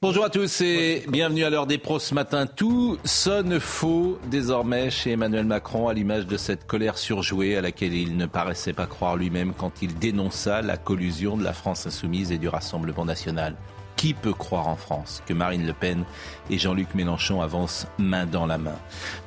[0.00, 2.46] Bonjour à tous et bienvenue à l'heure des pros ce matin.
[2.46, 7.94] Tout sonne faux désormais chez Emmanuel Macron à l'image de cette colère surjouée à laquelle
[7.94, 12.30] il ne paraissait pas croire lui-même quand il dénonça la collusion de la France insoumise
[12.30, 13.56] et du Rassemblement national.
[13.98, 16.04] Qui peut croire en France que Marine Le Pen
[16.50, 18.78] et Jean-Luc Mélenchon avancent main dans la main?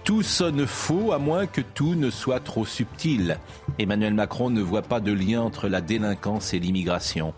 [0.05, 3.37] Tout sonne faux à moins que tout ne soit trop subtil.
[3.79, 7.33] Emmanuel Macron ne voit pas de lien entre la délinquance et l'immigration.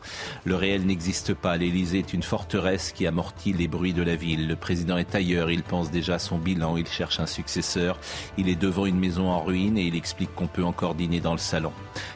[0.45, 1.57] Le réel n'existe pas.
[1.57, 4.47] L'Élysée est une forteresse qui amortit les bruits de la ville.
[4.47, 5.49] Le président est ailleurs.
[5.49, 6.77] Il pense déjà à son bilan.
[6.77, 7.97] Il cherche un successeur.
[8.37, 11.33] Il est devant une maison en ruine et il explique qu'on peut encore dîner dans
[11.33, 11.73] le salon.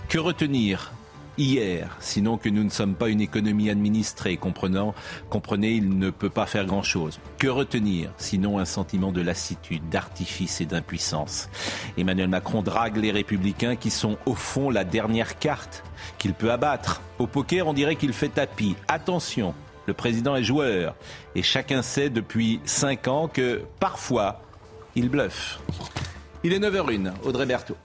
[0.09, 0.91] Que retenir?
[1.38, 4.38] Hier, sinon que nous ne sommes pas une économie administrée.
[4.38, 4.93] Comprenant,
[5.30, 7.19] comprenez, il ne peut pas faire grand-chose.
[7.38, 11.49] Que retenir, sinon un sentiment de lassitude, d'artifice et d'impuissance?
[11.97, 15.83] Emmanuel Macron drague les républicains qui sont au fond la dernière carte
[16.17, 17.02] qu'il peut abattre.
[17.19, 18.75] Au poker, on dirait qu'il fait tapis.
[18.88, 19.53] Attention,
[19.85, 20.95] le président est joueur
[21.35, 24.41] et chacun sait depuis 5 ans que parfois,
[24.95, 25.59] il bluffe.
[26.44, 27.77] Il est 9h01, Audrey Berthaud.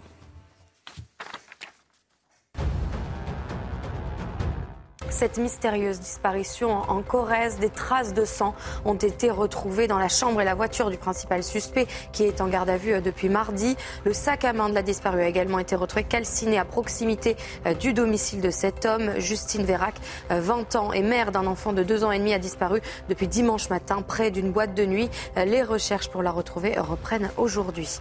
[5.13, 7.59] Cette mystérieuse disparition en Corrèze.
[7.59, 11.45] Des traces de sang ont été retrouvées dans la chambre et la voiture du principal
[11.45, 13.77] suspect qui est en garde à vue euh, depuis mardi.
[14.05, 17.75] Le sac à main de la disparue a également été retrouvé calciné à proximité euh,
[17.75, 19.13] du domicile de cet homme.
[19.19, 19.95] Justine Vérac,
[20.31, 23.29] 20 euh, ans et mère d'un enfant de 2 ans et demi, a disparu depuis
[23.29, 25.11] dimanche matin près d'une boîte de nuit.
[25.37, 28.01] Les recherches pour la retrouver reprennent aujourd'hui.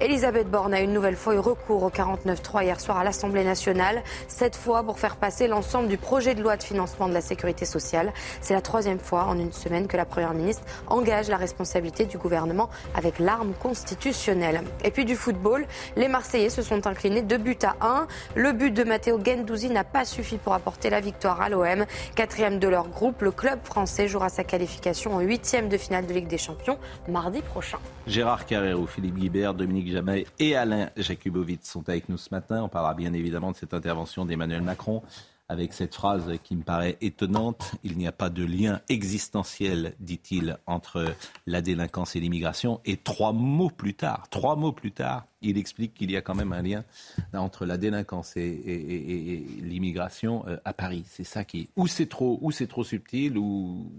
[0.00, 4.02] Elisabeth Borne a une nouvelle fois eu recours au 49-3 hier soir à l'Assemblée nationale.
[4.26, 7.64] Cette fois pour faire passer l'ensemble du projet de loi de financement de la sécurité
[7.64, 8.12] sociale.
[8.40, 12.18] C'est la troisième fois en une semaine que la Première ministre engage la responsabilité du
[12.18, 14.62] gouvernement avec l'arme constitutionnelle.
[14.84, 15.66] Et puis du football,
[15.96, 18.06] les Marseillais se sont inclinés de buts à 1.
[18.34, 21.84] Le but de Matteo Gendouzi n'a pas suffi pour apporter la victoire à l'OM.
[22.14, 26.12] Quatrième de leur groupe, le club français jouera sa qualification en huitième de finale de
[26.12, 26.78] Ligue des Champions
[27.08, 27.78] mardi prochain.
[28.06, 32.62] Gérard Carrero, Philippe Guibert, Dominique Jamais et Alain Jakubowicz sont avec nous ce matin.
[32.62, 35.02] On parlera bien évidemment de cette intervention d'Emmanuel Macron
[35.48, 37.72] avec cette phrase qui me paraît étonnante.
[37.82, 41.14] Il n'y a pas de lien existentiel, dit-il, entre
[41.46, 42.80] la délinquance et l'immigration.
[42.84, 46.34] Et trois mots plus tard, trois mots plus tard, il explique qu'il y a quand
[46.34, 46.84] même un lien
[47.32, 51.04] entre la délinquance et, l'immigration euh, à Paris.
[51.06, 53.90] C'est ça qui, ou c'est trop, ou c'est trop subtil, ou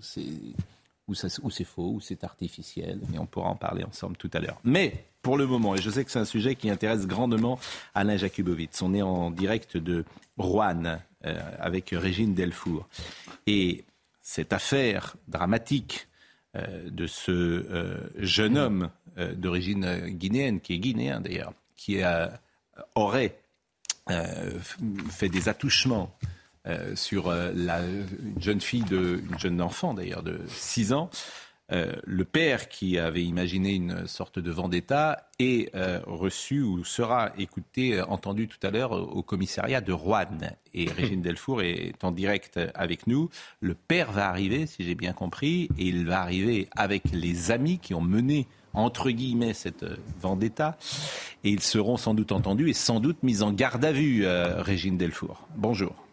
[0.00, 0.24] c'est
[1.08, 1.14] ou,
[1.50, 4.58] c'est faux, ou c'est artificiel, et on pourra en parler ensemble tout à l'heure.
[4.64, 7.58] Mais pour le moment, et je sais que c'est un sujet qui intéresse grandement
[7.96, 10.04] Alain Jakubowicz, on est en direct de
[10.38, 12.88] Rouen euh, avec Régine Delfour.
[13.48, 13.84] Et
[14.22, 16.06] cette affaire dramatique
[16.54, 21.98] euh, de ce euh, jeune homme d'origine guinéenne, qui est guinéen d'ailleurs, qui
[22.94, 23.36] aurait
[25.10, 26.16] fait des attouchements
[26.94, 31.10] sur une jeune fille, une jeune enfant d'ailleurs de 6 ans.
[31.72, 35.70] Euh, le père qui avait imaginé une sorte de vendetta est
[36.06, 40.26] reçu ou sera écouté, entendu tout à l'heure au commissariat de Rouen.
[40.74, 43.28] Et Régine Delfour est en direct avec nous.
[43.60, 47.78] Le père va arriver, si j'ai bien compris, et il va arriver avec les amis
[47.78, 49.84] qui ont mené entre guillemets cette
[50.20, 50.76] vendetta.
[51.44, 54.96] Et ils seront sans doute entendus et sans doute mis en garde à vue, Régine
[54.96, 55.46] Delfour.
[55.56, 56.05] Bonjour.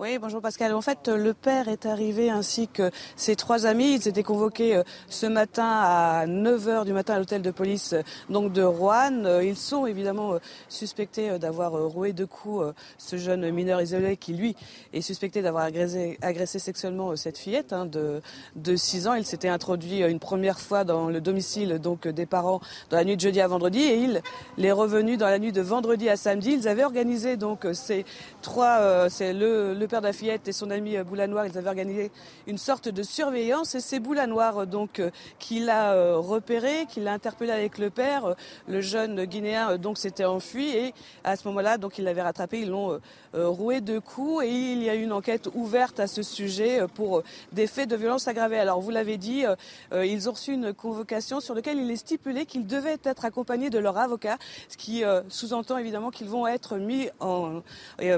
[0.00, 0.72] Oui, bonjour Pascal.
[0.72, 3.96] En fait, le père est arrivé ainsi que ses trois amis.
[3.96, 8.02] Ils étaient convoqués euh, ce matin à 9h du matin à l'hôtel de police euh,
[8.30, 9.26] donc de Rouen.
[9.26, 10.38] Euh, ils sont évidemment
[10.70, 14.56] suspectés d'avoir roué de coups ce jeune mineur isolé qui, lui,
[14.94, 18.22] est suspecté d'avoir agressé, sexuellement cette fillette hein, de,
[18.56, 19.12] de 6 ans.
[19.12, 23.16] Il s'était introduit une première fois dans le domicile donc des parents dans la nuit
[23.16, 26.52] de jeudi à vendredi et il est revenu dans la nuit de vendredi à samedi.
[26.52, 28.06] Ils avaient organisé donc ces
[28.40, 30.08] trois, c'est le père de
[30.46, 32.12] et son ami Boula Noir, ils avaient organisé
[32.46, 35.02] une sorte de surveillance et c'est Boula Noir donc
[35.40, 38.36] qui l'a repéré, qui l'a interpellé avec le père.
[38.68, 40.94] Le jeune Guinéen donc s'était enfui et
[41.24, 43.00] à ce moment-là donc il l'avait rattrapé, ils l'ont
[43.34, 47.24] roué de coups et il y a eu une enquête ouverte à ce sujet pour
[47.52, 48.58] des faits de violence aggravée.
[48.58, 49.44] Alors vous l'avez dit,
[49.92, 53.78] ils ont reçu une convocation sur laquelle il est stipulé qu'ils devaient être accompagnés de
[53.80, 54.38] leur avocat,
[54.68, 57.62] ce qui sous-entend évidemment qu'ils vont être mis en,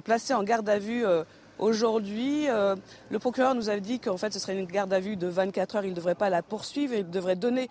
[0.04, 1.06] placés en garde à vue
[1.58, 5.26] Aujourd'hui, le procureur nous a dit qu'en fait, ce serait une garde à vue de
[5.26, 5.84] 24 heures.
[5.84, 6.94] Il ne devrait pas la poursuivre.
[6.94, 7.68] Il devrait donner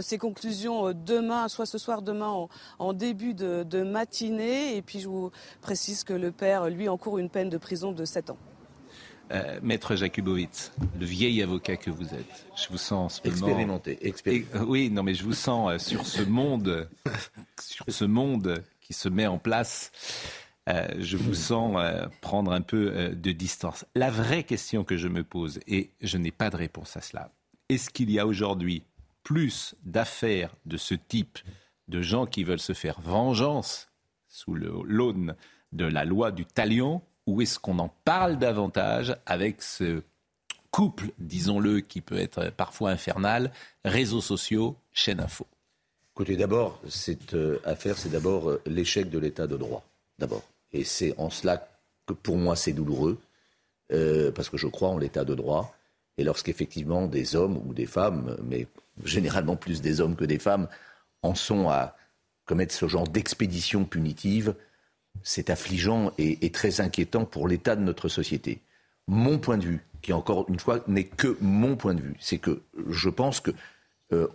[0.00, 2.48] ses conclusions demain, soit ce soir, demain,
[2.78, 4.76] en, début de, de, matinée.
[4.76, 5.30] Et puis, je vous
[5.60, 8.38] précise que le père, lui, encourt une peine de prison de 7 ans.
[9.30, 13.80] Euh, Maître Jakubowicz, le vieil avocat que vous êtes, je vous sens en ce moment...
[14.00, 14.46] Expérimenté.
[14.66, 16.88] oui, non, mais je vous sens sur ce monde,
[17.60, 19.92] sur ce monde qui se met en place.
[20.68, 23.86] Euh, je vous sens euh, prendre un peu euh, de distance.
[23.94, 27.30] La vraie question que je me pose, et je n'ai pas de réponse à cela,
[27.70, 28.82] est-ce qu'il y a aujourd'hui
[29.22, 31.38] plus d'affaires de ce type,
[31.88, 33.88] de gens qui veulent se faire vengeance
[34.28, 35.34] sous l'aune
[35.72, 40.02] de la loi du talion, ou est-ce qu'on en parle davantage avec ce
[40.70, 43.52] couple, disons-le, qui peut être parfois infernal,
[43.84, 45.46] réseaux sociaux, chaîne info?
[46.14, 49.84] Écoutez, d'abord, cette affaire, c'est d'abord l'échec de l'état de droit.
[50.18, 50.42] D'abord.
[50.72, 51.68] Et c'est en cela
[52.06, 53.18] que pour moi c'est douloureux,
[53.92, 55.74] euh, parce que je crois en l'état de droit.
[56.16, 58.66] Et lorsqu'effectivement des hommes ou des femmes, mais
[59.04, 60.68] généralement plus des hommes que des femmes,
[61.22, 61.96] en sont à
[62.44, 64.54] commettre ce genre d'expédition punitive,
[65.22, 68.60] c'est affligeant et, très inquiétant pour l'état de notre société.
[69.06, 72.38] Mon point de vue, qui encore une fois n'est que mon point de vue, c'est
[72.38, 73.50] que je pense que
[74.12, 74.28] euh,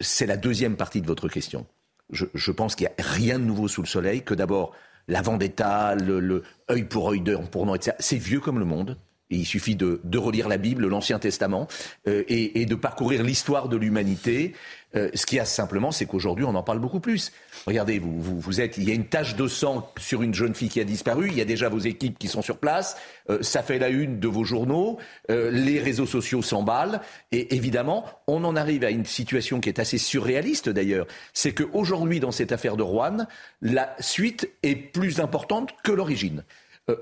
[0.00, 1.66] c'est la deuxième partie de votre question.
[2.10, 4.74] Je, pense qu'il n'y a rien de nouveau sous le soleil, que d'abord
[5.08, 7.96] la vendetta, le, le œil pour œil, d'œil pour nom, etc.
[7.98, 8.98] C'est vieux comme le monde.
[9.36, 11.68] Il suffit de, relire la Bible, l'Ancien Testament,
[12.06, 14.54] euh, et, de parcourir l'histoire de l'humanité.
[14.94, 17.32] Euh, ce qu'il y a simplement, c'est qu'aujourd'hui, on en parle beaucoup plus.
[17.66, 20.68] Regardez, vous, vous, êtes, il y a une tache de sang sur une jeune fille
[20.68, 21.28] qui a disparu.
[21.28, 22.96] Il y a déjà vos équipes qui sont sur place.
[23.30, 24.98] Euh, ça fait la une de vos journaux.
[25.30, 27.00] Euh, les réseaux sociaux s'emballent.
[27.30, 31.06] Et évidemment, on en arrive à une situation qui est assez surréaliste d'ailleurs.
[31.32, 33.26] C'est qu'aujourd'hui, dans cette affaire de Rouen,
[33.62, 36.44] la suite est plus importante que l'origine.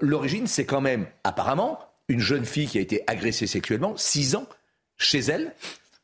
[0.01, 1.79] l'origine, c'est quand même, apparemment,
[2.11, 4.47] une jeune fille qui a été agressée sexuellement, six ans,
[4.97, 5.55] chez elle.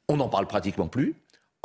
[0.08, 1.14] On n'en parle pratiquement plus.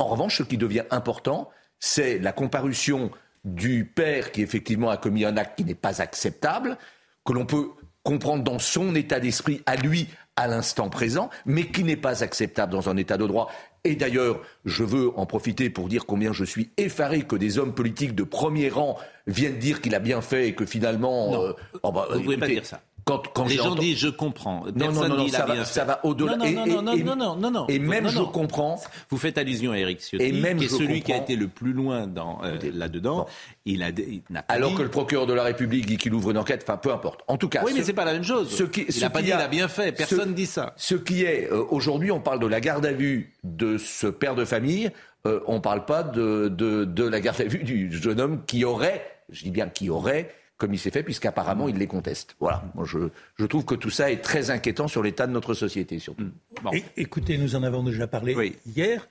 [0.00, 1.48] En revanche, ce qui devient important,
[1.78, 3.12] c'est la comparution
[3.44, 6.76] du père qui effectivement a commis un acte qui n'est pas acceptable,
[7.24, 7.68] que l'on peut
[8.02, 12.72] comprendre dans son état d'esprit à lui à l'instant présent, mais qui n'est pas acceptable
[12.72, 13.48] dans un état de droit.
[13.84, 17.74] Et d'ailleurs, je veux en profiter pour dire combien je suis effaré que des hommes
[17.74, 18.98] politiques de premier rang
[19.28, 21.30] viennent dire qu'il a bien fait et que finalement...
[21.30, 21.52] Non, euh,
[21.82, 22.80] oh bah, vous ne pouvez pas dire ça.
[23.04, 24.64] Quand, quand les gens disent je comprends.
[24.74, 26.36] Non, non, non, ça, va, ça va au-delà.
[26.36, 28.80] Non, non, non, non, non, non, non, Et même je comprends.
[29.10, 31.48] Vous faites allusion à Eric Ciotti, et même qui est celui qui a été le
[31.48, 33.26] plus loin dans euh, là-dedans.
[33.64, 33.90] Il a,
[34.30, 36.76] n'a pas Alors que le procureur de la République dit qu'il ouvre une enquête, enfin
[36.76, 37.22] peu importe.
[37.28, 37.62] En tout cas.
[37.64, 38.50] Oui, mais c'est pas la même chose.
[38.50, 39.92] Ce qui, il n'a pas dit qu'il a bien fait.
[39.92, 40.74] Personne ne dit ça.
[40.76, 44.34] Ce qui est euh, aujourd'hui, on parle de la garde à vue de ce père
[44.34, 44.90] de famille.
[45.26, 48.42] Euh, on ne parle pas de, de, de la garde à vue du jeune homme
[48.44, 52.36] qui aurait, je dis bien qui aurait comme il s'est fait, puisqu'apparemment il les conteste.
[52.38, 52.62] Voilà.
[52.76, 55.98] Moi, je, je, trouve que tout ça est très inquiétant sur l'état de notre société,
[55.98, 56.30] surtout.
[56.62, 56.78] Mm.
[56.96, 59.08] écoutez, nous en avons déjà parlé hier.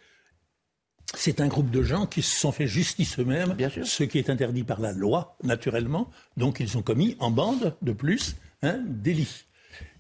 [1.13, 4.63] C'est un groupe de gens qui se sont fait justice eux-mêmes, ce qui est interdit
[4.63, 6.09] par la loi, naturellement.
[6.38, 9.44] Donc ils ont commis en bande, de plus, un délit.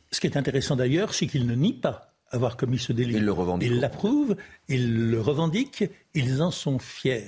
[0.09, 3.15] Ce qui est intéressant d'ailleurs, c'est qu'ils ne nient pas avoir commis ce délit.
[3.15, 3.69] Ils le revendiquent.
[3.69, 4.37] Ils l'approuvent,
[4.69, 5.83] ils le revendiquent,
[6.13, 7.25] ils en sont fiers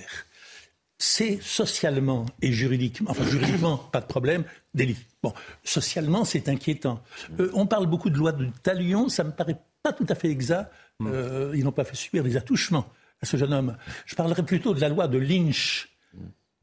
[1.03, 4.95] c'est socialement et juridiquement, enfin juridiquement, pas de problème, délit.
[5.21, 7.03] Bon, socialement, c'est inquiétant.
[7.41, 10.29] Euh, on parle beaucoup de loi de talion, ça me paraît pas tout à fait
[10.29, 10.71] exact.
[10.99, 11.07] Mm.
[11.11, 12.87] Euh, ils n'ont pas fait subir des attouchements
[13.21, 13.75] à ce jeune homme.
[14.05, 15.89] Je parlerai plutôt de la loi de Lynch.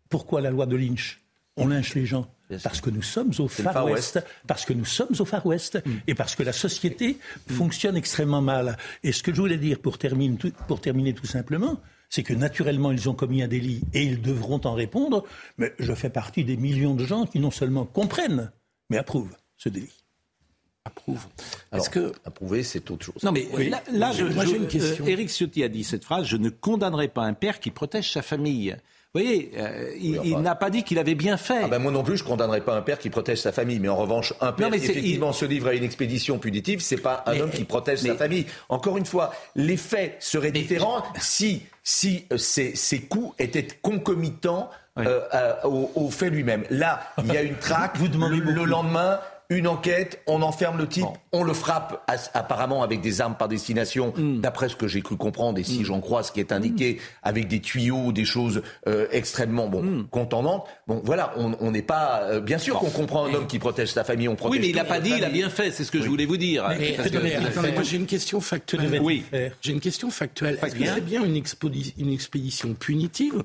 [0.09, 1.21] Pourquoi la loi de Lynch?
[1.59, 2.27] On lynche les gens
[2.63, 5.91] parce que nous sommes au Far, West, parce que nous sommes au Far West mm.
[6.07, 7.19] et parce que la société
[7.51, 7.53] mm.
[7.53, 8.79] fonctionne extrêmement mal.
[9.03, 11.79] Et ce que je voulais dire pour terminer, pour terminer tout simplement,
[12.11, 15.25] c'est que naturellement ils ont commis un délit et ils devront en répondre,
[15.57, 18.53] mais je fais partie des millions de gens qui non seulement comprennent,
[18.91, 19.97] mais approuvent ce délit.
[20.85, 21.27] Approuve.
[21.75, 23.83] Est-ce que approuver, c'est autre chose Non, mais là,
[24.35, 25.07] moi, j'ai une question.
[25.07, 28.11] Éric euh, Ciotti a dit cette phrase je ne condamnerai pas un père qui protège
[28.11, 28.77] sa famille.
[29.13, 31.65] Vous voyez, euh, il, n'a pas dit qu'il avait bien fait.
[31.65, 33.81] Ah ben moi non plus, je condamnerai pas un père qui protège sa famille.
[33.81, 37.25] Mais en revanche, un père qui effectivement se livre à une expédition punitive, c'est pas
[37.27, 38.47] un homme qui protège sa famille.
[38.69, 44.71] Encore une fois, les faits seraient différents si si euh, ces, ces coups étaient concomitants
[44.97, 46.65] euh, au, fait lui-même.
[46.71, 47.97] Là, il y a une traque.
[47.97, 49.19] Vous demandez le, lendemain,
[49.51, 54.15] une enquête, on enferme le type, on le frappe apparemment avec des armes par destination,
[54.17, 54.41] mm.
[54.41, 55.85] d'après ce que j'ai cru comprendre, et si mm.
[55.85, 56.99] j'en crois ce qui est indiqué, mm.
[57.25, 60.67] avec des tuyaux, des choses euh, extrêmement bon, contendantes.
[60.87, 62.23] Bon, voilà, on n'est pas...
[62.23, 64.61] Euh, bien sûr qu'on comprend un homme qui protège sa famille, on protège...
[64.61, 66.27] Oui, mais il n'a pas dit, il a bien fait, c'est ce que je voulais
[66.27, 66.69] vous dire.
[66.69, 66.97] Mais,
[67.73, 69.01] moi j'ai une question factuelle.
[69.03, 69.25] Oui.
[69.61, 70.59] J'ai une question factuelle.
[70.63, 71.43] Est-ce que c'est bien une,
[71.99, 73.43] une expédition punitive,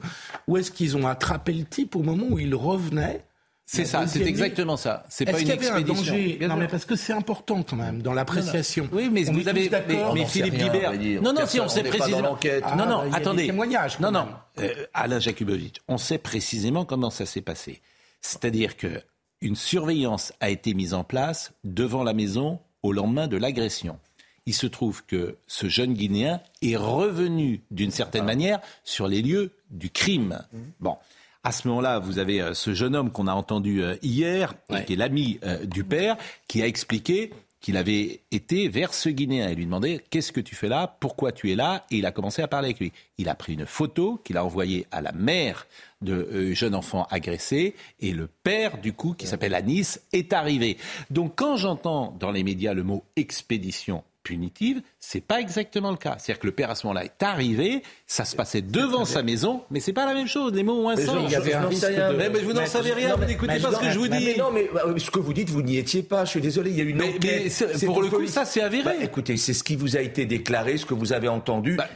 [0.48, 3.24] ou est-ce qu'ils ont attrapé le type au moment où il revenait
[3.66, 5.04] c'est ça, c'est exactement ça.
[5.10, 5.76] C'est pas une expédition.
[5.76, 8.88] Un danger non, mais parce que c'est important quand même dans l'appréciation.
[8.92, 9.70] Oui, mais vous avez,
[10.14, 10.94] mais, Philippe Guibert.
[11.22, 12.38] Non, non, si on sait précisément.
[12.64, 13.52] Ah, non, non, attendez.
[14.00, 14.28] Non, non,
[14.60, 17.82] euh, Alain Jakubowicz, on sait précisément comment ça s'est passé.
[18.22, 19.02] C'est-à-dire que
[19.42, 24.00] une surveillance a été mise en place devant la maison au lendemain de l'agression.
[24.46, 28.26] Il se trouve que ce jeune Guinéen est revenu d'une certaine ah.
[28.26, 30.42] manière sur les lieux du crime.
[30.54, 30.58] Mmh.
[30.80, 30.98] Bon.
[31.46, 34.56] À ce moment-là, vous avez euh, ce jeune homme qu'on a entendu euh, hier,
[34.88, 39.48] qui est l'ami euh, du père, qui a expliqué qu'il avait été vers ce Guinéen
[39.50, 42.12] et lui demandait qu'est-ce que tu fais là, pourquoi tu es là, et il a
[42.12, 42.92] commencé à parler avec lui.
[43.20, 45.68] Il a pris une photo qu'il a envoyée à la mère
[46.02, 50.78] de jeune enfant agressé et le père du coup qui s'appelle Anis est arrivé.
[51.10, 56.18] Donc quand j'entends dans les médias le mot expédition punitive, c'est pas exactement le cas.
[56.18, 59.62] C'est-à-dire que le père à ce moment-là est arrivé, ça se passait devant sa maison,
[59.70, 60.52] mais c'est pas la même chose.
[60.54, 61.16] Les mots ont un sens.
[61.24, 64.00] Il y avait un mais, vous n'en savez rien, vous n'écoutez pas ce que je
[64.00, 64.38] vous dis.
[64.38, 66.26] non, mais euh, ce que vous dites, vous n'y étiez pas.
[66.26, 67.66] Je suis désolé, il y a une enquête.
[67.82, 68.84] Mais pour le coup, ça c'est avéré.
[68.84, 71.76] Bah, écoutez, c'est ce qui vous a été déclaré, ce que vous avez entendu.
[71.76, 71.88] Bah,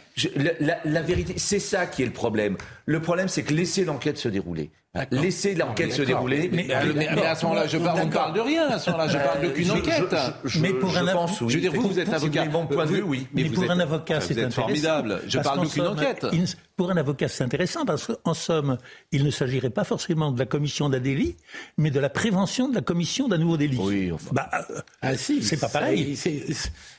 [0.85, 2.57] la, vérité, c'est ça qui est le problème.
[2.85, 4.69] Le problème, c'est que laissez l'enquête se dérouler.
[5.11, 6.49] Laissez l'enquête se dérouler.
[6.51, 8.67] Mais, à ce moment-là, je parle, on ne parle de rien.
[8.69, 10.15] À ce moment-là, je parle d'aucune enquête.
[10.59, 12.45] mais pour un pense, je veux dire, vous, vous êtes avocat.
[12.45, 13.27] Bon point de vue, oui.
[13.33, 14.61] Mais, pour un avocat, c'est intéressant.
[14.61, 15.21] formidable.
[15.27, 16.25] Je parle d'aucune enquête.
[16.75, 18.77] Pour un avocat, c'est intéressant parce qu'en somme,
[19.11, 21.35] il ne s'agirait pas forcément de la commission d'un délit,
[21.77, 23.77] mais de la prévention de la commission d'un nouveau délit.
[23.79, 24.29] Oui, enfin.
[24.31, 26.17] Bah, euh, ah, si, c'est pas pareil.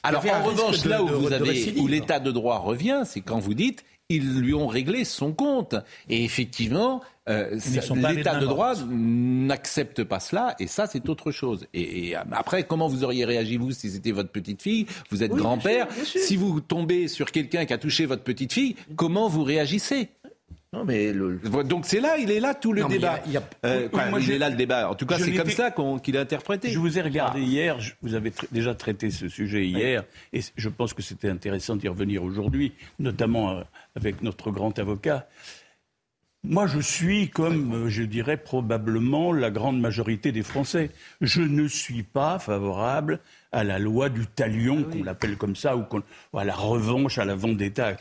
[0.02, 3.54] Alors, en revanche, là où vous avez, où l'état de droit revient, c'est quand vous
[3.54, 5.76] dites ils lui ont réglé son compte.
[6.10, 7.58] Et effectivement, euh,
[7.94, 11.66] l'état de droit n'accepte pas cela, et ça, c'est autre chose.
[11.72, 14.86] Et, après, comment vous auriez réagi, vous, si c'était votre petite fille?
[15.10, 15.86] Vous êtes grand-père.
[16.04, 20.10] Si vous tombez sur quelqu'un qui a touché votre petite fille, comment vous réagissez?
[20.72, 21.12] Non, mais
[21.64, 23.20] Donc c'est là, il est là tout le débat.
[23.64, 23.88] Euh,
[24.20, 24.88] il est là le débat.
[24.88, 26.70] En tout cas, c'est comme ça qu'il est interprété.
[26.70, 27.46] Je vous ai regardé ah.
[27.46, 31.88] hier, vous avez déjà traité ce sujet hier, et je pense que c'était intéressant d'y
[31.88, 33.62] revenir aujourd'hui, notamment euh,
[33.96, 35.28] avec notre grand avocat.
[36.42, 40.90] Moi, je suis comme, euh, je dirais, probablement la grande majorité des Français.
[41.20, 43.20] Je ne suis pas favorable
[43.52, 45.84] à la loi du talion, qu'on l'appelle comme ça, ou,
[46.34, 47.94] à la revanche, à la vendetta.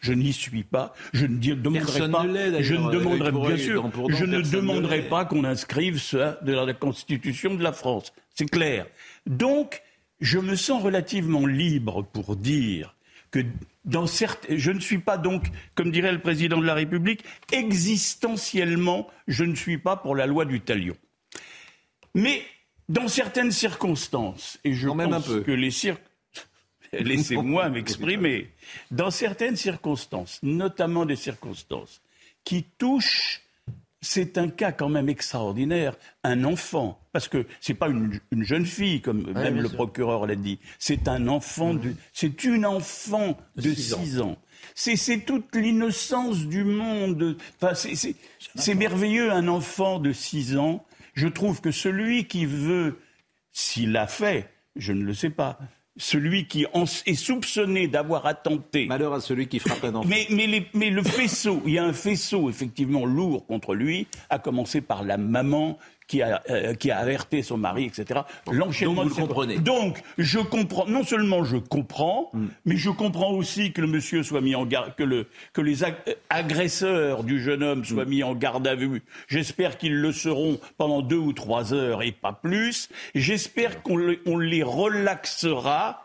[0.00, 0.92] Je n'y suis pas.
[1.12, 2.24] Je ne demanderai pas.
[2.62, 7.54] je ne demanderai, bien sûr, je ne demanderai pas qu'on inscrive ça de la Constitution
[7.54, 8.12] de la France.
[8.34, 8.86] C'est clair.
[9.26, 9.82] Donc,
[10.20, 12.93] je me sens relativement libre pour dire
[13.34, 13.40] que
[13.84, 19.42] dans je ne suis pas donc, comme dirait le président de la République, existentiellement, je
[19.42, 20.96] ne suis pas pour la loi du talion.
[22.14, 22.42] Mais
[22.88, 26.10] dans certaines circonstances, et je pense que les circonstances
[26.92, 28.52] Laissez-moi m'exprimer.
[28.92, 32.02] Dans certaines circonstances, notamment des circonstances
[32.44, 33.42] qui touchent
[34.04, 35.96] c'est un cas quand même extraordinaire.
[36.22, 40.58] Un enfant, parce que c'est pas une, jeune fille, comme même le procureur l'a dit,
[40.78, 44.36] c'est un enfant, de, c'est une enfant de 6 ans.
[44.74, 47.36] C'est toute l'innocence du monde.
[47.60, 50.84] Enfin, c'est merveilleux, un enfant de 6 ans.
[51.14, 52.98] Je trouve que celui qui veut,
[53.52, 55.58] s'il l'a fait, je ne le sais pas,
[55.96, 56.66] celui qui
[57.06, 58.86] est soupçonné d'avoir attenté.
[58.86, 60.08] Malheur à celui qui frappe un enfant.
[60.08, 60.26] Mais,
[60.74, 65.04] mais, le faisceau, il y a un faisceau effectivement lourd contre lui, à commencer par
[65.04, 68.20] la maman qui a, euh, qui a alerté son mari, etc.
[68.50, 69.04] L'enchaînement.
[69.04, 69.58] Donc, vous comprenez.
[69.58, 70.86] Donc, je comprends.
[70.86, 72.46] Non seulement je comprends, hmm.
[72.66, 75.78] mais je comprends aussi que le monsieur soit mis en garde, que, le, que les
[76.30, 78.08] agresseurs du jeune homme soient hmm.
[78.08, 79.02] mis en garde à vue.
[79.28, 82.88] J'espère qu'ils le seront pendant deux ou trois heures et pas plus.
[83.14, 86.03] J'espère qu'on les relaxera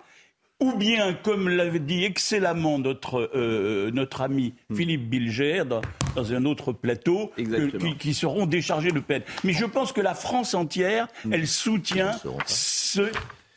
[0.60, 4.76] ou bien, comme l'avait dit excellemment notre, euh, notre ami hmm.
[4.76, 5.82] Philippe Bilger dans,
[6.34, 7.32] un autre plateau,
[7.98, 9.24] qui, seront déchargés de peine.
[9.44, 11.34] Mais je pense que la France entière, hmm.
[11.34, 12.12] elle soutient
[12.46, 13.10] ce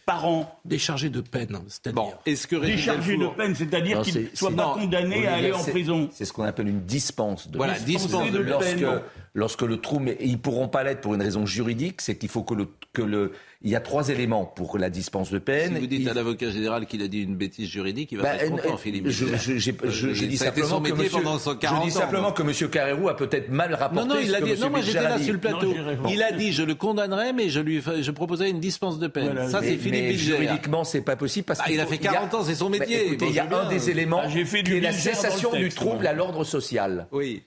[0.05, 4.75] parent déchargé de peine, c'est-à-dire est-ce que déchargé de peine, c'est-à-dire qu'il ne soit pas
[4.75, 6.09] condamné à aller en prison.
[6.13, 8.85] C'est ce qu'on appelle une dispense de voilà, dispense de, lorsque
[9.35, 12.53] lorsque le trouble, ils pourront pas l'être pour une raison juridique, c'est qu'il faut que
[12.55, 15.73] le, que le, il y a trois éléments pour la dispense de peine.
[15.75, 18.25] Si vous dites Il- à l'avocat général qu'il a dit une bêtise juridique, il va
[18.25, 19.09] Bah, pas être euh, content, Philippe.
[19.09, 21.51] Je, je, j'ai- je- je Euh, dis ça a été simplement son que métier monsieur,
[21.53, 22.33] je 40 dis simplement ans.
[22.33, 24.61] que monsieur Carrérou a peut-être mal rapporté Non, non, il a dit.
[24.61, 25.73] Non, moi j'étais là sur le plateau.
[25.73, 29.07] Non, il a dit je le condamnerais, mais je lui je proposais une dispense de
[29.07, 29.25] peine.
[29.33, 29.49] Voilà.
[29.49, 31.95] Ça, c'est Mais, Philippe mais juridiquement, c'est pas possible parce Ah, qu'il il a fait
[31.97, 33.17] il y 40 ans, c'est son métier.
[33.19, 36.13] il y a je un des éléments Ah, qui est la cessation du trouble à
[36.13, 37.07] l'ordre social.
[37.13, 37.43] Oui.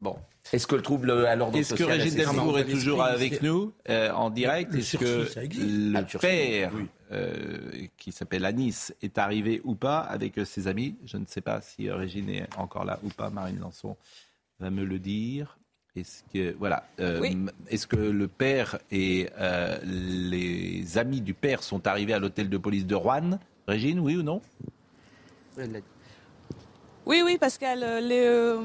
[0.00, 0.14] Bon.
[0.52, 2.64] Est-ce que le trouble à l'ordre Est-ce que social Régine est cessé Delfour on est
[2.64, 6.86] toujours avec nous euh, en direct Est-ce que le Ah, père, oui.
[7.12, 10.94] euh, qui s'appelle Anis, est arrivé ou pas avec euh, ses amis?
[11.04, 13.30] Je ne sais pas si euh, Régine est encore là ou pas.
[13.30, 13.96] Marine Lançon
[14.60, 15.58] va me le dire.
[15.96, 17.36] Est-ce que voilà euh, Oui.
[17.70, 22.58] Est-ce que le père et euh, les amis du père sont arrivés à l'hôtel de
[22.58, 24.40] police de Rouen Régine, oui ou non?
[27.06, 28.58] Oui, oui, Pascal, euh, les, euh.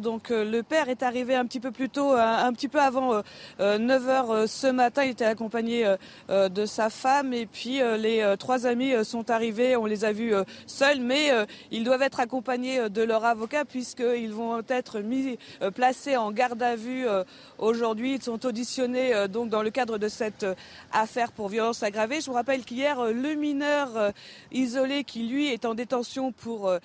[0.00, 2.80] Donc, euh, le père est arrivé un petit peu plus tôt, un, un petit peu
[2.80, 3.22] avant
[3.60, 5.04] 9h ce matin.
[5.04, 5.96] Il était accompagné euh,
[6.28, 7.32] euh, de sa femme.
[7.32, 9.76] Et puis, euh, les euh, trois amis euh, sont arrivés.
[9.76, 13.24] On les a vus euh, seuls, mais euh, ils doivent être accompagnés euh, de leur
[13.24, 17.22] avocat puisqu'ils vont être mis, euh, placés en garde à vue euh,
[17.58, 18.14] aujourd'hui.
[18.14, 20.54] Ils sont auditionnés euh, donc dans le cadre de cette euh,
[20.92, 22.20] affaire pour violence aggravée.
[22.20, 24.10] Je vous rappelle qu'hier, euh, le mineur euh,
[24.50, 26.76] isolé qui, lui, est en détention pour...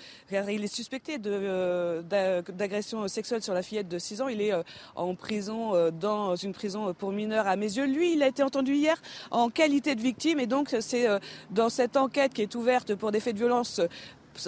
[0.53, 4.27] il est suspecté euh, d'a- d'agression sexuelle sur la fillette de 6 ans.
[4.27, 4.63] Il est euh,
[4.95, 7.85] en prison, euh, dans une prison pour mineurs à mes yeux.
[7.85, 11.07] Lui, il a été entendu hier en qualité de victime et donc c'est
[11.49, 13.81] dans cette enquête qui est ouverte pour des faits de violence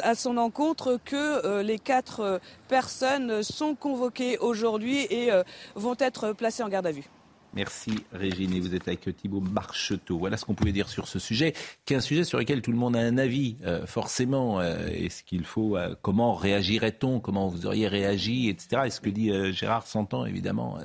[0.01, 5.29] à son encontre que les quatre personnes sont convoquées aujourd'hui et
[5.75, 7.09] vont être placées en garde à vue.
[7.55, 10.17] Merci Régine et vous êtes avec Thibault Marcheteau.
[10.17, 11.53] Voilà ce qu'on pouvait dire sur ce sujet,
[11.85, 14.59] qui est un sujet sur lequel tout le monde a un avis, euh, forcément.
[14.59, 18.83] Euh, Est-ce qu'il faut, euh, comment réagirait-on, comment vous auriez réagi, etc.
[18.85, 20.79] Et ce que dit Gérard s'entend évidemment.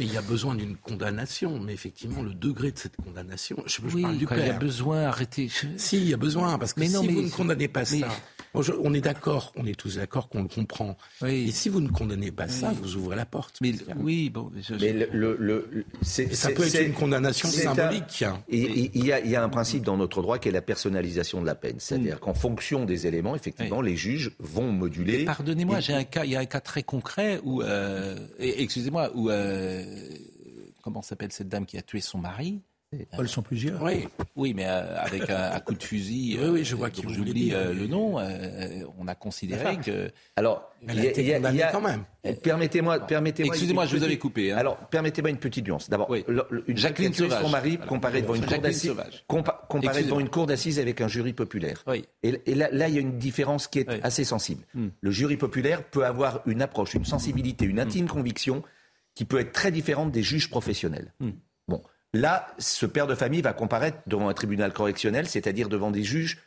[0.00, 3.94] il y a besoin d'une condamnation, mais effectivement, le degré de cette condamnation, je, je
[3.94, 4.58] oui, parle du quand il y a père.
[4.58, 5.48] besoin, arrêtez.
[5.48, 7.68] Je- Si, il y a besoin, parce que Mais si non, mais- vous ne condamnez
[7.68, 8.08] pas mais- ça,
[8.56, 10.96] Bon, je- on est d'accord, on est tous d'accord qu'on le comprend.
[11.22, 11.46] Oui.
[11.48, 13.58] Et si vous ne condamnez pas ça, vous ouvrez la porte.
[13.60, 16.86] Mais oui, bon, je- Mais le, le- le- le- c'est- Et ça c'est- peut être
[16.86, 18.24] une condamnation un- symbolique.
[18.48, 20.62] Il il y, a, il y a un principe dans notre droit qui est la
[20.62, 21.76] personnalisation de la peine.
[21.76, 21.80] Mm.
[21.80, 25.24] C'est-à-dire qu'en fonction des éléments, effectivement, les juges vont moduler.
[25.24, 29.10] Pardonnez-moi, Et- j'ai un cas, il y a un cas très concret où, euh, excusez-moi,
[29.14, 29.84] où, euh,
[30.82, 32.62] comment s'appelle cette dame qui a tué son mari?
[33.18, 33.82] Elles sont plusieurs.
[33.82, 36.38] Oui, Oui, mais euh, avec un, un coup de fusil.
[36.40, 38.18] Oui, oui, je vois qui dont vous J'oublie euh, le nom.
[38.20, 40.10] euh, on a considéré que.
[40.36, 42.04] Alors, il y a- y a- il condamnée y a- quand même.
[42.42, 43.48] Permettez-moi, permettez-moi.
[43.48, 44.52] une Excusez-moi, je vous petite- avais coupé.
[44.52, 44.56] hein.
[44.58, 45.90] Alors, permettez-moi une petite nuance.
[45.90, 46.24] D'abord, Oui.
[46.68, 47.42] une Jacqueline Sauvage.
[47.42, 47.86] son mari Voilà.
[47.86, 48.94] comparé devant une cour d'assises,
[49.28, 51.82] compa- comparé devant une cour d'assises avec un jury populaire.
[51.88, 52.04] Oui.
[52.22, 53.96] Et, et là, là, il y a une différence qui est Oui.
[54.02, 54.64] assez sensible.
[54.74, 54.88] Hmm.
[55.00, 58.62] Le jury populaire peut avoir une approche, une sensibilité, une intime conviction
[59.14, 61.12] qui peut être très différente des juges professionnels.
[61.20, 61.30] Hmm.
[61.68, 61.82] Bon,
[62.16, 66.38] là, ce père de famille va comparaître devant un tribunal correctionnel, c'est-à-dire devant des juges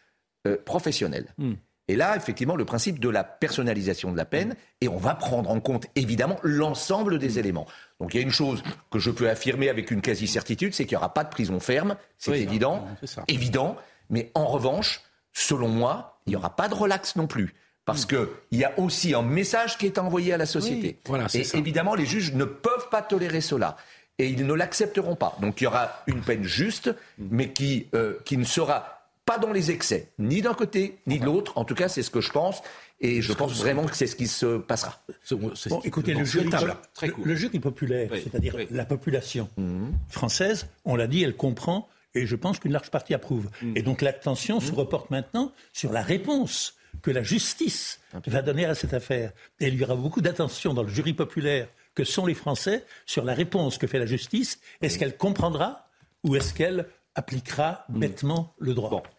[0.47, 1.34] euh, professionnels.
[1.38, 1.53] Hmm.
[1.88, 5.49] Et là, effectivement, le principe de la personnalisation de la peine, et on va prendre
[5.49, 7.39] en compte évidemment l'ensemble des Hmm.
[7.39, 7.67] éléments.
[7.99, 10.95] Donc il y a une chose que je peux affirmer avec une quasi-certitude, c'est qu'il
[10.95, 12.38] n'y aura pas de prison ferme, c'est Oui.
[12.41, 12.88] évident,
[13.27, 13.75] évident,
[14.10, 15.01] mais en revanche,
[15.34, 17.53] selon moi, il n'y aura pas de relax non plus.
[17.86, 20.88] Parce qu'il y a aussi un message qui est envoyé à la société.
[20.89, 21.58] Oui, voilà, c'est et ça.
[21.58, 23.77] évidemment, les juges ne peuvent pas tolérer cela.
[24.19, 25.36] Et ils ne l'accepteront pas.
[25.41, 29.51] Donc il y aura une peine juste, mais qui, euh, qui ne sera pas dans
[29.51, 31.58] les excès, ni d'un côté, ni de l'autre.
[31.58, 32.62] En tout cas, c'est ce que je pense.
[33.01, 34.99] Et je pense vraiment que c'est ce qui se passera.
[35.32, 36.49] Bon, écoutez, le jury.
[36.93, 37.25] Très le- court.
[37.25, 38.67] le jury populaire, Oui, c'est-à-dire oui.
[38.71, 39.93] la population Mhm.
[40.10, 43.47] française, on l'a dit, elle comprend, et je pense qu'une large partie approuve.
[43.62, 43.77] Mm.
[43.77, 48.75] Et donc l'attention se reporte maintenant sur la réponse que la justice va donner à
[48.75, 49.32] cette affaire.
[49.62, 53.23] Et il y aura beaucoup d'attention dans le jury populaire que sont les Français sur
[53.25, 54.60] la réponse que fait la justice.
[54.82, 55.88] Est-ce qu'elle comprendra
[56.23, 59.04] ou est-ce qu'elle appliquera bêtement le droit Bon.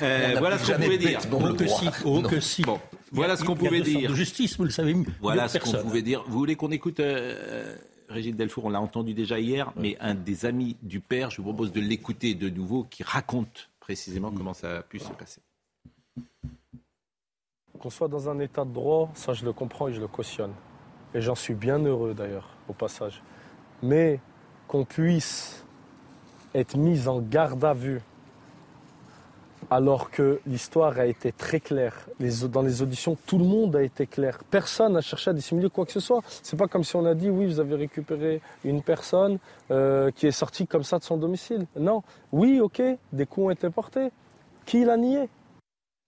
[0.00, 1.20] Euh, On voilà ce qu'on jamais pouvait dire.
[1.30, 2.28] Oh que si, oh Non.
[2.28, 2.62] que si.
[2.62, 2.80] Bon,
[3.12, 4.10] voilà ce qu'on pouvait deux sortes dire.
[4.10, 6.24] de justice, vous le savez mieux Voilà ce qu'on pouvait dire.
[6.26, 7.76] Vous voulez qu'on écoute euh, euh,
[8.08, 11.44] Régine Delfour On l'a entendu déjà hier, mais un des amis du père, je vous
[11.44, 15.40] propose de l'écouter de nouveau, qui raconte précisément comment ça a pu se passer.
[17.78, 20.52] Qu'on soit dans un état de droit, ça je le comprends et je le cautionne.
[21.14, 23.22] Et j'en suis bien heureux d'ailleurs, au passage.
[23.82, 24.20] Mais
[24.68, 25.64] qu'on puisse
[26.54, 28.00] être mis en garde à vue
[29.70, 32.06] alors que l'histoire a été très claire.
[32.50, 34.38] Dans les auditions, tout le monde a été clair.
[34.50, 36.20] Personne n'a cherché à dissimuler quoi que ce soit.
[36.42, 39.38] C'est pas comme si on a dit oui, vous avez récupéré une personne
[39.70, 41.66] euh, qui est sortie comme ça de son domicile.
[41.78, 42.02] Non.
[42.32, 44.10] Oui, ok, des coups ont été portés.
[44.66, 45.28] Qui l'a nié?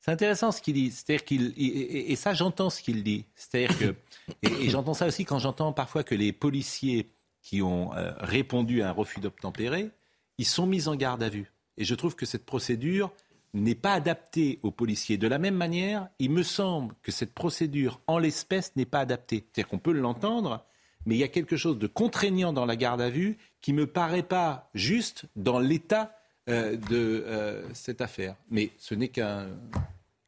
[0.04, 0.90] C'est intéressant ce qu'il dit.
[0.90, 3.24] C'est-à-dire qu'il et, ça j'entends ce qu'il dit.
[3.36, 3.94] C'est-à-dire que
[4.42, 7.08] et, j'entends ça aussi quand j'entends parfois que les policiers
[7.40, 9.88] qui ont euh, répondu à un refus d'obtempérer,
[10.36, 11.50] ils sont mis en garde à vue.
[11.78, 13.12] Et je trouve que cette procédure
[13.54, 15.16] n'est pas adaptée aux policiers.
[15.16, 19.46] De la même manière, il me semble que cette procédure en l'espèce n'est pas adaptée.
[19.54, 20.66] C'est-à-dire qu'on peut l'entendre,
[21.06, 23.86] mais il y a quelque chose de contraignant dans la garde à vue qui me
[23.86, 26.14] paraît pas juste dans l'état
[26.50, 28.36] euh, de euh, cette affaire.
[28.50, 29.46] Mais ce n'est qu'un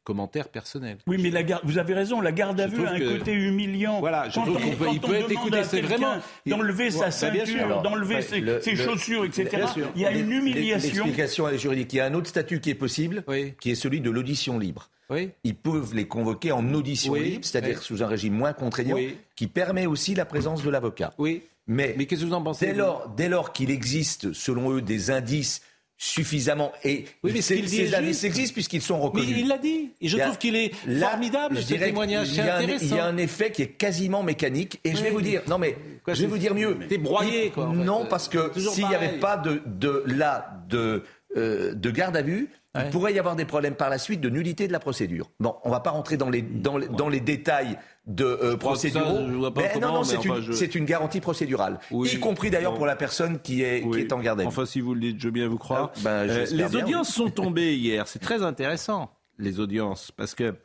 [0.07, 0.99] commentaire personnel.
[1.05, 3.99] Oui, mais la garde, vous avez raison, la garde à vue a un côté humiliant.
[3.99, 6.15] Voilà, je trouve qu'on peut, il peut être écouté, c'est vraiment
[6.45, 9.65] d'enlever sa ceinture, d'enlever ses, chaussures, etc.
[9.97, 11.03] Il y a une humiliation.
[11.03, 11.91] L'explication juridique.
[11.91, 13.25] Il y a un autre statut qui est possible,
[13.59, 14.89] qui est celui de l'audition libre.
[15.09, 15.31] Oui.
[15.43, 18.97] Ils peuvent les convoquer en audition libre, c'est-à-dire sous un régime moins contraignant,
[19.35, 21.13] qui permet aussi la présence de l'avocat.
[21.17, 21.43] Oui.
[21.69, 24.81] Mais, mais qu'est-ce que vous en pensez Dès lors, dès lors qu'il existe, selon eux,
[24.81, 25.61] des indices
[25.97, 26.71] suffisamment.
[26.83, 29.29] Et oui, mais ces, ces existent puisqu'ils sont reconnus.
[29.33, 29.89] Mais il l'a dit.
[29.99, 32.29] Et je trouve qu'il est formidable, ce témoignage.
[32.29, 34.79] Il y, a un, il y a un effet qui est quasiment mécanique.
[34.83, 35.75] Et je vais vous dire, non mais,
[36.07, 36.77] je vais vous dire mieux.
[36.87, 37.71] T'es broyé, quoi.
[37.73, 41.03] Non, parce que s'il n'y avait pas de, de là, de,
[41.35, 44.29] euh, de garde à vue, il pourrait y avoir des problèmes par la suite de
[44.29, 45.31] nullité de la procédure.
[45.39, 48.57] Bon, on ne va pas rentrer dans les, dans les, dans les détails de euh,
[48.57, 49.19] procéduraux.
[49.55, 53.63] mais non, non, c'est une, une, garantie procédurale, y compris d'ailleurs pour la personne qui
[53.63, 54.47] est, qui est en garde à vue.
[54.47, 55.91] Enfin, si vous le dites, je veux bien vous croire.
[55.95, 58.07] Ah, ben, euh, les audiences sont tombées hier.
[58.07, 60.55] C'est très intéressant, les audiences, parce que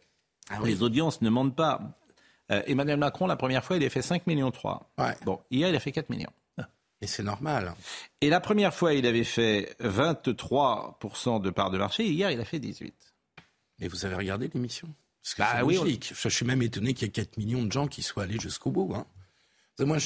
[0.50, 1.80] ah les audiences ne mentent pas.
[2.50, 4.92] Euh, Emmanuel Macron, la première fois, il a fait 5 millions 3.
[5.24, 6.30] Bon, hier, il a fait 4 millions.
[7.02, 7.74] Et c'est normal.
[8.20, 12.06] Et la première fois, il avait fait 23% de part de marché.
[12.06, 12.92] Hier, il a fait 18%.
[13.80, 14.88] Et vous avez regardé l'émission?
[15.22, 16.12] Parce que bah, oui, logique.
[16.16, 18.70] Je suis même étonné qu'il y ait 4 millions de gens qui soient allés jusqu'au
[18.70, 18.94] bout.
[18.94, 19.06] Hein.
[19.80, 19.98] Moi,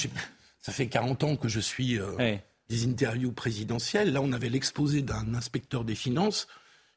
[0.59, 2.37] ça fait 40 ans que je suis euh,
[2.69, 4.11] des interviews présidentielles.
[4.11, 6.47] Là, on avait l'exposé d'un inspecteur des finances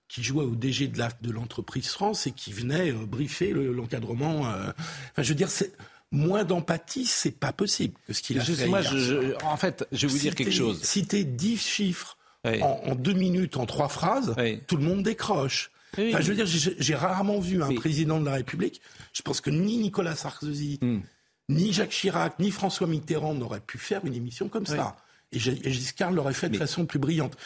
[0.08, 4.50] qui jouait au DG de l'entreprise France et qui venait euh, briefer l'encadrement.
[4.50, 4.72] Euh.
[5.12, 5.72] Enfin, je veux dire, c'est
[6.12, 8.66] moins d'empathie, c'est pas possible que ce qu'il a fait.
[8.66, 10.82] Moi, je, en fait, je vais vous dire quelque chose.
[10.82, 14.34] Citer dix chiffres en, deux minutes, en trois phrases,
[14.66, 15.70] tout le monde décroche.
[15.98, 18.80] Enfin, je veux dire, j'ai rarement vu un président de la République.
[19.12, 21.00] Je pense que ni Nicolas Sarkozy, hmm.
[21.48, 24.96] ni Jacques Chirac, ni François Mitterrand n'auraient pu faire une émission comme ça.
[25.32, 27.36] Et Giscard l'aurait fait de façon plus brillante.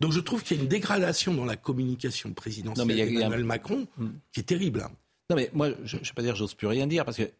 [0.00, 4.08] Donc je trouve qu'il y a une dégradation dans la communication présidentielle d'Emmanuel Macron hmm.
[4.32, 4.86] qui est terrible.
[5.30, 7.30] Non mais moi, je ne vais pas dire j'ose plus rien dire parce que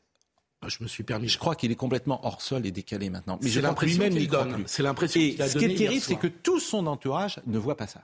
[0.68, 1.28] je me suis permis.
[1.28, 3.38] Je crois qu'il est complètement hors sol et décalé maintenant.
[3.42, 4.64] Mais c'est l'impression qu'il donne.
[4.66, 7.76] C'est l'impression qu'il a Ce qui est terrible, c'est que tout son entourage ne voit
[7.76, 8.02] pas ça.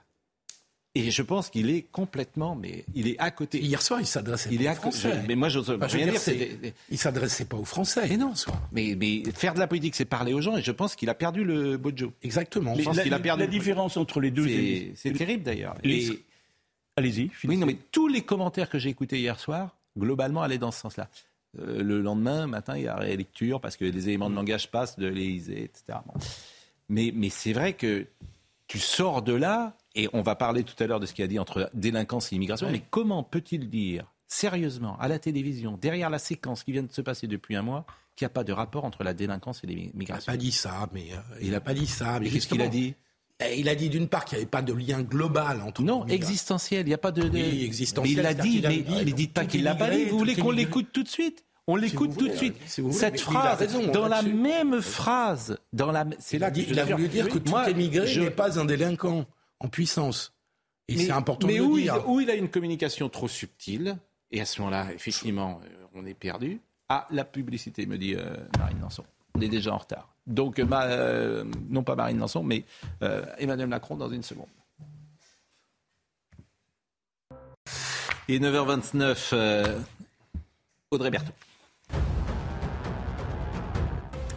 [0.93, 3.61] Et je pense qu'il est complètement, mais il est à côté.
[3.61, 5.23] Hier soir, il s'adressait pas aux Français.
[5.25, 6.73] mais moi, je rien dire.
[6.89, 8.07] Il s'adressait pas aux Français.
[8.09, 8.35] Mais non.
[8.35, 8.59] Soir.
[8.73, 10.57] Mais, mais faire de la politique, c'est parler aux gens.
[10.57, 12.11] Et je pense qu'il a perdu le bojo.
[12.23, 12.75] Exactement.
[12.75, 13.43] Je pense qu'il a perdu.
[13.43, 14.47] La différence entre les deux,
[14.95, 15.75] c'est terrible d'ailleurs.
[16.97, 17.31] Allez-y.
[17.45, 20.81] Oui, non, mais tous les commentaires que j'ai écoutés hier soir, globalement, allaient dans ce
[20.81, 21.09] sens-là.
[21.59, 24.97] Euh, le lendemain matin, il y a rélecture parce que les éléments de langage passent
[24.97, 25.99] de l'Élysée, etc.
[26.89, 28.07] Mais, mais c'est vrai que
[28.67, 31.27] tu sors de là, et on va parler tout à l'heure de ce qu'il a
[31.27, 36.19] dit entre délinquance et immigration, mais comment peut-il dire sérieusement à la télévision, derrière la
[36.19, 37.85] séquence qui vient de se passer depuis un mois,
[38.15, 40.51] qu'il n'y a pas de rapport entre la délinquance et l'immigration Il n'a pas dit
[40.51, 42.19] ça, mais euh, il n'a pas dit ça.
[42.19, 42.95] Mais qu'est-ce qu'il a dit?
[43.49, 46.85] Il a dit d'une part qu'il n'y avait pas de lien global entre non existentiel.
[46.85, 48.15] Il n'y a pas de, Oui, existentiel.
[48.15, 50.05] Mais il l'a dit, mais ne dites pas qu'il l'a pas dit.
[50.05, 51.43] Vous voulez qu'on l'écoute tout de suite?
[51.67, 52.55] On l'écoute tout de suite.
[52.91, 57.37] Cette phrase, dans la même phrase, dans la, c'est là il a voulu dire que
[57.37, 59.25] tout émigré n'est pas un délinquant
[59.59, 60.33] en puissance.
[60.87, 61.95] Et c'est important de où dire.
[61.95, 63.97] Mais où il a une communication trop subtile,
[64.31, 66.59] et à ce moment-là, effectivement, euh, on est perdu.
[66.89, 69.05] Ah, la publicité, me dit euh, Marine Lançon.
[69.35, 70.10] On est déjà en retard.
[70.27, 72.63] Donc, euh, non pas Marine Lançon, mais
[73.37, 74.47] Emmanuel Macron dans une seconde.
[78.27, 79.81] Et 9h29,
[80.91, 81.33] Audrey Berthaud.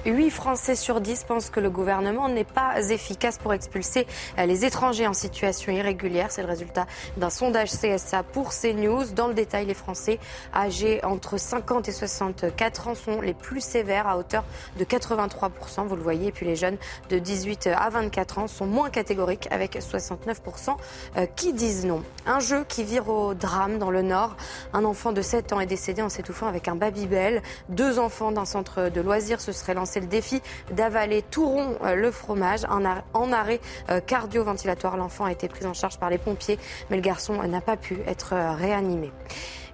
[0.07, 5.07] 8 Français sur 10 pensent que le gouvernement n'est pas efficace pour expulser les étrangers
[5.07, 6.31] en situation irrégulière.
[6.31, 6.87] C'est le résultat
[7.17, 9.07] d'un sondage CSA pour CNews.
[9.15, 10.19] Dans le détail, les Français
[10.55, 14.45] âgés entre 50 et 64 ans sont les plus sévères à hauteur
[14.79, 15.87] de 83%.
[15.87, 16.29] Vous le voyez.
[16.29, 16.77] Et puis les jeunes
[17.09, 20.77] de 18 à 24 ans sont moins catégoriques avec 69%
[21.17, 22.03] euh, qui disent non.
[22.27, 24.37] Un jeu qui vire au drame dans le Nord.
[24.73, 27.43] Un enfant de 7 ans est décédé en s'étouffant avec un Babybel.
[27.71, 31.77] Deux enfants d'un centre de loisirs se seraient lancés c'est le défi d'avaler tout rond
[31.85, 32.63] euh, le fromage.
[32.69, 36.59] En arrêt euh, cardio-ventilatoire, l'enfant a été pris en charge par les pompiers,
[36.91, 39.13] mais le garçon n'a pas pu être euh, réanimé.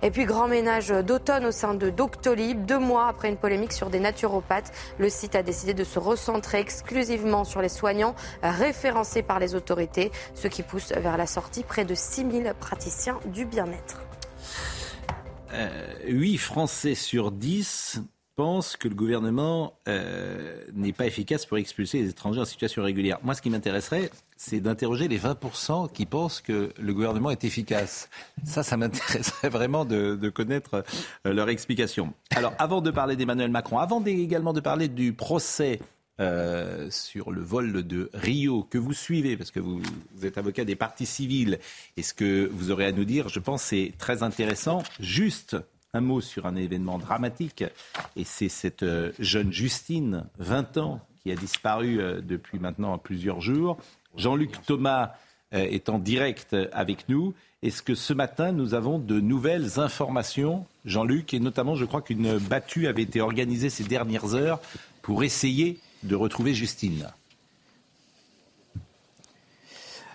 [0.02, 2.66] Et puis grand ménage d'automne au sein de Doctolib.
[2.66, 6.58] Deux mois après une polémique sur des naturopathes, le site a décidé de se recentrer
[6.60, 11.84] exclusivement sur les soignants référencés par les autorités, ce qui pousse vers la sortie près
[11.84, 14.02] de 6000 praticiens du bien-être.
[16.06, 18.00] 8 Français sur 10
[18.40, 23.18] pensent que le gouvernement euh, n'est pas efficace pour expulser les étrangers en situation régulière.
[23.22, 28.08] Moi, ce qui m'intéresserait, c'est d'interroger les 20% qui pensent que le gouvernement est efficace.
[28.44, 30.84] Ça, ça m'intéresserait vraiment de, connaître
[31.26, 32.14] euh, leur explication.
[32.34, 35.78] Alors, avant de parler d'Emmanuel Macron, avant également de parler du procès
[36.18, 39.82] euh, sur le vol de Rio que vous suivez, parce que vous,
[40.14, 41.58] vous, êtes avocat des partis civils,
[41.98, 44.82] et ce que vous aurez à nous dire, je pense, c'est très intéressant.
[44.98, 45.58] Juste
[45.92, 47.64] un mot sur un événement dramatique,
[48.16, 53.40] et c'est cette euh, jeune Justine, 20 ans, qui a disparu euh, depuis maintenant plusieurs
[53.40, 53.76] jours.
[54.16, 55.12] Jean-Luc Thomas
[55.52, 57.34] euh, est en direct avec nous.
[57.62, 62.38] Est-ce que ce matin, nous avons de nouvelles informations, Jean-Luc, et notamment, je crois qu'une
[62.38, 64.60] battue avait été organisée ces dernières heures
[65.02, 67.08] pour essayer de retrouver Justine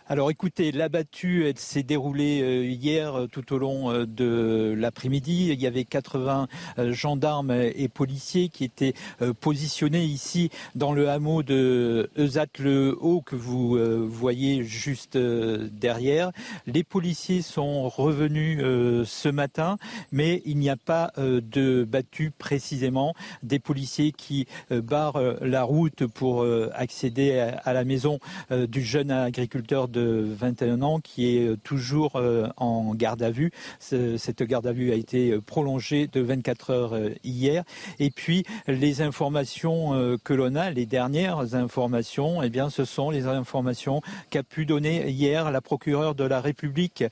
[0.07, 5.49] alors écoutez, la battue s'est déroulée euh, hier euh, tout au long euh, de l'après-midi.
[5.51, 6.47] Il y avait 80
[6.91, 8.93] gendarmes et policiers qui étaient
[9.39, 16.31] positionnés ici dans le hameau de Eusat-le-Haut que vous voyez juste derrière.
[16.67, 19.77] Les policiers sont revenus ce matin,
[20.11, 23.13] mais il n'y a pas de battue précisément.
[23.43, 28.19] Des policiers qui barrent la route pour accéder à la maison
[28.51, 33.51] du jeune agriculteur de 21 ans qui est toujours euh, en garde à vue.
[33.79, 37.63] Cette garde à vue a été prolongée de 24 heures euh, hier.
[37.99, 43.09] Et puis les informations euh, que l'on a, les dernières informations, eh bien, ce sont
[43.09, 47.03] les informations qu'a pu donner hier la procureure de la République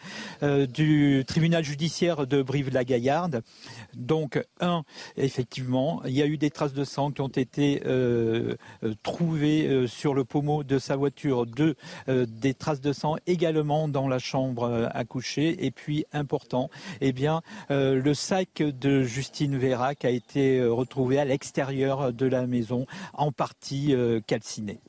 [0.41, 3.41] du tribunal judiciaire de Brive-la-Gaillarde.
[3.95, 4.83] Donc, un,
[5.15, 7.81] effectivement, il y a eu des traces de sang qui ont été
[9.03, 11.45] trouvées sur le pommeau de sa voiture.
[11.45, 11.75] Deux,
[12.07, 15.65] des traces de sang également dans la chambre euh, à coucher.
[15.65, 16.69] Et puis, important,
[17.01, 22.25] eh bien, euh, le sac de Justine Vérac a été euh, retrouvé à l'extérieur de
[22.25, 23.95] la maison, en partie
[24.27, 24.79] calciné.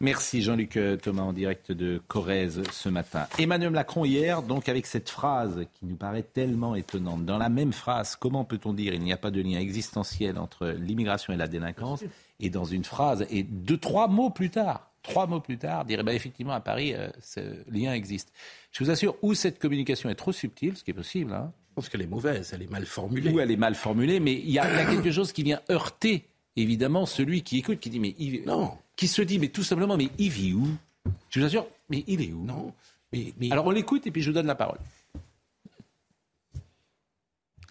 [0.00, 3.26] Merci Jean-Luc Thomas en direct de Corrèze ce matin.
[3.38, 7.26] Emmanuel Macron hier, donc avec cette phrase qui nous paraît tellement étonnante.
[7.26, 10.68] Dans la même phrase, comment peut-on dire il n'y a pas de lien existentiel entre
[10.68, 12.02] l'immigration et la délinquance?
[12.38, 16.02] Et dans une phrase, et deux, trois mots plus tard, trois mots plus tard, dirait
[16.02, 18.32] bah, effectivement à Paris, euh, ce lien existe.
[18.72, 21.32] Je vous assure, ou cette communication est trop subtile, ce qui est possible.
[21.32, 23.30] Hein, je pense qu'elle est mauvaise, elle est mal formulée.
[23.30, 26.24] Ou elle est mal formulée, mais il y, a, quelque chose qui vient heurter,
[26.56, 28.76] évidemment, celui qui écoute, qui dit, mais non.
[28.96, 30.66] qui se dit, mais tout simplement, mais il vit où?
[31.30, 32.44] Je vous assure, mais il est où?
[32.44, 32.72] Non.
[33.12, 34.78] Mais, Alors on l'écoute et puis je vous donne la parole.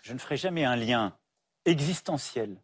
[0.02, 1.14] Je ne ferai jamais un lien
[1.66, 2.58] existentiel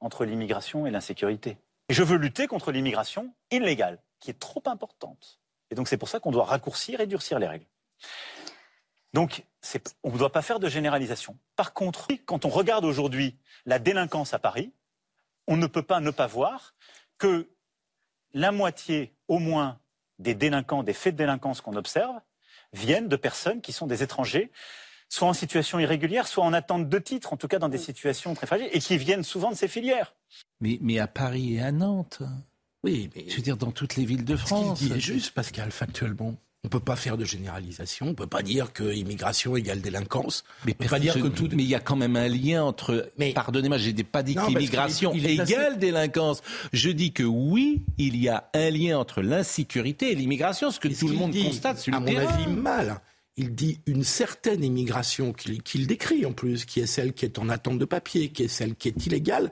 [0.00, 1.56] entre l'immigration et l'insécurité.
[1.88, 5.40] Et je veux lutter contre l'immigration illégale, qui est trop importante.
[5.70, 7.66] Et donc c'est pour ça qu'on doit raccourcir et durcir les règles.
[9.14, 9.44] Donc
[10.02, 11.38] on ne doit pas faire de généralisation.
[11.56, 14.72] Par contre, quand on regarde aujourd'hui la délinquance à Paris,
[15.46, 16.74] on ne peut pas ne pas voir
[17.16, 17.48] que
[18.34, 19.80] la moitié au moins
[20.18, 22.20] des délinquants, des faits de délinquance qu'on observe,
[22.72, 24.52] viennent de personnes qui sont des étrangers
[25.08, 28.34] soit en situation irrégulière, soit en attente de titre, en tout cas dans des situations
[28.34, 30.14] très fragiles, et qui viennent souvent de ces filières.
[30.60, 32.22] Mais, mais à Paris et à Nantes
[32.84, 33.24] Oui, mais...
[33.28, 34.78] Je veux dire, dans toutes les villes de France.
[34.78, 36.34] Ce qu'il dit est juste, Pascal, factuellement.
[36.64, 39.80] On ne peut pas faire de généralisation, on ne peut pas dire que immigration égale
[39.80, 40.42] délinquance.
[40.66, 41.48] Mais, pas dire que tout...
[41.52, 43.12] mais il y a quand même un lien entre.
[43.16, 43.32] Mais...
[43.32, 46.42] Pardonnez-moi, je n'ai pas dit que l'immigration égale délinquance.
[46.72, 50.88] Je dis que oui, il y a un lien entre l'insécurité et l'immigration, ce que
[50.88, 53.00] tout le monde constate sur le À mon avis, mal
[53.38, 57.48] il dit une certaine immigration qu'il décrit en plus, qui est celle qui est en
[57.48, 59.50] attente de papier, qui est celle qui est illégale.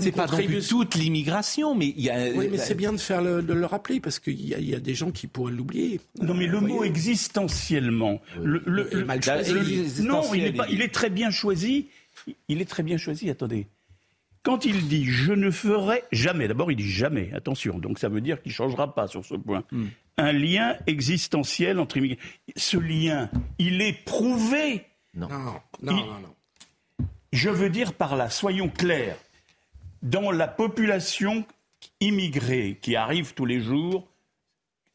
[0.00, 2.30] C'est pas toute l'immigration, mais il y a.
[2.34, 4.80] Oui, mais c'est bien de faire le, de le rappeler parce qu'il y, y, a
[4.80, 6.00] des gens qui pourraient l'oublier.
[6.20, 10.02] Non, mais le mot existentiellement, le, le, mal choisi.
[10.02, 11.88] non, il est, pas, il est très bien choisi.
[12.48, 13.30] Il est très bien choisi.
[13.30, 13.68] Attendez,
[14.42, 18.20] quand il dit je ne ferai jamais, d'abord il dit jamais, attention, donc ça veut
[18.20, 19.62] dire qu'il ne changera pas sur ce point.
[19.70, 19.86] Hmm.
[20.18, 22.18] Un lien existentiel entre immigrés.
[22.56, 24.86] Ce lien, il est prouvé.
[25.14, 26.34] Non, non, non, non.
[27.32, 29.18] Je veux dire par là, soyons clairs,
[30.02, 31.44] dans la population
[32.00, 34.08] immigrée qui arrive tous les jours,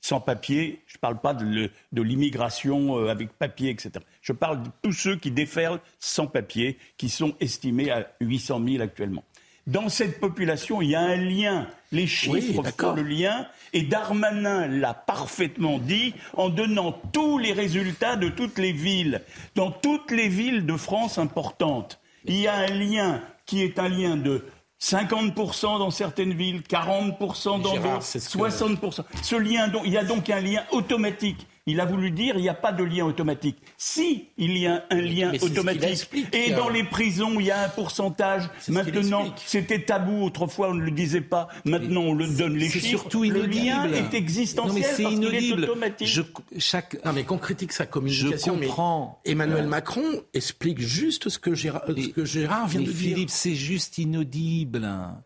[0.02, 3.92] sans papier, je ne parle pas de, l'immigration euh, avec papier, etc.
[4.22, 8.84] Je parle de tous ceux qui déferlent sans papier, qui sont estimés à 800 000
[8.84, 9.24] actuellement.
[9.68, 11.68] Dans cette population, il y a un lien.
[11.92, 13.48] Les chiffres font le lien.
[13.74, 19.22] Et Darmanin l'a parfaitement dit en donnant tous les résultats de toutes les villes.
[19.56, 23.90] Dans toutes les villes de France importantes, il y a un lien qui est un
[23.90, 24.46] lien de
[24.82, 29.04] 50% dans certaines villes, 40% dans d'autres, 60%.
[29.22, 32.50] Ce lien, il y a donc un lien automatique il a voulu dire il n'y
[32.50, 33.58] a pas de lien automatique.
[33.78, 37.70] Si il y a un lien automatique, et dans les prisons il y a un
[37.70, 42.70] pourcentage, maintenant c'était tabou, autrefois on ne le disait pas, maintenant on le donne les
[42.70, 42.88] chiffres.
[42.88, 45.64] Surtout le lien est existentiel c'est inaudible.
[45.64, 46.08] Est automatique.
[46.08, 46.22] Je,
[46.58, 47.04] chaque...
[47.06, 49.22] Non mais qu'on critique sa communication, je comprends.
[49.26, 52.96] Emmanuel Macron explique juste ce que Gérard, ce que Gérard vient de dire.
[52.96, 54.82] Philippe, c'est juste inaudible.
[54.86, 55.22] Ah,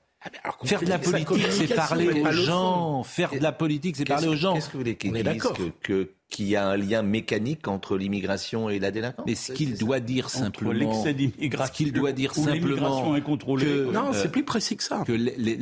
[0.64, 3.04] Faire de la politique, c'est parler aux gens.
[3.04, 4.56] Faire de la politique, c'est parler aux gens.
[4.56, 5.44] Qu'est-ce que vous voulez qu'ils disent
[5.82, 9.78] que, qu'il y a un lien mécanique entre l'immigration et la délinquance Mais ce qu'il
[9.78, 14.76] doit dire simplement, l'excès d'immigration, ce qu'il doit dire simplement, Que, non, c'est plus précis
[14.76, 15.04] que ça.
[15.06, 15.14] Que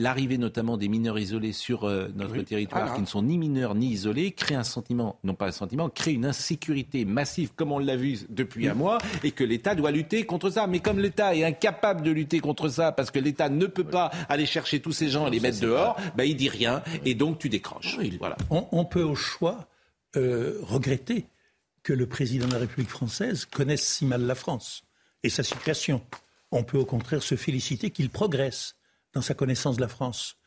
[0.01, 3.87] l'arrivée notamment des mineurs isolés sur euh, notre territoire, qui ne sont ni mineurs ni
[3.87, 7.95] isolés, crée un sentiment, non pas un sentiment, crée une insécurité massive, comme on l'a
[7.95, 10.67] vu depuis un mois, et que l'État doit lutter contre ça.
[10.67, 14.11] Mais comme l'État est incapable de lutter contre ça, parce que l'État ne peut pas
[14.29, 17.39] aller chercher tous ces gens et les mettre dehors, ben il dit rien, et donc
[17.39, 17.97] tu décroches.
[18.19, 18.37] Voilà.
[18.49, 19.67] On, on peut au choix
[20.15, 21.27] euh, regretter
[21.83, 24.83] que le président de la République française connaisse si mal la France
[25.23, 26.01] et sa situation.
[26.51, 28.75] On peut au contraire se féliciter qu'il progresse
[29.13, 30.37] dans sa connaissance de la France.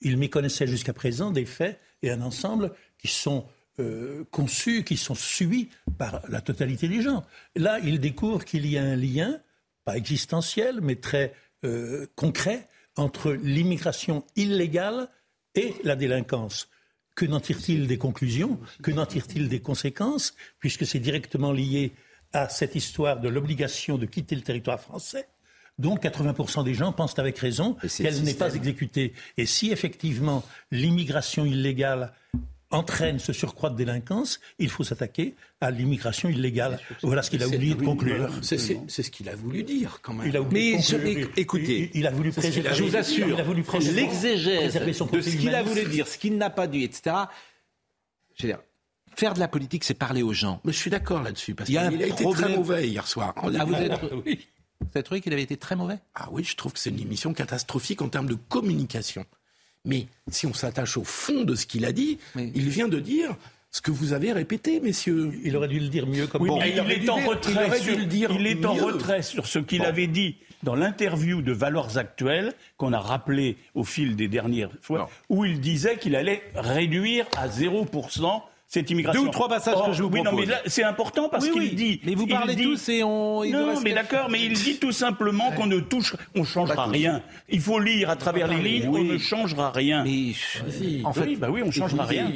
[0.00, 3.46] Il méconnaissait jusqu'à présent des faits et un ensemble qui sont
[3.80, 7.24] euh, conçus, qui sont subis par la totalité des gens.
[7.56, 9.40] Là, il découvre qu'il y a un lien,
[9.84, 11.34] pas existentiel, mais très
[11.64, 15.08] euh, concret, entre l'immigration illégale
[15.54, 16.68] et la délinquance.
[17.14, 18.58] Que n'en tire-t-il des conclusions?
[18.82, 20.34] Que n'en tire-t-il des conséquences?
[20.58, 21.92] Puisque c'est directement lié
[22.32, 25.28] à cette histoire de l'obligation de quitter le territoire français.
[25.78, 29.12] Donc 80% des gens pensent avec raison qu'elle n'est pas exécutée.
[29.36, 32.12] Et si effectivement l'immigration illégale
[32.74, 36.78] entraîne ce surcroît de délinquance, il faut s'attaquer à l'immigration illégale.
[37.02, 38.30] Voilà ce qu'il a oublié de conclure.
[38.42, 40.28] C'est ce qu'il a voulu dire, quand même.
[40.28, 40.78] Il a mais
[41.36, 43.36] écoutez, il, a voulu préserver, je vous assure,
[43.94, 47.16] l'exégèse de ce qu'il a voulu dire, ce qu'il n'a pas dit, etc.
[48.36, 48.60] Je veux dire,
[49.16, 50.60] faire de la politique, c'est parler aux gens.
[50.64, 53.32] Mais je suis d'accord là-dessus, parce qu'il a, été très mauvais hier soir.
[53.36, 53.92] Ah, vous, êtes...
[54.24, 54.46] oui.
[54.80, 55.98] vous avez trouvé qu'il avait été très mauvais?
[56.14, 59.24] Ah oui, je trouve que c'est une émission catastrophique en termes de communication.
[59.84, 63.36] Mais si on s'attache au fond de ce qu'il a dit, il vient de dire
[63.70, 65.32] ce que vous avez répété, messieurs.
[65.42, 68.74] Il aurait dû le dire mieux comme il, est en retrait sur, il est en
[68.74, 73.84] retrait sur ce qu'il avait dit dans l'interview de Valeurs Actuelles qu'on a rappelé au
[73.84, 78.42] fil des dernières fois, où il disait qu'il allait réduire à 0%
[78.74, 79.22] cette immigration.
[79.22, 80.32] Deux ou trois passages que je vous propose.
[80.34, 82.00] Oui, non, mais c'est important parce qu'il dit.
[82.04, 83.44] Mais vous parlez tous et on.
[83.44, 87.22] non, mais d'accord, mais il dit tout simplement qu'on ne touche, on changera rien.
[87.48, 90.04] Il faut lire à travers les lignes, on ne changera rien.
[90.04, 90.32] Mais
[91.04, 92.30] en fait, oui, bah oui, on changera rien.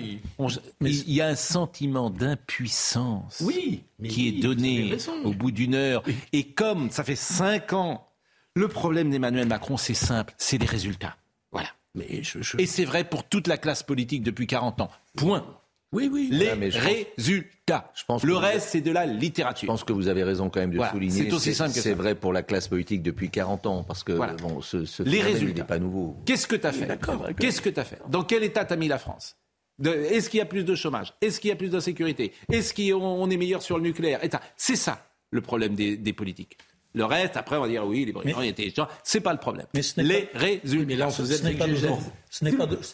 [0.80, 3.42] mais il y a un sentiment d'impuissance.
[3.44, 6.02] Oui, qui est donné au bout d'une heure.
[6.32, 8.06] Et comme ça fait cinq ans,
[8.54, 11.16] le problème d'Emmanuel Macron, c'est simple, c'est les résultats.
[11.50, 11.68] Voilà.
[11.94, 12.22] Mais
[12.58, 14.90] Et c'est vrai pour toute la classe politique depuis 40 ans.
[15.16, 15.44] Point.
[15.92, 16.28] Oui, oui.
[16.30, 17.90] Les résultats.
[17.94, 19.66] Je pense le reste, c'est de la littérature.
[19.66, 21.24] Je pense que vous avez raison quand même de souligner.
[21.24, 24.12] C'est aussi simple que C'est vrai pour la classe politique depuis 40 ans, parce que
[24.12, 26.16] bon, ce, ce les résultats n'est pas nouveau.
[26.26, 26.98] Qu'est-ce que tu as fait
[27.38, 29.36] Qu'est-ce que tu as fait Dans quel état t'as mis la France
[29.84, 33.30] Est-ce qu'il y a plus de chômage Est-ce qu'il y a plus d'insécurité Est-ce qu'on
[33.30, 34.20] est meilleur sur le nucléaire
[34.56, 36.58] C'est ça le problème des politiques.
[36.94, 38.88] Le reste, après, on va dire oui, les Britanniques étaient intelligents.
[39.04, 39.66] C'est pas le problème.
[39.74, 40.86] Mais ce les résultats.
[40.86, 41.22] Mais là, ce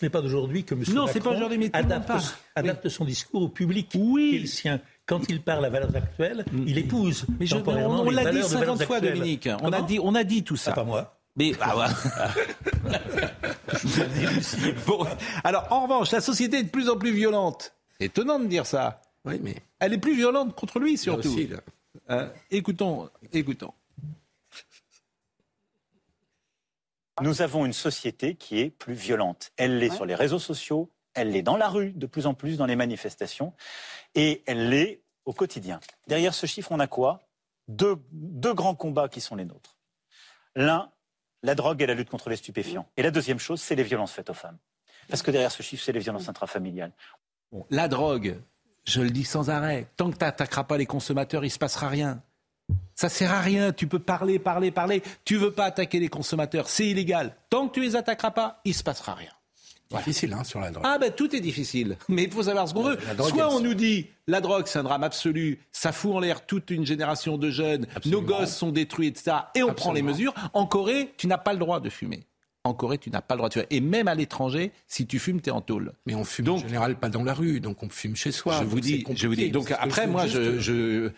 [0.03, 0.85] n'est pas d'aujourd'hui que M.
[0.93, 2.21] Non, c'est pas aujourd'hui, mais adapte, pas.
[2.57, 4.41] adapte son discours au public oui.
[4.41, 4.81] le sien.
[5.07, 6.65] Quand il parle à valeurs actuelles, mm.
[6.67, 9.49] il épouse mais je, on, l'a dit 50 fois, Dominique.
[9.63, 10.73] On a dit, on a dit tout ça.
[10.73, 11.19] Ah, pas moi.
[11.37, 11.75] Mais bah,
[14.87, 15.05] bon,
[15.43, 17.75] alors, en revanche, la société est de plus en plus violente.
[17.99, 19.03] Étonnant de dire ça.
[19.25, 21.29] Oui, mais elle est plus violente contre lui surtout.
[21.29, 21.51] Aussi,
[22.11, 23.73] euh, écoutons, écoutons.
[27.21, 29.53] Nous avons une société qui est plus violente.
[29.57, 32.57] Elle l'est sur les réseaux sociaux, elle l'est dans la rue, de plus en plus
[32.57, 33.53] dans les manifestations,
[34.15, 35.81] et elle l'est au quotidien.
[36.09, 37.29] Derrière ce chiffre, on a quoi?
[37.69, 37.97] Deux,
[38.55, 39.79] grands combats qui sont les nôtres.
[40.57, 40.91] L'un,
[41.43, 42.89] la drogue et la lutte contre les stupéfiants.
[42.97, 44.59] Et la deuxième chose, c'est les violences faites aux femmes.
[45.09, 46.93] Parce que derrière ce chiffre, c'est les violences intrafamiliales.
[47.71, 48.41] la drogue,
[48.85, 51.59] je le dis sans arrêt, tant que tu n'attaqueras pas les consommateurs, il ne se
[51.59, 52.23] passera rien.
[52.95, 53.73] Ça sert à rien.
[53.73, 55.03] Tu peux parler, parler, parler.
[55.25, 57.35] Tu veux pas attaquer les consommateurs, c'est illégal.
[57.51, 59.31] Tant que tu les attaqueras pas, il se passera rien.
[59.97, 60.85] Difficile hein, sur la drogue.
[60.87, 62.99] Ah ben tout est difficile, mais il faut savoir ce qu'on veut.
[63.29, 66.71] Soit on nous dit la drogue c'est un drame absolu, ça fout en l'air toute
[66.71, 69.37] une génération de jeunes, nos gosses sont détruits, etc.
[69.55, 70.35] Et on prend les mesures.
[70.53, 72.25] En Corée, tu n'as pas le droit de fumer.
[72.65, 73.67] En Corée, tu n'as pas le droit de fumer.
[73.71, 75.93] Et même à l'étranger, si tu fumes, tu es en tôle.
[76.07, 78.61] Mais on fume en général pas dans la rue, donc on fume chez soi.
[78.61, 79.51] Je vous dis, je vous dis.
[79.51, 81.11] Donc après, moi, je je,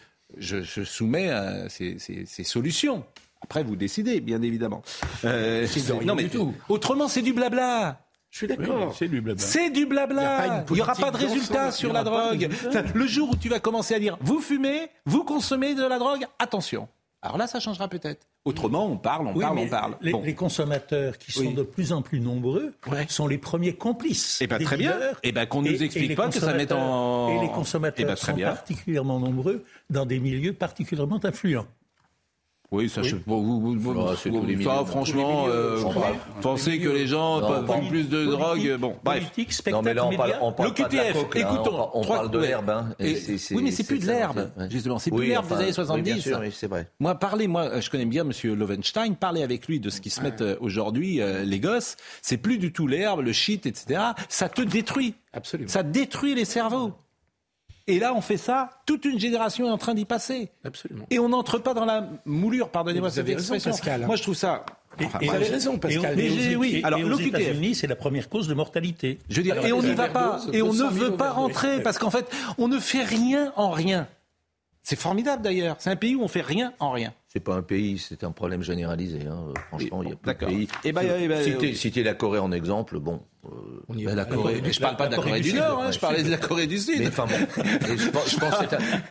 [0.84, 1.30] soumets
[1.68, 3.04] ces, solutions.
[3.42, 4.82] Après, vous décidez, bien évidemment.
[5.24, 5.66] Euh,
[6.04, 6.54] non, mais tout.
[6.68, 8.00] Autrement, c'est du blabla.
[8.30, 8.94] Je suis d'accord.
[8.94, 9.42] c'est du blabla.
[9.42, 10.64] C'est du blabla.
[10.68, 12.48] Il n'y aura pas de résultat sur la drogue.
[12.94, 16.26] Le jour où tu vas commencer à dire vous fumez, vous consommez de la drogue,
[16.38, 16.88] attention.
[17.26, 18.24] Alors là, ça changera peut-être.
[18.44, 19.96] Autrement, on parle, on parle, on parle.
[20.00, 22.72] Les, les, consommateurs qui sont de plus en plus nombreux
[23.08, 24.38] sont les premiers complices.
[24.40, 24.96] Eh ben, très bien.
[25.24, 27.36] Eh ben, qu'on nous explique pas que ça met en.
[27.36, 31.66] Et les consommateurs eh ben, sont particulièrement nombreux dans des milieux particulièrement influents.
[32.72, 35.82] Oui, ça, Je, bon, vous, vous, ah, ça, franchement, euh,
[36.40, 38.76] pensez que les gens prennent plus de drogue.
[38.78, 39.30] Bon, bref.
[39.70, 41.80] non, mais là, on parle, on parle L'OQTF, coke, écoutons.
[41.80, 42.70] Hein, on, parle de l'herbe.
[42.70, 44.98] Hein, oui, mais c'est plus de l'herbe, justement.
[44.98, 46.10] C'est plus oui, l'herbe des années 70.
[46.10, 46.90] Oui, bien sûr, c'est vrai.
[46.98, 49.14] Moi, parlez, moi, je connais bien Monsieur Lovenstein.
[49.14, 51.96] Parlez avec lui de ce qui se met euh, aujourd'hui, euh, les gosses.
[52.22, 54.00] C'est plus du tout l'herbe, le shit, etc.
[54.28, 55.14] Ça te détruit.
[55.32, 55.68] Absolument.
[55.68, 56.92] Ça détruit les cerveaux.
[57.88, 60.50] Et là, on fait ça, toute une génération est en train d'y passer.
[60.64, 61.06] Absolument.
[61.10, 63.70] Et on n'entre pas dans la moulure, pardonnez-moi cette expression.
[63.70, 64.66] Raison, Moi, je trouve ça.
[65.00, 66.18] Enfin, et, vous avez raison, Pascal.
[66.18, 69.18] Et, et, oui, alors aux États-Unis, c'est la première cause de mortalité.
[69.28, 71.98] Je veux dire, et on n'y va pas, et on ne veut pas rentrer, parce
[71.98, 72.26] qu'en fait,
[72.58, 74.08] on ne fait rien en rien.
[74.88, 75.74] C'est formidable d'ailleurs.
[75.80, 77.12] C'est un pays où on fait rien en rien.
[77.26, 79.18] C'est pas un pays, c'est un problème généralisé.
[79.28, 79.52] Hein.
[79.66, 80.62] Franchement, il y a plus de pays.
[80.62, 83.20] Et eh ben, eh ben, citer, citer, la Corée en exemple, bon.
[83.46, 83.48] Euh,
[83.88, 84.62] ben, la Corée.
[84.64, 86.78] je parle pas de la Corée, du, Nord, hein, je parlais de la Corée du
[86.78, 87.00] Sud.
[87.00, 87.34] Mais enfin bon,
[87.96, 88.54] je pense, je pense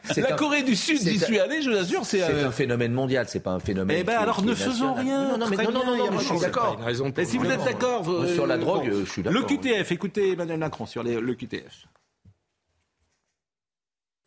[0.06, 3.26] c'est la Corée du Sud, j'y suis allé, je vous assure, c'est un phénomène mondial,
[3.28, 3.98] c'est pas un phénomène.
[4.00, 5.32] Eh ben alors ne faisons rien.
[5.32, 6.80] Non, non, mais non, non, non, je suis d'accord.
[7.18, 9.42] Mais si vous êtes d'accord, sur la drogue, je suis d'accord.
[9.42, 11.90] Le QTF, écoutez Emmanuel Macron sur le QTF.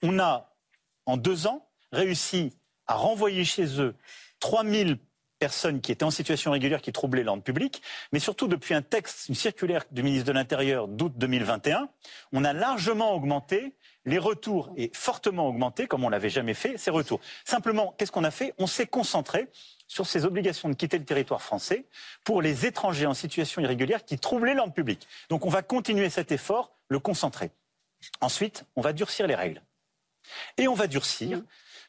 [0.03, 0.49] On a
[1.09, 2.53] en deux ans réussi
[2.87, 3.97] à renvoyer chez eux
[4.41, 4.99] 3000
[5.39, 7.81] personnes qui étaient en situation régulière qui troublaient l'ordre public,
[8.13, 11.89] mais surtout depuis un texte, une circulaire du ministre de l'Intérieur d'août 2021,
[12.33, 16.91] on a largement augmenté les retours et fortement augmenté, comme on l'avait jamais fait, ces
[16.91, 17.21] retours.
[17.45, 18.55] Simplement, qu'est-ce qu'on a fait?
[18.59, 19.49] On s'est concentré
[19.87, 21.87] sur ces obligations de quitter le territoire français
[22.25, 25.07] pour les étrangers en situation irrégulière qui troublaient l'ordre public.
[25.31, 27.51] Donc on va continuer cet effort, le concentrer.
[28.21, 29.63] Ensuite, on va durcir les règles.
[30.57, 31.43] Et on va durcir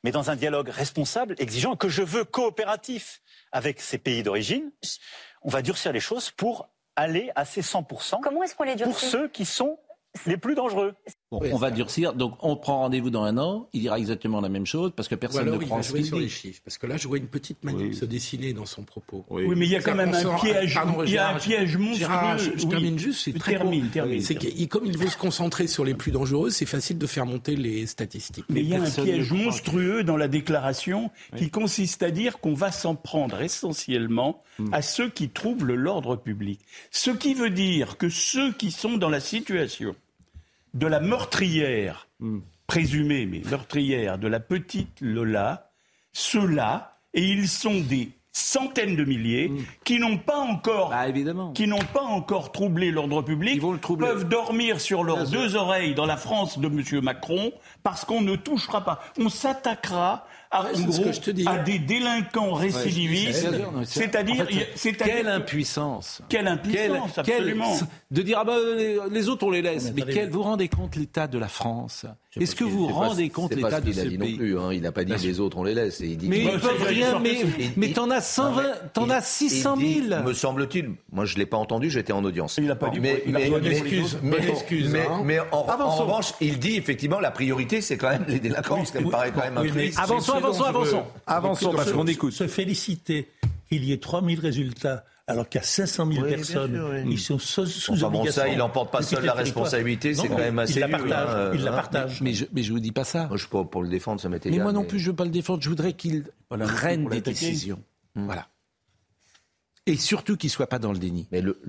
[0.04, 3.22] mais dans un dialogue responsable, exigeant, que je veux coopératif
[3.52, 4.72] avec ces pays d'origine.
[5.42, 8.22] On va durcir les choses pour aller à ces 100%.
[8.22, 8.92] Comment est-ce qu'on les durcit?
[8.92, 9.80] Pour ceux qui sont
[10.26, 10.96] les plus dangereux.
[11.32, 12.14] Bon, on va durcir.
[12.14, 13.70] Donc, on prend rendez-vous dans un an.
[13.74, 16.28] Il dira exactement la même chose parce que personne ne prend ce qu'il sur les
[16.28, 16.60] chiffres.
[16.66, 19.26] Parce que là, je vois une petite manip se dessiner dans son propos.
[19.30, 20.74] Oui, mais il y a quand même un piège.
[20.74, 22.56] Pardon, il y a un piège monstrueux.
[22.58, 23.22] je, termine juste.
[23.26, 24.36] C'est très termine, termine, C'est
[24.68, 27.86] comme il veut se concentrer sur les plus dangereux, c'est facile de faire monter les
[27.86, 28.46] statistiques.
[28.50, 32.54] Mais, il y a un piège monstrueux dans la déclaration qui consiste à dire qu'on
[32.54, 34.74] va s'en prendre essentiellement hmm.
[34.74, 36.60] à ceux qui troublent l'ordre public.
[36.92, 39.96] Ce qui veut dire que ceux qui sont dans la situation
[40.74, 42.40] de la meurtrière, hmm.
[42.68, 45.72] présumée, mais meurtrière, de la petite Lola,
[46.14, 49.64] ceux-là, et ils sont des centaines de milliers hmm.
[49.84, 51.08] qui n'ont pas encore bah,
[51.54, 53.62] qui n'ont pas encore troublé l'ordre public
[53.98, 57.04] peuvent dormir sur leurs deux oreilles dans la France de M.
[57.04, 57.52] Macron
[57.84, 59.00] parce qu'on ne touchera pas.
[59.20, 60.66] On s'attaquera à,
[61.46, 63.50] à des délinquants récidivistes.
[63.86, 64.48] C'est-à-dire,
[64.98, 67.78] quelle impuissance Quelle impuissance, absolument.
[68.10, 68.58] de dire ah ben,
[69.12, 69.94] les, autres on les laisse.
[69.96, 72.06] Mais, quel, vous rendez compte l'état de la France?
[72.40, 74.74] Est-ce que vous rendez compte l'état de ce pays non plus, hein.
[74.74, 76.00] Il n'a pas dit les autres on les laisse.
[76.00, 77.20] Il dit mais ils peuvent rien.
[77.20, 77.42] Mais,
[77.76, 80.24] mais t'en as 120, t'en as 600 000.
[80.24, 80.92] Me semble-t-il.
[81.12, 81.90] Moi je l'ai pas entendu.
[81.90, 82.58] J'étais en audience.
[82.58, 83.00] Il n'a pas dit.
[83.00, 83.50] Mais, mais,
[85.24, 88.84] mais, en, revanche, il dit effectivement la priorité c'est quand même les délinquants.
[88.86, 91.74] Ce qui me paraît quand même un avançons, avançons, avançons.
[91.74, 92.34] parce qu'on écoute.
[92.34, 93.30] Se féliciter
[93.70, 97.68] qu'il y ait 3000 résultats alors qu'il y a 500 000 personnes qui sont sous,
[97.68, 100.80] sous enfin, bon, ça, il n'emporte pas seul la responsabilité, c'est quand même assez il
[100.80, 102.22] la partage, hein, il la partage.
[102.22, 103.28] Mais, je, mais je vous dis pas ça.
[103.28, 105.16] Moi, je suis pas pour le défendre, ça m'était Mais moi non plus, je veux
[105.16, 105.62] pas le défendre.
[105.62, 107.80] Je voudrais qu'il prenne des décisions.
[108.16, 108.26] Hmm.
[108.26, 108.48] Voilà.
[109.86, 111.28] Et surtout qu'il soit pas dans le déni.
[111.32, 111.60] Mais le,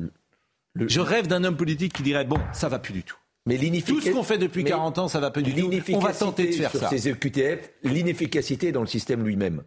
[0.75, 3.17] je rêve d'un homme politique qui dirait bon, ça va plus du tout.
[3.47, 5.71] Mais tout ce qu'on fait depuis 40 ans, ça va pas du tout.
[5.95, 6.91] On va tenter de faire sur ça.
[6.91, 9.63] Ces EQTF, l'inefficacité dans le système lui-même.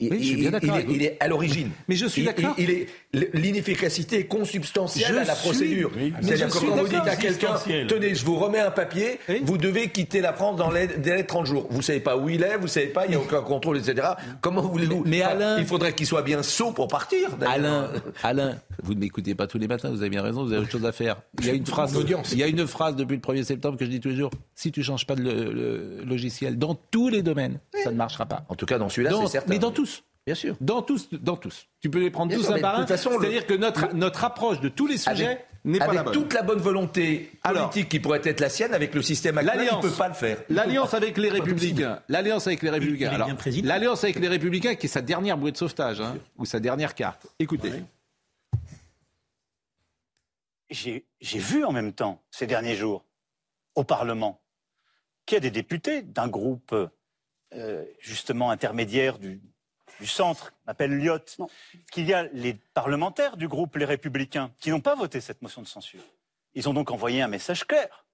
[0.00, 0.78] Il, je suis bien d'accord.
[0.88, 1.70] Il, est à l'origine.
[1.88, 2.54] Mais je suis d'accord.
[2.56, 5.90] Il, est l'inefficacité est consubstantielle à la procédure.
[6.20, 7.54] C'est-à-dire que quand vous dites à quelqu'un,
[7.88, 11.26] tenez, je vous remets un papier, vous devez quitter la France dans les délai de
[11.26, 11.66] 30 jours.
[11.70, 14.08] Vous savez pas où il est, vous savez pas, il n'y a aucun contrôle, etc.
[14.40, 17.30] Comment voulez-vous Mais, Alain, il faudrait qu'il soit bien sot pour partir.
[17.46, 17.90] Alain,
[18.22, 19.90] Alain, vous ne m'écoutez pas tous les matins.
[19.90, 20.44] Vous avez bien raison.
[20.44, 21.16] Vous avez autre chose à faire.
[21.40, 21.96] Il y a une phrase.
[22.32, 24.30] Il y a une phrase depuis le 1er septembre que je dis tous les jours.
[24.54, 28.44] Si tu changes pas de logiciel dans tous les domaines, ça ne marchera pas.
[28.48, 29.50] En tout cas, dans celui-là, c'est certain.
[29.50, 29.87] Mais dans tous.
[30.28, 30.56] Bien sûr.
[30.60, 31.68] Dans tous, dans tous.
[31.80, 32.86] Tu peux les prendre tous un par un.
[32.86, 36.12] C'est-à-dire que notre, notre approche de tous les sujets n'est pas la bonne.
[36.12, 39.70] Avec toute la bonne volonté politique qui pourrait être la sienne, avec le système actuel,
[39.72, 40.36] il ne peut pas le faire.
[40.50, 42.02] L'alliance avec les Républicains.
[42.10, 43.32] L'alliance avec les Républicains.
[43.64, 46.94] l'alliance avec les Républicains, qui est sa dernière bouée de sauvetage, hein, ou sa dernière
[46.94, 47.26] carte.
[47.38, 47.72] Écoutez.
[50.68, 53.02] j'ai vu en même temps, ces derniers jours,
[53.74, 54.42] au Parlement,
[55.24, 56.74] qu'il y a des députés d'un groupe
[57.54, 59.40] euh, justement intermédiaire du,
[60.00, 61.18] du centre, m'appelle Lyot,
[61.90, 65.62] qu'il y a les parlementaires du groupe Les Républicains qui n'ont pas voté cette motion
[65.62, 66.02] de censure.
[66.54, 68.06] Ils ont donc envoyé un message clair.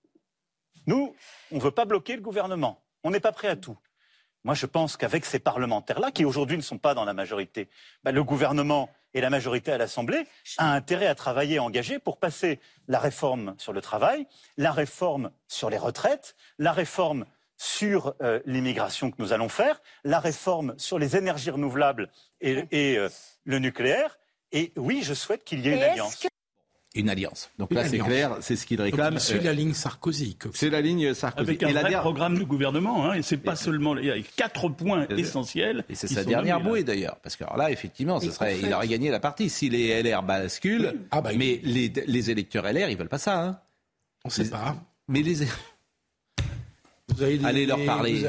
[0.86, 1.14] Nous,
[1.50, 2.82] on ne veut pas bloquer le gouvernement.
[3.02, 3.78] On n'est pas prêt à tout.
[4.44, 7.70] Moi, je pense qu'avec ces parlementaires-là, qui aujourd'hui ne sont pas dans la majorité,
[8.02, 10.26] bah, le gouvernement et la majorité à l'Assemblée
[10.58, 14.26] a intérêt à travailler, à engager pour passer la réforme sur le travail,
[14.58, 17.24] la réforme sur les retraites, la réforme
[17.56, 22.66] sur euh, l'immigration que nous allons faire, la réforme sur les énergies renouvelables et,
[22.98, 23.08] euh,
[23.44, 24.18] le nucléaire.
[24.52, 26.26] Et oui, je souhaite qu'il y ait une alliance
[26.94, 27.50] une alliance.
[27.58, 29.18] Donc là, c'est clair, c'est ce qu'il réclame.
[29.18, 30.36] C'est la ligne Sarkozy.
[30.52, 31.50] C'est la ligne Sarkozy.
[31.50, 34.16] Avec un et vrai programme du gouvernement, hein, et c'est pas seulement il y a
[34.36, 35.84] quatre points essentiels.
[35.88, 39.10] Et c'est sa dernière bouée d'ailleurs, parce que là, effectivement, ce serait, il aurait gagné
[39.10, 40.94] la partie si les LR basculent.
[41.10, 43.40] Ah bah, mais les, les, électeurs LR, ils veulent pas ça.
[43.40, 43.60] Hein.
[44.24, 44.76] On ne sait pas.
[45.08, 45.42] Mais les
[47.44, 48.24] Allez leur parler.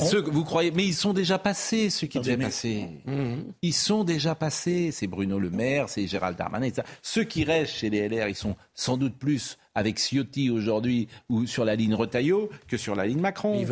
[0.00, 2.86] ceux que vous croyez, mais ils sont déjà passés, ceux qui devaient passer.
[3.06, 3.52] Mhm.
[3.62, 4.90] Ils sont déjà passés.
[4.92, 6.66] C'est Bruno Le Maire, c'est Gérald Darmanin.
[6.66, 6.84] Et ça.
[7.02, 11.46] Ceux qui restent chez les LR, ils sont sans doute plus avec Ciotti aujourd'hui ou
[11.46, 13.54] sur la ligne Retailleau que sur la ligne Macron.
[13.54, 13.66] ils ne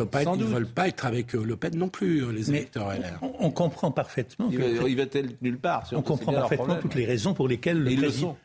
[0.45, 3.19] veulent, pas être avec euh, Le Pen non plus, euh, les électeurs LR.
[3.39, 4.49] On, comprend parfaitement.
[4.51, 5.03] Il, va, il va
[5.41, 5.89] nulle part.
[5.91, 8.37] On comprend parfaitement toutes les raisons pour lesquelles le président.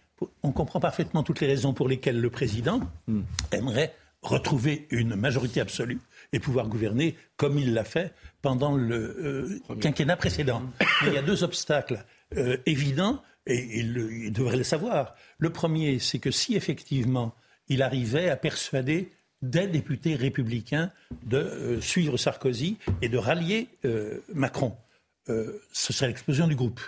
[0.43, 2.81] On comprend parfaitement toutes les raisons pour lesquelles le président
[3.53, 3.95] aimerait
[4.25, 6.01] retrouver une majorité absolue
[6.33, 8.13] et pouvoir gouverner comme il l'a fait
[8.43, 10.63] pendant le euh, quinquennat précédent.
[11.07, 12.05] il y a deux obstacles
[12.37, 15.15] euh, évidents, et il, devrait le savoir.
[15.39, 17.35] Le premier, c'est que si effectivement
[17.69, 19.11] il arrivait à persuader
[19.43, 20.91] des députés républicains
[21.25, 23.69] de euh, suivre Sarkozy et de rallier
[24.33, 24.75] Macron,
[25.27, 26.81] ce serait l'explosion du groupe.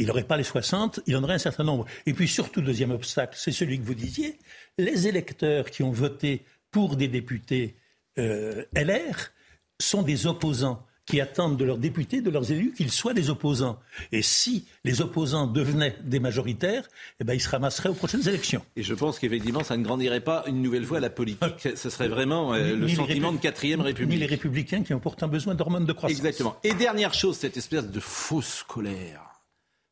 [0.00, 1.84] Il n'aurait pas les 60, il en aurait un certain nombre.
[2.06, 4.38] Et puis surtout, deuxième obstacle, c'est celui que vous disiez,
[4.78, 7.76] les électeurs qui ont voté pour des députés
[8.18, 9.30] euh, LR
[9.78, 13.78] sont des opposants qui attendent de leurs députés, de leurs élus, qu'ils soient des opposants.
[14.10, 16.88] Et si les opposants devenaient des majoritaires,
[17.20, 18.64] eh ben, ils se ramasseraient aux prochaines élections.
[18.76, 21.68] Et je pense qu'effectivement, ça ne grandirait pas une nouvelle fois la politique.
[21.74, 24.14] Ce serait vraiment euh, le sentiment de quatrième République.
[24.14, 26.16] Ni les républicains qui ont pourtant besoin d'hormones de croissance.
[26.16, 26.56] Exactement.
[26.64, 29.29] Et dernière chose, cette espèce de fausse colère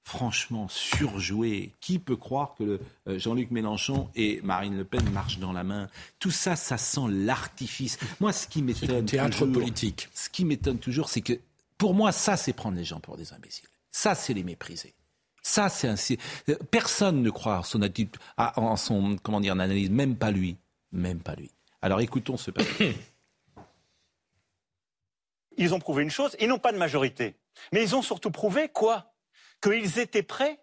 [0.09, 1.73] franchement surjoué.
[1.81, 5.89] Qui peut croire que euh, Jean-Luc Mélenchon et Marine Le Pen marchent dans la main?
[6.19, 7.99] Tout ça, ça sent l'artifice.
[8.19, 10.09] Moi, ce qui m'étonne théâtre politique.
[10.15, 11.35] Ce qui m'étonne toujours, c'est que
[11.77, 13.69] pour moi, ça, c'est prendre les gens pour des imbéciles.
[13.93, 14.95] Ça, c'est les mépriser.
[15.43, 16.55] Ça, c'est un.
[16.71, 20.57] Personne ne croit son attitude, en son comment dire, en analyse, même pas lui,
[20.91, 21.51] même pas lui.
[21.83, 22.95] Alors écoutons ce passage.
[25.61, 27.35] Ils ont prouvé une chose, ils n'ont pas de majorité.
[27.73, 29.13] Mais ils ont surtout prouvé quoi?
[29.63, 30.61] Qu'ils étaient prêts,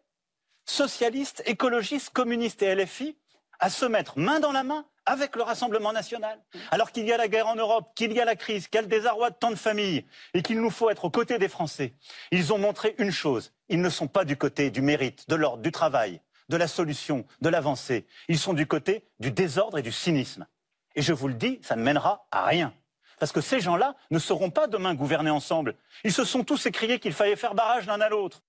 [0.66, 3.18] socialistes, écologistes, communistes et LFI,
[3.60, 6.41] à se mettre main dans la main avec le Rassemblement national.
[6.72, 8.80] Alors qu'il y a la guerre en Europe, qu'il y a la crise, qu'il y
[8.80, 11.48] a le désarroi de tant de familles et qu'il nous faut être aux côtés des
[11.48, 11.93] Français,
[12.32, 13.54] ils ont montré une chose.
[13.70, 17.26] Ils ne sont pas du côté du mérite, de l'ordre, du travail, de la solution,
[17.41, 18.08] de l'avancée.
[18.28, 20.48] Ils sont du côté du désordre et du cynisme.
[20.96, 22.74] Et je vous le dis, ça ne mènera à rien.
[23.20, 25.76] Parce que ces gens-là ne sauront pas demain gouverner ensemble.
[26.04, 28.41] Ils se sont tous écriés qu'il fallait faire barrage l'un à l'autre.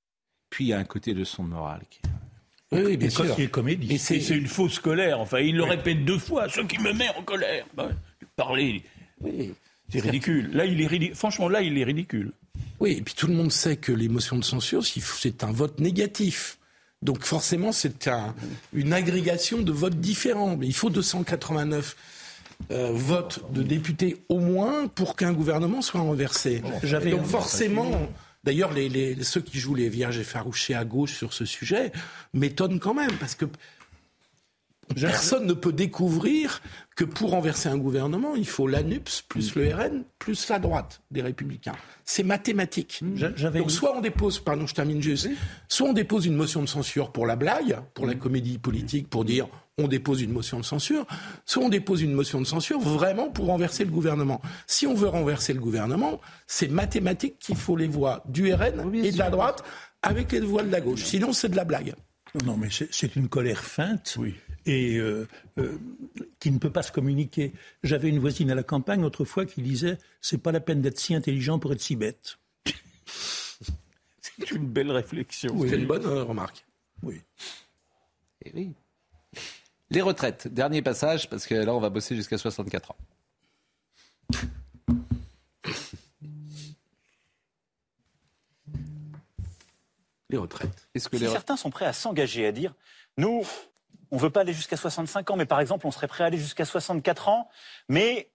[0.51, 2.01] Puis il y a un côté de son moral qui
[2.73, 3.25] oui, oui, bien sûr.
[3.39, 5.21] Et c'est une fausse colère.
[5.21, 7.65] Enfin, il le répète deux fois, ce qui me met en colère.
[7.75, 7.91] Bah,
[8.35, 8.83] parler,
[9.89, 10.51] c'est ridicule.
[10.53, 11.17] Là, il est ridicule.
[11.17, 12.33] Franchement, là, il est ridicule.
[12.81, 16.59] Oui, et puis tout le monde sait que l'émotion de censure, c'est un vote négatif.
[17.03, 18.35] Donc forcément, c'est un,
[18.73, 20.57] une agrégation de votes différents.
[20.57, 21.97] Mais il faut 289
[22.73, 26.63] euh, votes de députés au moins pour qu'un gouvernement soit renversé.
[27.11, 28.09] Donc forcément...
[28.47, 31.91] D'ailleurs, les, ceux qui jouent les vierges effarouchées à gauche sur ce sujet
[32.33, 33.47] m'étonnent quand même, parce que
[34.95, 36.63] personne ne peut découvrir
[36.95, 41.23] que pour renverser un gouvernement, il faut l'ANUPS plus le RN plus la droite des
[41.23, 41.75] Républicains.
[42.05, 43.03] C'est mathématique.
[43.03, 45.29] Donc soit on dépose, pardon, je termine juste,
[45.69, 49.25] soit on dépose une motion de censure pour la blague, pour la comédie politique, pour
[49.25, 51.07] dire on dépose une motion de censure,
[51.45, 54.41] soit on dépose une motion de censure vraiment pour renverser le gouvernement.
[54.66, 59.12] Si on veut renverser le gouvernement, c'est mathématique qu'il faut les voix du RN et
[59.12, 59.64] de la droite
[60.01, 61.05] avec les voix de la gauche.
[61.05, 61.95] Sinon, c'est de la blague.
[62.45, 64.18] Non, mais c'est une colère feinte
[64.64, 65.79] et euh, euh,
[66.41, 67.53] qui ne peut pas se communiquer.
[67.83, 71.14] J'avais une voisine à la campagne autrefois qui disait c'est pas la peine d'être si
[71.14, 72.39] intelligent pour être si bête.
[74.22, 75.55] c'est une belle réflexion.
[75.68, 76.64] C'est une bonne euh, remarque.
[77.03, 77.20] Oui.
[78.45, 78.72] Et oui.
[79.91, 82.97] Les retraites, dernier passage, parce que là, on va bosser jusqu'à 64 ans.
[90.28, 90.89] Les retraites.
[90.95, 92.74] Est-ce que certains sont prêts à s'engager, à dire,
[93.16, 93.47] nous,
[94.11, 96.26] on ne veut pas aller jusqu'à 65 ans, mais par exemple, on serait prêt à
[96.26, 97.49] aller jusqu'à 64 ans,
[97.89, 98.28] mais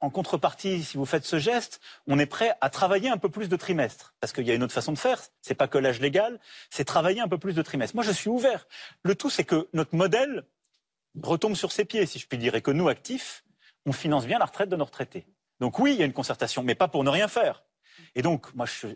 [0.00, 3.48] en contrepartie, si vous faites ce geste, on est prêt à travailler un peu plus
[3.48, 4.14] de trimestres.
[4.20, 5.20] Parce qu'il y a une autre façon de faire.
[5.42, 6.38] C'est pas que l'âge légal,
[6.70, 7.96] c'est travailler un peu plus de trimestres.
[7.96, 8.66] Moi, je suis ouvert.
[9.04, 10.44] Le tout, c'est que notre modèle
[11.22, 13.44] retombe sur ses pieds, si je puis dire, et que nous, actifs,
[13.84, 15.26] on finance bien la retraite de nos retraités.
[15.60, 17.64] Donc oui, il y a une concertation, mais pas pour ne rien faire.
[18.14, 18.88] Et donc, moi, je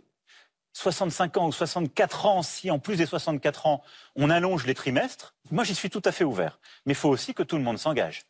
[0.73, 3.83] 65 ans ou 64 ans, si en plus des 64 ans,
[4.17, 6.61] on allonge les trimestres, moi j'y suis tout à fait ouvert.
[6.87, 8.25] Mais il faut aussi que tout le monde s'engage.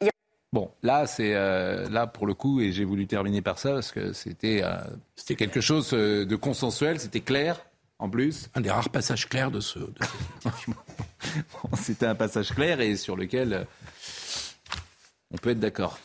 [0.53, 3.93] Bon, là, c'est euh, là pour le coup, et j'ai voulu terminer par ça parce
[3.93, 4.79] que c'était euh,
[5.15, 7.61] c'était quelque chose euh, de consensuel, c'était clair
[7.99, 8.49] en plus.
[8.55, 9.79] Un des rares passages clairs de ce.
[11.81, 13.67] c'était un passage clair et sur lequel
[15.33, 15.99] on peut être d'accord.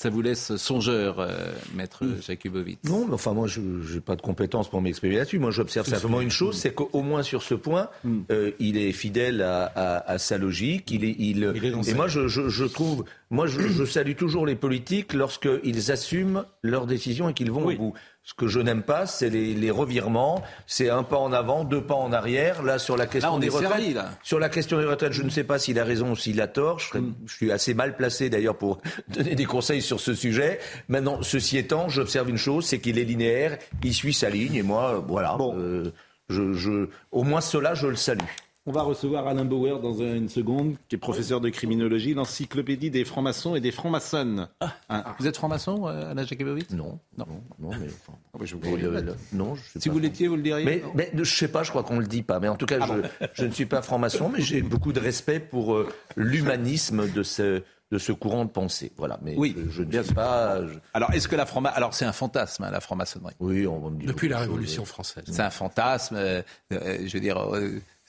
[0.00, 4.22] Ça vous laisse songeur, euh, maître Jakubowicz Non, mais enfin, moi, je n'ai pas de
[4.22, 5.38] compétences pour m'exprimer là-dessus.
[5.38, 8.20] Moi, j'observe simplement une chose, c'est qu'au moins sur ce point, hmm.
[8.30, 9.66] euh, il est fidèle à,
[9.98, 10.90] à, sa logique.
[10.90, 11.44] Il est, il,
[11.86, 16.44] et moi, je, je, je trouve, moi, je, je, salue toujours les politiques lorsqu'ils assument
[16.62, 17.94] leurs décisions et qu'ils vont au bout.
[18.24, 20.42] Ce que je n'aime pas, c'est les, les, revirements.
[20.66, 22.64] C'est un pas en avant, deux pas en arrière.
[22.64, 25.60] Là, sur la question des retraites, sur la question des retraites, je ne sais pas
[25.60, 26.80] s'il a raison ou s'il a tort.
[26.80, 27.14] Je, mm.
[27.26, 30.58] je, suis assez mal placé d'ailleurs pour donner des conseils sur ce sujet.
[30.88, 34.62] Maintenant, ceci étant, j'observe une chose, c'est qu'il est linéaire, il suit sa ligne, et
[34.62, 35.36] moi, voilà.
[35.36, 35.54] Bon.
[35.56, 35.92] Euh,
[36.28, 38.20] je, je, au moins cela, je le salue.
[38.66, 43.06] On va recevoir Alain Bauer dans une seconde, qui est professeur de criminologie, l'encyclopédie des
[43.06, 44.48] francs-maçons et des francs-maçonnes.
[44.60, 44.74] Ah.
[44.90, 46.70] Hein, vous êtes franc-maçon, euh, Alain Jakubowicz?
[46.72, 46.98] Non.
[47.16, 47.26] non.
[47.58, 47.86] Non, mais.
[47.86, 48.62] Enfin, ah bah, je vous
[49.32, 51.84] non, je Si vous l'étiez, vous le diriez mais, mais, je sais pas, je crois
[51.84, 52.38] qu'on ne le dit pas.
[52.38, 55.00] Mais en tout cas, ah je, je, ne suis pas franc-maçon, mais j'ai beaucoup de
[55.00, 58.92] respect pour euh, l'humanisme de ce de ce courant de pensée.
[58.96, 59.18] Voilà.
[59.22, 60.60] Mais oui, je, ne sais pas.
[60.94, 63.34] Alors, est-ce que la franc alors c'est un fantasme, hein, la franc-maçonnerie?
[63.40, 65.24] Oui, on va me dire depuis la Révolution française.
[65.26, 66.16] C'est un fantasme.
[66.16, 67.38] Euh, je veux dire,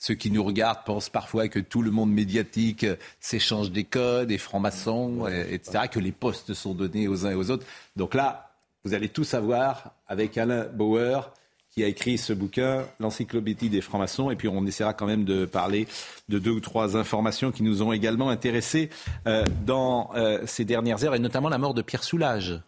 [0.02, 4.26] ceux qui nous regardent pensent parfois que tout le monde médiatique euh, s'échange des codes,
[4.26, 7.64] des francs-maçons, euh, etc., que les postes sont donnés aux uns et aux autres.
[7.94, 8.50] Donc là,
[8.84, 11.32] vous allez tout savoir avec Alain Bauer,
[11.70, 14.32] qui a écrit ce bouquin, l'encyclopédie des francs-maçons.
[14.32, 15.86] Et puis on essaiera quand même de parler
[16.28, 18.90] de deux ou trois informations qui nous ont également intéressés
[19.28, 20.10] euh, dans
[20.46, 22.60] ces dernières heures, et notamment la mort de Pierre Soulages,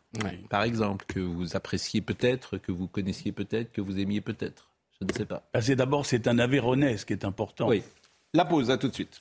[0.51, 4.71] par exemple, que vous appréciez peut-être, que vous connaissiez peut-être, que vous aimiez peut-être.
[5.01, 5.43] Je ne sais pas.
[5.53, 7.69] Ah, c'est d'abord, c'est un Aveyronais, ce qui est important.
[7.69, 7.83] Oui.
[8.33, 9.21] La pause, à tout de suite.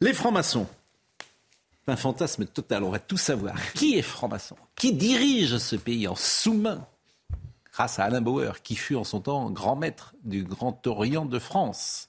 [0.00, 0.66] Les francs-maçons.
[1.86, 3.54] Un fantasme total, on va tout savoir.
[3.74, 4.56] Qui est franc-maçon?
[4.74, 6.86] Qui dirige ce pays en sous-main?
[7.72, 11.38] Grâce à Alain Bauer, qui fut en son temps grand maître du Grand Orient de
[11.38, 12.08] France.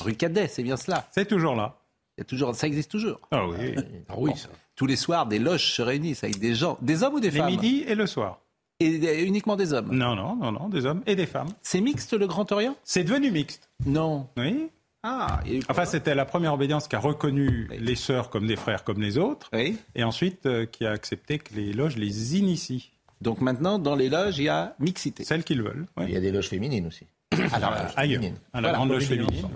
[0.00, 1.08] Rue Cadet, c'est bien cela?
[1.10, 1.78] C'est toujours là.
[2.16, 3.20] Il y a toujours, ça existe toujours.
[3.30, 3.74] Ah oui.
[4.08, 7.14] Ah oui, ça tous les soirs, des loges se réunissent avec des gens, des hommes
[7.14, 8.40] ou des femmes Les midi et le soir.
[8.80, 11.48] Et uniquement des hommes Non, non, non, non, des hommes et des femmes.
[11.62, 12.76] C'est mixte le Grand Orient?
[12.82, 13.70] C'est devenu mixte.
[13.86, 14.28] Non.
[14.36, 14.68] Oui.
[15.04, 19.02] Ah, enfin, c'était la première obédience qui a reconnu les sœurs comme des frères comme
[19.02, 19.76] les autres, oui.
[19.94, 22.90] et ensuite euh, qui a accepté que les loges les initient.
[23.20, 25.24] Donc maintenant, dans les loges, il y a mixité.
[25.24, 25.86] Celles qu'ils veulent.
[26.00, 27.06] Il y a des loges féminines aussi.
[27.52, 28.22] Alors, ailleurs.
[28.54, 29.46] À la grande loge féminine.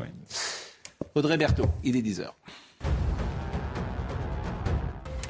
[1.19, 2.31] Audrey Berthaud, il est 10h.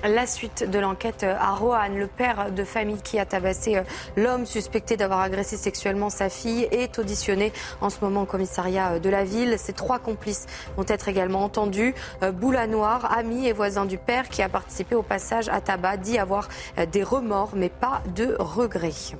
[0.04, 3.82] La suite de l'enquête à Roanne, le père de famille qui a tabassé euh,
[4.16, 8.98] l'homme suspecté d'avoir agressé sexuellement sa fille est auditionné en ce moment au commissariat euh,
[9.00, 9.56] de la ville.
[9.58, 11.96] Ses trois complices vont être également entendus.
[12.22, 15.96] Euh, Boula Noir, ami et voisin du père qui a participé au passage à tabac,
[15.96, 16.48] dit avoir
[16.92, 19.16] des remords mais pas de regrets.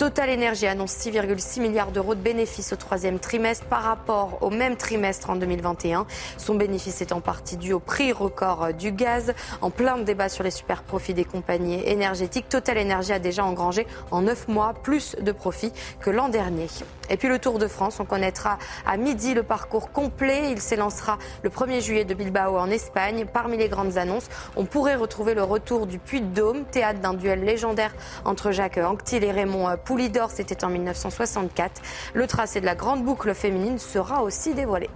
[0.00, 4.78] Total Energy annonce 6,6 milliards d'euros de bénéfices au troisième trimestre par rapport au même
[4.78, 6.06] trimestre en 2021.
[6.38, 9.34] Son bénéfice est en partie dû au prix record du gaz.
[9.60, 13.86] En plein débat sur les super profits des compagnies énergétiques, Total Energy a déjà engrangé
[14.10, 16.68] en 9 mois plus de profits que l'an dernier.
[17.10, 20.50] Et puis le Tour de France, on connaîtra à midi le parcours complet.
[20.50, 23.26] Il s'élancera le 1er juillet de Bilbao en Espagne.
[23.30, 27.12] Parmi les grandes annonces, on pourrait retrouver le retour du Puy de Dôme, théâtre d'un
[27.12, 27.92] duel légendaire
[28.24, 29.89] entre Jacques Anquetil et Raymond Poulidor,
[30.30, 31.82] c'était en 1964.
[32.14, 34.88] Le tracé de la grande boucle féminine sera aussi dévoilé.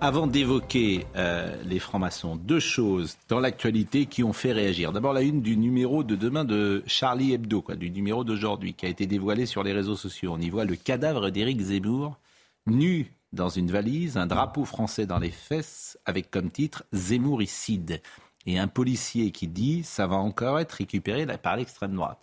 [0.00, 4.92] Avant d'évoquer euh, les francs-maçons, deux choses dans l'actualité qui ont fait réagir.
[4.92, 8.88] D'abord, la une du numéro de demain de Charlie Hebdo, du numéro d'aujourd'hui, qui a
[8.88, 10.32] été dévoilé sur les réseaux sociaux.
[10.34, 12.18] On y voit le cadavre d'Éric Zemmour,
[12.66, 18.02] nu dans une valise, un drapeau français dans les fesses, avec comme titre Zemmouricide.
[18.44, 22.18] Et un policier qui dit ça va encore être récupéré par l'extrême droite.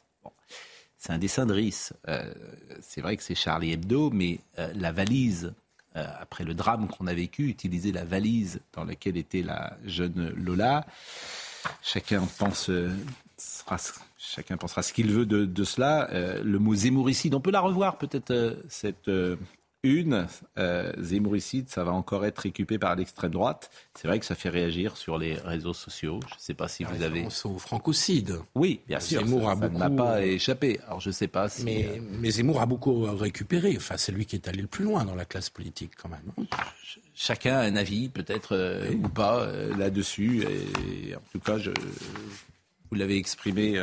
[0.99, 1.93] C'est un dessin de Riss.
[2.09, 2.31] Euh,
[2.81, 5.53] c'est vrai que c'est Charlie Hebdo, mais euh, la valise,
[5.95, 10.33] euh, après le drame qu'on a vécu, utiliser la valise dans laquelle était la jeune
[10.35, 10.85] Lola,
[11.81, 12.69] chacun pense.
[14.17, 16.09] chacun pensera ce qu'il veut de, cela.
[16.43, 19.09] le mot zémouricide, on peut la revoir peut-être cette
[19.83, 20.27] une,
[20.57, 23.71] euh, Zemmouricide, ça va encore être récupéré par l'extrême droite.
[23.93, 26.19] C'est vrai que ça fait réagir sur les réseaux sociaux.
[26.27, 27.25] Je ne sais pas si vous avez.
[27.45, 28.39] au francocide.
[28.55, 29.21] Oui, bien sûr.
[29.21, 30.79] Zemmour ça, a n'a pas échappé.
[30.85, 31.63] Alors je ne sais pas si.
[31.63, 33.73] Mais, euh, mais, Zemmour a beaucoup récupéré.
[33.77, 36.47] Enfin, c'est lui qui est allé le plus loin dans la classe politique, quand même.
[37.15, 40.43] Chacun a un avis, peut-être euh, ou pas, euh, là-dessus.
[40.43, 41.71] Et en tout cas, je,
[42.89, 43.81] vous l'avez exprimé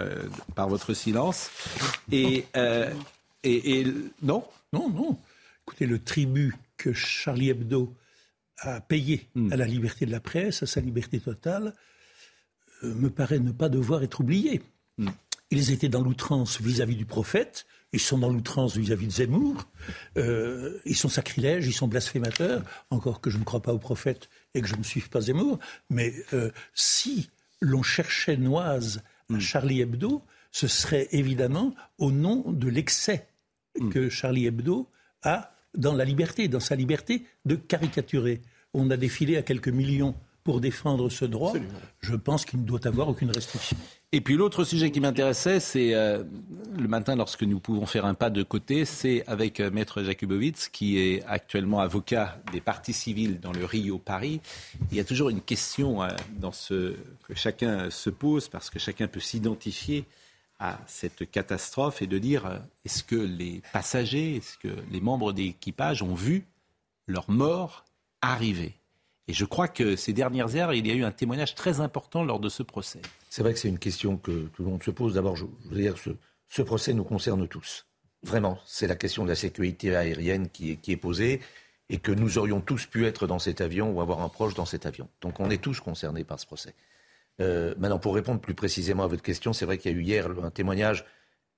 [0.54, 1.50] par votre silence.
[2.12, 2.44] Et,
[3.44, 3.86] et, et
[4.22, 5.18] non, non, non.
[5.66, 7.92] Écoutez, le tribut que Charlie Hebdo
[8.58, 9.52] a payé hmm.
[9.52, 11.74] à la liberté de la presse, à sa liberté totale,
[12.84, 14.62] euh, me paraît ne pas devoir être oublié.
[14.96, 15.08] Hmm.
[15.50, 19.68] Ils étaient dans l'outrance vis-à-vis du prophète, ils sont dans l'outrance vis-à-vis de Zemmour,
[20.16, 24.28] euh, ils sont sacrilèges, ils sont blasphémateurs, encore que je ne crois pas au prophète
[24.54, 25.58] et que je ne suive pas Zemmour,
[25.90, 27.28] mais euh, si
[27.60, 29.40] l'on cherchait Noise à hmm.
[29.40, 33.26] Charlie Hebdo, ce serait évidemment au nom de l'excès
[33.90, 34.88] que Charlie Hebdo
[35.22, 38.42] a dans la liberté, dans sa liberté de caricaturer.
[38.74, 40.14] On a défilé à quelques millions
[40.46, 41.54] pour défendre ce droit.
[42.00, 43.76] Je pense qu'il ne doit avoir aucune restriction.
[44.12, 46.22] Et puis l'autre sujet qui m'intéressait, c'est euh,
[46.78, 50.68] le matin, lorsque nous pouvons faire un pas de côté, c'est avec euh, Maître Jakubowicz,
[50.68, 54.40] qui est actuellement avocat des partis civils dans le Rio Paris.
[54.92, 56.08] Il y a toujours une question euh,
[56.38, 56.94] dans ce,
[57.26, 60.04] que chacun se pose, parce que chacun peut s'identifier
[60.58, 65.32] à cette catastrophe et de dire euh, est-ce que les passagers, est-ce que les membres
[65.32, 66.46] d'équipage ont vu
[67.06, 67.84] leur mort
[68.22, 68.74] arriver?
[69.28, 72.22] Et je crois que ces dernières heures, il y a eu un témoignage très important
[72.24, 73.02] lors de ce procès.
[73.28, 75.14] C'est vrai que c'est une question que tout le monde se pose.
[75.14, 76.10] D'abord, je veux dire, ce,
[76.48, 77.86] ce procès nous concerne tous.
[78.22, 81.40] Vraiment, c'est la question de la sécurité aérienne qui est, qui est posée
[81.88, 84.64] et que nous aurions tous pu être dans cet avion ou avoir un proche dans
[84.64, 85.08] cet avion.
[85.20, 86.74] Donc on est tous concernés par ce procès.
[87.40, 90.02] Euh, maintenant, pour répondre plus précisément à votre question, c'est vrai qu'il y a eu
[90.02, 91.04] hier un témoignage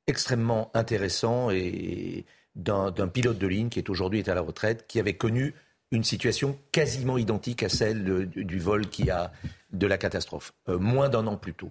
[0.06, 2.24] extrêmement intéressant et
[2.56, 5.54] d'un pilote de ligne qui est aujourd'hui à la retraite, qui avait connu
[5.90, 9.32] une situation quasiment identique à celle du vol qui a
[9.72, 11.70] de la catastrophe, euh, moins d'un an plus tôt,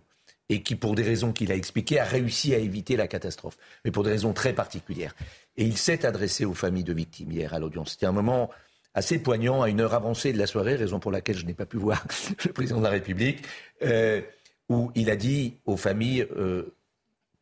[0.49, 3.91] et qui, pour des raisons qu'il a expliquées, a réussi à éviter la catastrophe, mais
[3.91, 5.13] pour des raisons très particulières.
[5.57, 7.91] Et il s'est adressé aux familles de victimes hier à l'audience.
[7.91, 8.49] C'était un moment
[8.97, 11.67] assez poignant à une heure avancée de la soirée, raison pour laquelle je n'ai pas
[11.67, 12.03] pu voir
[12.45, 13.45] le président de la République,
[13.83, 14.21] euh,
[14.69, 16.73] où il a dit aux familles euh,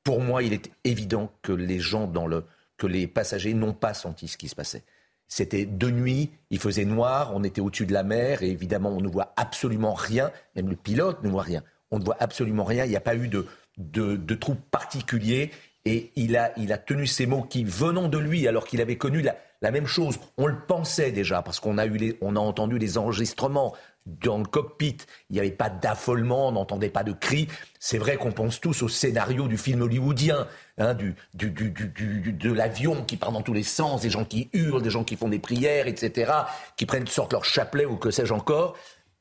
[0.03, 2.43] Pour moi, il est évident que les gens dans le.
[2.75, 4.83] que les passagers n'ont pas senti ce qui se passait.
[5.29, 8.99] C'était de nuit, il faisait noir, on était au-dessus de la mer, et évidemment, on
[8.99, 11.63] ne voit absolument rien, même le pilote ne voit rien.
[11.89, 13.47] On ne voit absolument rien, il n'y a pas eu de,
[13.77, 15.51] de, de trouble particulier.
[15.85, 18.97] Et il a, il a tenu ces mots qui, venant de lui, alors qu'il avait
[18.97, 22.39] connu la, la même chose, on le pensait déjà, parce qu'on a, eu on a
[22.39, 23.73] entendu les enregistrements
[24.05, 24.97] dans le cockpit,
[25.31, 27.47] il n'y avait pas d'affolement, on n'entendait pas de cris.
[27.79, 30.47] C'est vrai qu'on pense tous au scénario du film hollywoodien,
[30.77, 34.51] hein, du, du, du, de l'avion qui part dans tous les sens, des gens qui
[34.53, 36.31] hurlent, des gens qui font des prières, etc.,
[36.77, 38.77] qui prennent sorte leur chapelet ou que sais-je encore.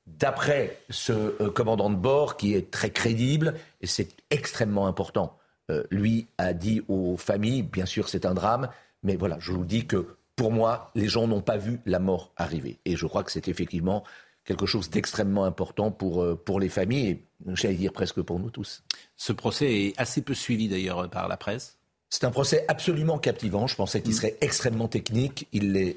[0.07, 5.39] D'après ce euh, commandant de bord, qui est très crédible, et c'est extrêmement important,
[5.71, 8.69] euh, lui a dit aux familles, bien sûr c'est un drame,
[9.03, 12.33] mais voilà, je vous dis que pour moi, les gens n'ont pas vu la mort
[12.37, 12.79] arriver.
[12.85, 14.05] Et je crois que c'est effectivement
[14.45, 17.25] quelque chose d'extrêmement important pour, euh, pour les familles et
[17.55, 18.83] j'allais dire presque pour nous tous.
[19.17, 21.79] Ce procès est assez peu suivi d'ailleurs par la presse.
[22.11, 23.67] C'est un procès absolument captivant.
[23.67, 24.17] Je pensais qu'il mm.
[24.17, 25.49] serait extrêmement technique.
[25.53, 25.97] Il l'est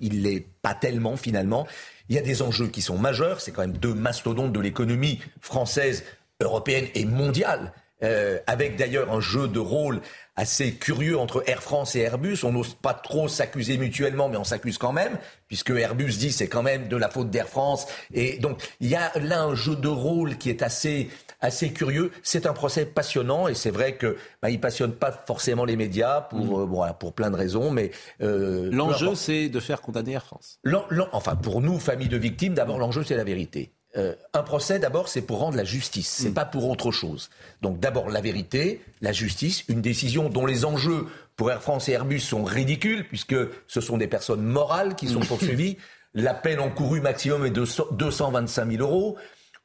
[0.00, 1.66] il l'est pas tellement finalement.
[2.08, 3.40] Il y a des enjeux qui sont majeurs.
[3.40, 6.04] C'est quand même deux mastodontes de l'économie française,
[6.40, 7.72] européenne et mondiale.
[8.02, 10.00] Euh, avec d'ailleurs un jeu de rôle
[10.36, 12.38] assez curieux entre Air France et Airbus.
[12.44, 16.48] On n'ose pas trop s'accuser mutuellement, mais on s'accuse quand même, puisque Airbus dit c'est
[16.48, 17.86] quand même de la faute d'Air France.
[18.14, 22.10] Et donc il y a là un jeu de rôle qui est assez assez curieux.
[22.22, 26.22] C'est un procès passionnant et c'est vrai que bah, il passionne pas forcément les médias
[26.22, 26.62] pour mm.
[26.62, 27.90] euh, bon, pour plein de raisons, mais
[28.22, 30.58] euh, l'enjeu c'est de faire condamner Air France.
[31.12, 33.72] enfin pour nous famille de victimes, d'abord l'enjeu c'est la vérité.
[33.96, 36.34] Euh, un procès, d'abord, c'est pour rendre la justice, c'est n'est mm.
[36.34, 37.28] pas pour autre chose.
[37.60, 41.92] Donc, d'abord, la vérité, la justice, une décision dont les enjeux pour Air France et
[41.92, 43.34] Airbus sont ridicules, puisque
[43.66, 45.26] ce sont des personnes morales qui sont mm.
[45.28, 45.76] poursuivies.
[46.14, 49.16] La peine encourue maximum est de 225 000 euros.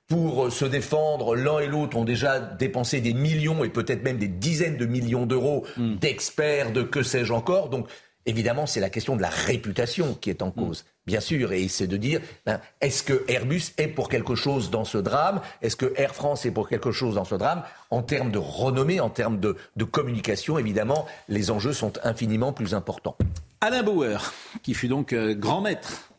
[0.08, 4.28] Pour se défendre, l'un et l'autre ont déjà dépensé des millions et peut-être même des
[4.28, 5.96] dizaines de millions d'euros mm.
[5.96, 7.70] d'experts, de que sais-je encore.
[7.70, 7.88] Donc,
[8.26, 10.86] évidemment, c'est la question de la réputation qui est en cause.
[11.06, 14.86] Bien sûr, et c'est de dire, ben, est-ce que Airbus est pour quelque chose dans
[14.86, 15.40] ce drame?
[15.62, 17.62] Est-ce que Air France est pour quelque chose dans ce drame?
[17.92, 23.16] En termes de renommée, en termes de, communication, évidemment, les enjeux sont infiniment plus importants.
[23.62, 24.34] Alain Bauer,
[24.64, 26.10] qui fut donc euh, grand maître,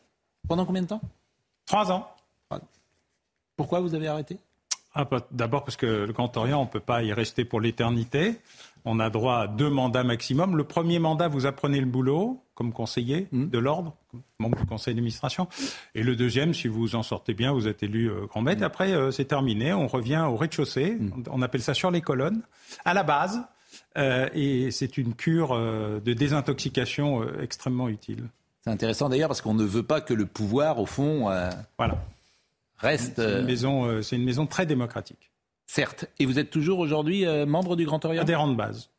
[0.47, 1.01] pendant combien de temps?
[1.65, 2.09] Trois ans.
[3.57, 4.37] Pourquoi vous avez arrêté?
[4.93, 8.39] Ah, D'abord parce que le Grand Orient, on ne peut pas y rester pour l'éternité.
[8.89, 10.55] On a droit à deux mandats maximum.
[10.55, 13.49] Le premier mandat, vous apprenez le boulot comme conseiller mmh.
[13.49, 13.93] de l'ordre,
[14.39, 15.49] membre du conseil d'administration.
[15.93, 18.61] Et le deuxième, si vous en sortez bien, vous êtes élu euh, grand maître.
[18.61, 18.63] Mmh.
[18.63, 19.73] Après, euh, c'est terminé.
[19.73, 20.95] On revient au rez-de-chaussée.
[20.95, 21.23] Mmh.
[21.29, 22.41] On appelle ça sur les colonnes,
[22.85, 23.41] à la base.
[23.97, 28.23] Euh, et c'est une cure de désintoxication extrêmement utile.
[28.63, 31.29] C'est intéressant d'ailleurs parce qu'on ne veut pas que le pouvoir, au fond,
[31.77, 31.97] voilà.
[32.77, 33.17] reste.
[33.17, 35.29] C'est une, maison, c'est une maison très démocratique.
[35.67, 36.05] Certes.
[36.19, 38.21] Et vous êtes toujours aujourd'hui membre du Grand Orient?
[38.21, 38.89] Adhérent de base.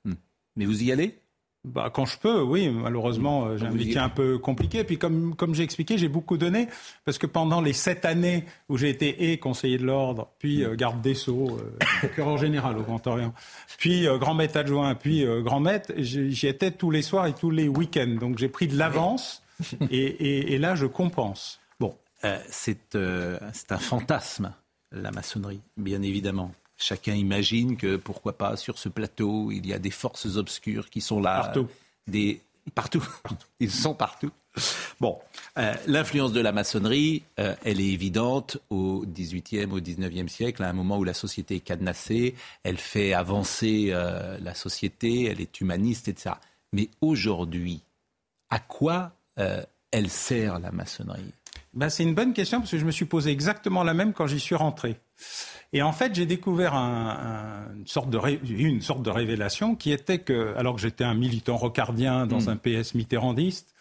[0.57, 1.19] Mais vous y allez?
[1.65, 2.71] Bah, quand je peux, oui.
[2.71, 4.85] Malheureusement, euh, j'ai un métier un peu compliqué.
[4.85, 6.69] Puis comme, comme j'ai expliqué, j'ai beaucoup donné
[7.05, 10.77] parce que pendant les sept années où j'ai été et conseiller de l'ordre, puis euh,
[10.77, 13.35] garde des sceaux, euh, procureur général au Grand Orient,
[13.77, 17.69] puis grand maître adjoint, puis grand maître, j'y étais tous les soirs et tous les
[17.69, 18.17] week-ends.
[18.21, 19.43] Donc j'ai pris de l'avance
[19.91, 21.61] et, et, là, je compense.
[21.81, 21.95] Bon,
[22.49, 24.55] c'est un fantasme,
[24.93, 26.53] la maçonnerie, bien évidemment.
[26.77, 31.01] Chacun imagine que pourquoi pas sur ce plateau, il y a des forces obscures qui
[31.01, 31.43] sont là.
[31.43, 31.69] Partout.
[32.07, 32.41] Des...
[32.75, 33.07] Partout.
[33.61, 34.31] Ils sont partout.
[35.01, 35.19] Bon,
[35.59, 40.69] euh, l'influence de la maçonnerie, euh, elle est évidente au XVIIIe, au XIXe siècle, à
[40.69, 42.35] un moment où la société est cadenassée,
[42.65, 46.37] elle fait avancer euh, la société, elle est humaniste, etc.
[46.73, 47.81] Mais aujourd'hui,
[48.51, 49.13] à quoi
[49.93, 51.33] elle sert la maçonnerie?
[51.79, 54.27] Ben, C'est une bonne question parce que je me suis posé exactement la même quand
[54.27, 54.97] j'y suis rentré.
[55.73, 58.19] Et en fait, j'ai découvert une, sorte de
[58.51, 62.49] une sorte de révélation qui était que, alors que j'étais un militant rocardien dans mm.
[62.49, 63.75] un PS mitterrandiste,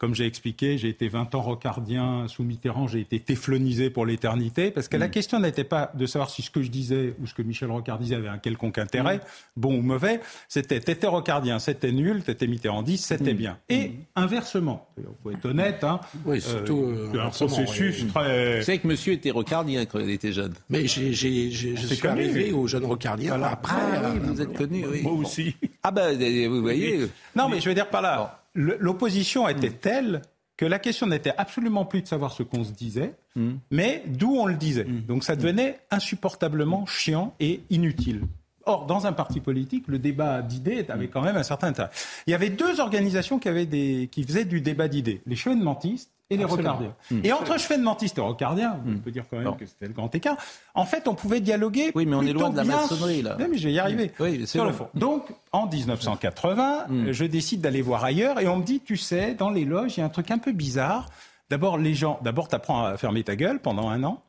[0.00, 4.70] comme j'ai expliqué, j'ai été 20 ans rocardien sous Mitterrand, j'ai été téflonisé pour l'éternité,
[4.70, 5.10] parce que la mm.
[5.10, 7.98] question n'était pas de savoir si ce que je disais ou ce que Michel Rocard
[7.98, 9.20] disait avait un quelconque intérêt, mm.
[9.58, 13.36] bon ou mauvais, c'était t'étais rocardien, c'était nul, t'étais mitterrandiste, c'était mm.
[13.36, 13.58] bien.
[13.68, 18.60] Et inversement, il faut être honnête, hein, oui, euh, surtout euh, un processus très...
[18.60, 20.54] Vous savez que monsieur était rocardien quand il était jeune.
[20.70, 23.74] Mais j'ai, j'ai, je suis arrivé au jeune rocardien après.
[23.76, 25.02] Ah, oui, vous êtes connu, oui.
[25.02, 25.54] Moi aussi.
[25.82, 26.16] Ah ben,
[26.48, 27.06] vous voyez.
[27.36, 29.78] Non, mais je veux dire par là l'opposition était mm.
[29.80, 30.22] telle
[30.56, 33.52] que la question n'était absolument plus de savoir ce qu'on se disait, mm.
[33.70, 34.84] mais d'où on le disait.
[34.84, 35.02] Mm.
[35.06, 38.22] Donc ça devenait insupportablement chiant et inutile.
[38.66, 41.88] Or, dans un parti politique, le débat d'idées avait quand même un certain intérêt.
[42.26, 45.22] Il y avait deux organisations qui, avaient des, qui faisaient du débat d'idées.
[45.26, 46.94] Les chevènementistes et les rocardiens.
[47.10, 47.20] Hmm.
[47.24, 50.36] Et entre chevènementistes et rocardiens, on peut dire quand même que c'était le grand écart,
[50.74, 51.90] en fait, on pouvait dialoguer.
[51.94, 53.36] Oui, mais on est loin de la maçonnerie, là.
[53.38, 54.12] mais je vais y arriver.
[54.20, 54.88] Oui, sur le fond.
[54.94, 57.12] Donc, en 1980, hmm.
[57.12, 60.00] je décide d'aller voir ailleurs et on me dit, tu sais, dans les loges, il
[60.00, 61.10] y a un truc un peu bizarre.
[61.50, 64.22] D'abord, les gens, d'abord, t'apprends à fermer ta gueule pendant un an,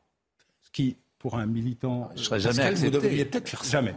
[0.60, 2.86] ce qui, pour un militant, je serais jamais accepté.
[2.86, 3.70] Vous devriez peut-être faire ça.
[3.70, 3.94] Jamais.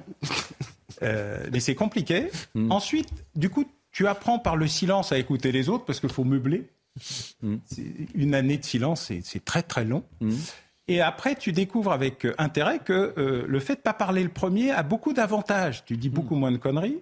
[1.02, 2.30] euh, mais c'est compliqué.
[2.54, 2.72] Hmm.
[2.72, 6.24] Ensuite, du coup, tu apprends par le silence à écouter les autres parce qu'il faut
[6.24, 6.68] meubler.
[7.42, 7.56] Mm.
[8.14, 10.04] Une année de silence, c'est très très long.
[10.22, 10.36] Mm.
[10.88, 14.30] Et après, tu découvres avec intérêt que euh, le fait de ne pas parler le
[14.30, 15.84] premier a beaucoup d'avantages.
[15.86, 16.40] Tu dis beaucoup mm.
[16.40, 17.02] moins de conneries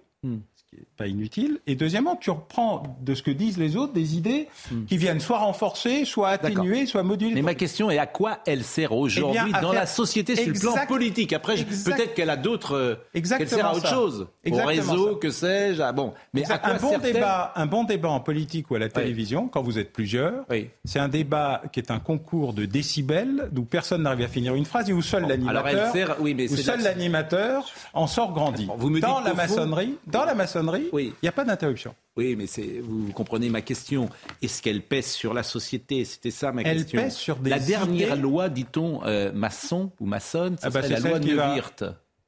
[0.96, 1.60] pas inutile.
[1.66, 4.84] Et deuxièmement, tu reprends de ce que disent les autres des idées hmm.
[4.84, 7.34] qui viennent soit renforcer, soit atténuer, soit moduler.
[7.34, 10.58] Mais ma question est à quoi elle sert aujourd'hui eh dans la société sur le
[10.58, 12.98] plan politique Après, peut-être qu'elle a d'autres.
[13.12, 14.26] Qu'elle sert à autre chose.
[14.50, 15.82] Au réseau, que sais-je.
[15.82, 16.12] Ah bon.
[16.32, 19.48] Mais à quoi un bon débat, un bon débat en politique ou à la télévision,
[19.48, 20.44] quand vous êtes plusieurs,
[20.84, 24.64] c'est un débat qui est un concours de décibels d'où personne n'arrive à finir une
[24.64, 28.68] phrase et où seul l'animateur, oui, seul l'animateur en sort grandi.
[28.76, 31.12] vous me dans la maçonnerie, dans la maçonnerie oui.
[31.14, 31.94] il n'y a pas d'interruption.
[32.16, 32.46] Oui, mais
[32.80, 34.08] vous, comprenez ma question.
[34.42, 36.04] Est-ce qu'elle pèse sur la société?
[36.04, 36.98] C'était ça ma question.
[36.98, 40.82] Elle pèse sur des La dernière loi, dit-on, euh, maçon ou maçonne, c'est ah bah,
[40.86, 41.84] la loi Neuwirth.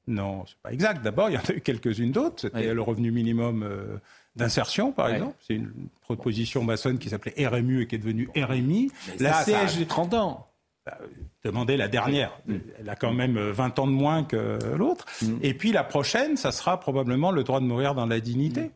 [0.09, 1.03] Non, c'est pas exact.
[1.03, 2.43] D'abord, il y en a eu quelques-unes d'autres.
[2.43, 3.99] C'était le revenu minimum euh,
[4.37, 5.37] d'insertion, par exemple.
[5.41, 5.72] C'est une
[6.03, 8.91] proposition maçonne qui s'appelait RMU et qui est devenue RMI.
[9.18, 9.87] la CSG...
[9.87, 10.49] 30 ans.
[10.84, 10.99] Bah,
[11.47, 12.38] demandez la dernière.
[12.78, 15.07] Elle a quand même 20 ans de moins que l'autre.
[15.22, 15.38] Mm.
[15.42, 18.62] Et puis la prochaine, ça sera probablement le droit de mourir dans la dignité.
[18.62, 18.70] Mm.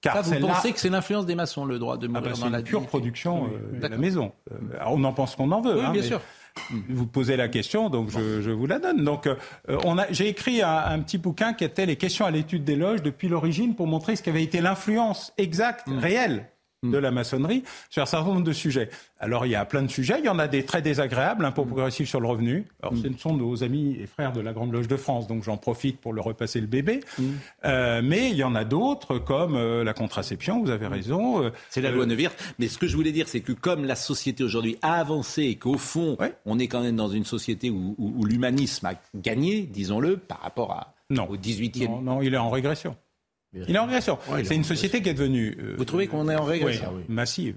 [0.00, 2.48] Car vous pensez que c'est l'influence des maçons, le droit de ah mourir bah, dans
[2.48, 4.32] la pure production euh, de la maison.
[4.50, 5.76] Euh, on en pense qu'on en veut.
[5.76, 6.20] Oui, hein, bien sûr.
[6.88, 9.04] Vous posez la question, donc je, vous la donne.
[9.04, 9.36] Donc, euh,
[10.10, 13.76] j'ai écrit un, petit bouquin qui était les questions à l'étude des loges depuis l'origine
[13.76, 15.98] pour montrer ce qu'avait été l'influence exacte, mm.
[15.98, 16.49] réelle
[16.82, 18.88] de la maçonnerie sur un certain nombre de sujets.
[19.18, 21.52] Alors il y a plein de sujets, il y en a des très désagréables, un
[21.52, 22.64] peu progressifs sur le revenu.
[22.82, 25.58] Alors ce sont nos amis et frères de la Grande Loge de France, donc j'en
[25.58, 27.00] profite pour leur repasser le bébé.
[27.66, 31.44] Euh, mais il y en a d'autres comme euh, la contraception, vous avez raison.
[31.44, 32.54] Euh, c'est la loi Neuwirth.
[32.58, 35.56] Mais ce que je voulais dire, c'est que comme la société aujourd'hui a avancé et
[35.56, 36.16] qu'au fond,
[36.46, 40.94] on est quand même dans une société où, l'humanisme a gagné, disons-le, par rapport à,
[41.10, 41.28] non.
[41.28, 41.88] au 18e.
[41.88, 42.96] Non, non, il est en régression.
[43.52, 44.18] Il est en régression.
[44.44, 45.56] c'est une société qui est devenue.
[45.60, 47.56] Euh, vous trouvez qu'on est en régression oui, Massive.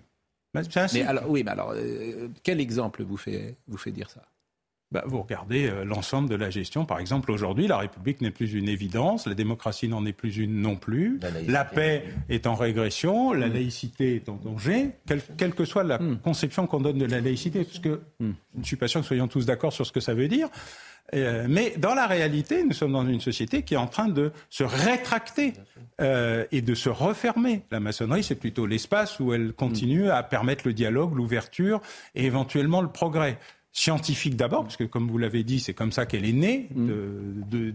[0.94, 4.22] Mais alors, oui, mais alors, euh, quel exemple vous fait, vous fait dire ça?
[4.94, 6.86] Bah, vous regardez euh, l'ensemble de la gestion.
[6.86, 10.62] Par exemple, aujourd'hui, la République n'est plus une évidence, la démocratie n'en est plus une
[10.62, 13.54] non plus, la, paix est en régression, la mm.
[13.54, 16.20] laïcité est en danger, quelle, que soit la mm.
[16.20, 18.32] conception qu'on donne de la laïcité, parce que mm.
[18.54, 20.48] je ne suis pas sûr que soyons tous d'accord sur ce que ça veut dire.
[21.14, 24.32] Euh, mais dans la réalité, nous sommes dans une société qui est en train de
[24.50, 25.54] se rétracter
[26.02, 27.64] euh, et de se refermer.
[27.72, 31.82] La maçonnerie, c'est plutôt l'espace où elle continue à permettre le dialogue, l'ouverture
[32.16, 33.38] et éventuellement le progrès
[33.76, 36.90] scientifique d'abord, parce que comme vous l'avez dit, c'est comme ça qu'elle est née mm.
[37.50, 37.72] de,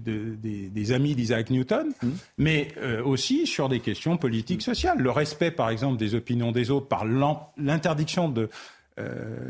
[0.69, 2.09] des, amis d'Isaac Newton, mm.
[2.39, 4.99] mais euh, aussi sur des questions politiques, sociales.
[4.99, 8.49] Le respect, par exemple, des opinions des autres par l'interdiction de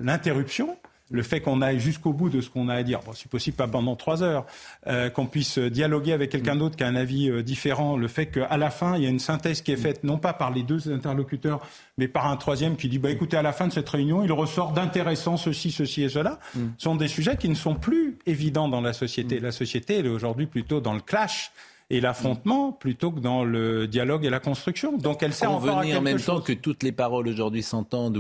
[0.03, 0.76] l'interruption
[1.11, 3.57] le fait qu'on aille jusqu'au bout de ce qu'on a à dire, bon, si possible
[3.57, 4.47] pas pendant trois heures,
[4.87, 6.59] euh, qu'on puisse dialoguer avec quelqu'un mm.
[6.59, 9.09] d'autre qui a un avis euh, différent, le fait qu'à la fin, il y a
[9.09, 11.61] une synthèse qui est faite non pas par les deux interlocuteurs,
[11.97, 14.33] mais par un troisième qui dit, bah, écoutez, à la fin de cette réunion, il
[14.33, 16.61] ressort d'intéressant ceci, ceci et cela, mm.
[16.77, 19.41] sont des sujets qui ne sont plus évidents dans la société.
[19.41, 19.43] Mm.
[19.45, 21.53] La société, elle est aujourd'hui plutôt dans le clash
[21.91, 24.99] et l'affrontement plutôt que dans le dialogue et la construction.
[24.99, 28.18] Donc elle sert encore à en même temps que toutes les paroles aujourd'hui s'entendent,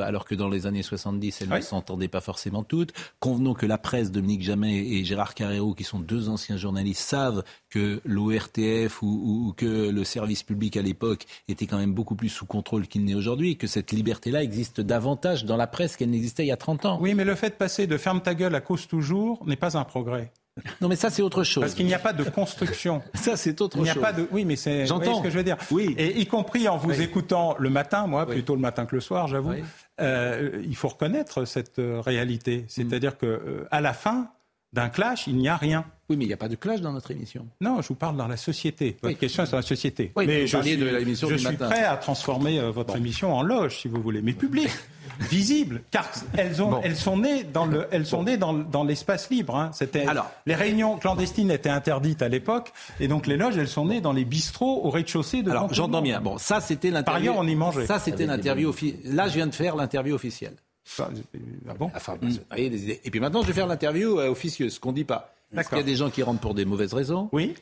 [0.00, 2.92] alors que dans les années 70, elles ne s'entendaient pas forcément toutes.
[3.18, 7.44] Convenons que la presse, Dominique Jamais et Gérard Carrero, qui sont deux anciens journalistes, savent
[7.68, 9.06] que l'ORTF ou,
[9.48, 13.04] ou, que le service public à l'époque était quand même beaucoup plus sous contrôle qu'il
[13.04, 16.52] n'est aujourd'hui, et que cette liberté-là existe davantage dans la presse qu'elle n'existait il y
[16.52, 16.98] a 30 ans.
[17.00, 19.76] Oui, mais le fait de passer de ferme ta gueule à cause toujours n'est pas
[19.76, 20.32] un progrès.
[20.80, 21.62] Non, mais ça, c'est autre chose.
[21.62, 23.02] Parce qu'il n'y a pas de construction.
[23.14, 23.86] ça, c'est autre chose.
[23.86, 24.28] Il n'y a pas de.
[24.30, 24.86] Oui, mais c'est.
[24.86, 25.56] J'entends ce que je veux dire.
[25.70, 25.94] Oui.
[25.96, 29.28] Et y compris en vous écoutant le matin, moi, plutôt le matin que le soir,
[29.28, 29.54] j'avoue.
[30.00, 32.64] Euh, il faut reconnaître cette euh, réalité.
[32.68, 34.30] C'est-à-dire que euh, à la fin
[34.72, 35.84] d'un clash, il n'y a rien.
[36.08, 37.46] Oui, mais il n'y a pas de clash dans notre émission.
[37.60, 38.96] Non, je vous parle dans la société.
[39.02, 40.12] Votre question est sur la société.
[40.16, 43.80] Oui, mais je suis, de l'émission je suis prêt à transformer votre émission en loge,
[43.80, 44.70] si vous voulez, mais public.
[45.20, 49.30] visibles, car elles, ont, elles sont nées dans le, elles sont nées dans, dans l'espace
[49.30, 49.56] libre.
[49.56, 49.70] Hein.
[49.72, 53.86] C'était, Alors, les réunions clandestines étaient interdites à l'époque, et donc les loges, elles sont
[53.86, 55.50] nées dans les bistrots au rez-de-chaussée de.
[55.50, 56.20] Alors, j'entends bien.
[56.20, 57.04] Bon, ça c'était l'interview.
[57.04, 57.86] Par ailleurs, on y mangeait.
[57.86, 59.14] Ça c'était l'interview officielle.
[59.14, 60.54] Là, je viens de faire l'interview officielle.
[60.98, 62.18] Ah bon enfin.
[62.56, 65.34] Et puis maintenant, je vais faire l'interview euh, officieuse, ce qu'on dit pas.
[65.56, 67.28] Est-ce qu'il y a des gens qui rentrent pour des mauvaises raisons?
[67.32, 67.54] Oui.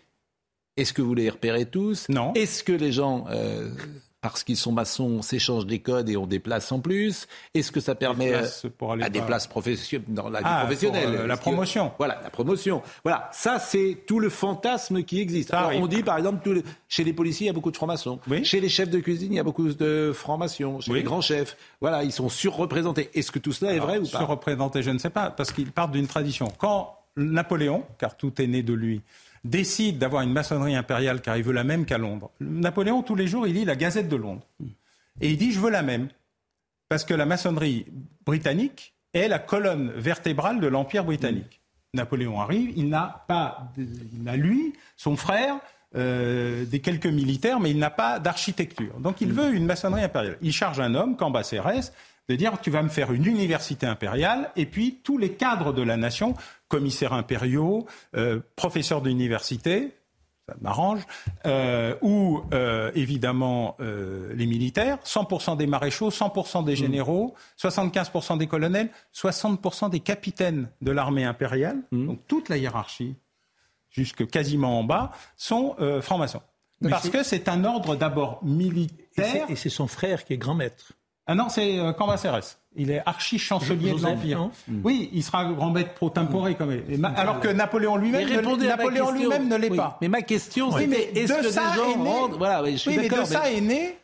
[0.76, 2.08] Est-ce que vous les repérez tous?
[2.08, 2.32] Non.
[2.34, 3.70] Est-ce que les gens euh,
[4.20, 7.80] parce qu'ils sont maçons, on s'échange des codes et on déplace en plus Est-ce que
[7.80, 11.92] ça permet à des places professionnelles dans la ah, professionnelle euh, La promotion.
[11.98, 12.82] voilà, la promotion.
[13.04, 15.54] Voilà, ça c'est tout le fantasme qui existe.
[15.54, 18.18] on dit par exemple, chez les policiers, il y a beaucoup de francs-maçons.
[18.42, 20.80] Chez les chefs de cuisine, il y a beaucoup de francs-maçons.
[20.80, 23.10] Chez les grands chefs, voilà, ils sont surreprésentés.
[23.14, 24.18] Est-ce que tout cela est vrai ou pas?
[24.18, 26.48] Surreprésentés, je ne sais pas, parce qu'ils partent d'une tradition.
[26.58, 29.02] Quand Napoléon, car tout est né de lui,
[29.44, 32.30] décide d'avoir une maçonnerie impériale car il veut la même qu'à Londres.
[32.40, 34.46] Napoléon, tous les jours, il lit la Gazette de Londres.
[35.20, 36.08] Et il dit, je veux la même.
[36.88, 37.86] Parce que la maçonnerie
[38.24, 41.60] britannique est la colonne vertébrale de l'Empire britannique.
[41.94, 45.58] Napoléon arrive, il n'a pas, il a lui, son frère,
[45.96, 49.00] euh, des quelques militaires, mais il n'a pas d'architecture.
[49.00, 50.36] Donc il veut une maçonnerie impériale.
[50.42, 51.92] Il charge un homme, Cambacérès,
[52.28, 55.80] de dire tu vas me faire une université impériale et puis tous les cadres de
[55.80, 56.34] la nation,
[56.68, 59.94] commissaires impériaux, euh, professeurs d'université,
[60.46, 61.02] ça m'arrange,
[61.44, 68.88] euh, ou euh, évidemment les militaires, 100% des maréchaux, 100% des généraux, 75% des colonels,
[69.14, 72.06] 60% des capitaines de l'armée impériale, mmh.
[72.06, 73.14] donc toute la hiérarchie,
[73.90, 76.42] jusque quasiment en bas, sont francs-maçons.
[76.88, 79.50] Parce que c'est un ordre d'abord militaire.
[79.50, 80.92] Et c'est son frère qui est grand maître.
[81.26, 82.58] Ah non, c'est Cambacérès.
[82.78, 84.50] Il est archi-chancelier de l'Empire.
[84.84, 87.04] Oui, il sera grand maître pro tempore quand même.
[87.16, 89.98] Alors que Napoléon lui-même ne, Napoléon lui-même ne l'est pas.
[90.00, 92.38] Mais ma question, c'est est-ce que des gens rendent...
[92.38, 93.96] Voilà, oui, je suis oui, mais de ça est né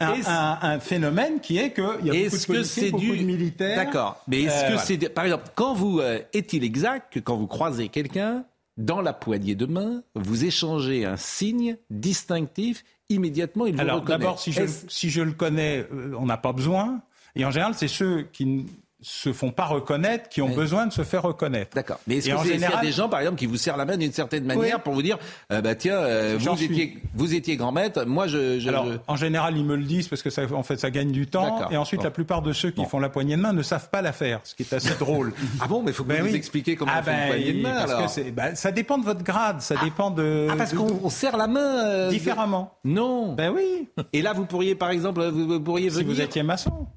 [0.00, 3.18] un, un, un, phénomène qui est qu'il y a beaucoup de policiers, beaucoup du...
[3.18, 3.76] de militaires.
[3.76, 4.22] D'accord.
[4.28, 7.48] Mais est-ce euh, que c'est, par exemple, quand vous euh, est-il exact que quand vous
[7.48, 8.44] croisez quelqu'un
[8.76, 14.38] dans la poignée de main, vous échangez un signe distinctif immédiatement, il vous Alors d'abord,
[14.38, 17.00] si je, si je le connais, euh, on n'a pas besoin.
[17.36, 18.66] Et en général, c'est ceux qui
[19.00, 21.70] se font pas reconnaître, qui ont besoin de se faire reconnaître.
[21.74, 22.00] D'accord.
[22.08, 22.84] Mais est-ce vous général...
[22.84, 25.18] des gens, par exemple, qui vous serrent la main d'une certaine manière pour vous dire,
[25.52, 28.58] euh, bah tiens, euh, vous, étiez, vous étiez grand maître, moi je.
[28.58, 31.12] je Alors, en général, ils me le disent parce que ça, en fait, ça gagne
[31.12, 31.70] du temps.
[31.70, 34.02] Et ensuite, la plupart de ceux qui font la poignée de main ne savent pas
[34.02, 35.32] la faire, ce qui est assez drôle.
[35.60, 37.28] ah bon, mais il faut que ben vous expliquiez comment ah on fait une ben,
[37.28, 37.74] poignée de main.
[37.74, 38.14] Parce alors.
[38.14, 39.84] Que ben, ça dépend de votre grade, ça ah.
[39.84, 40.48] dépend de.
[40.50, 42.74] Ah parce qu'on serre la main euh, différemment.
[42.84, 43.34] Non.
[43.34, 43.88] Ben oui.
[44.12, 46.08] Et là, vous pourriez, par exemple, vous pourriez venir.
[46.08, 46.88] Si vous étiez maçon.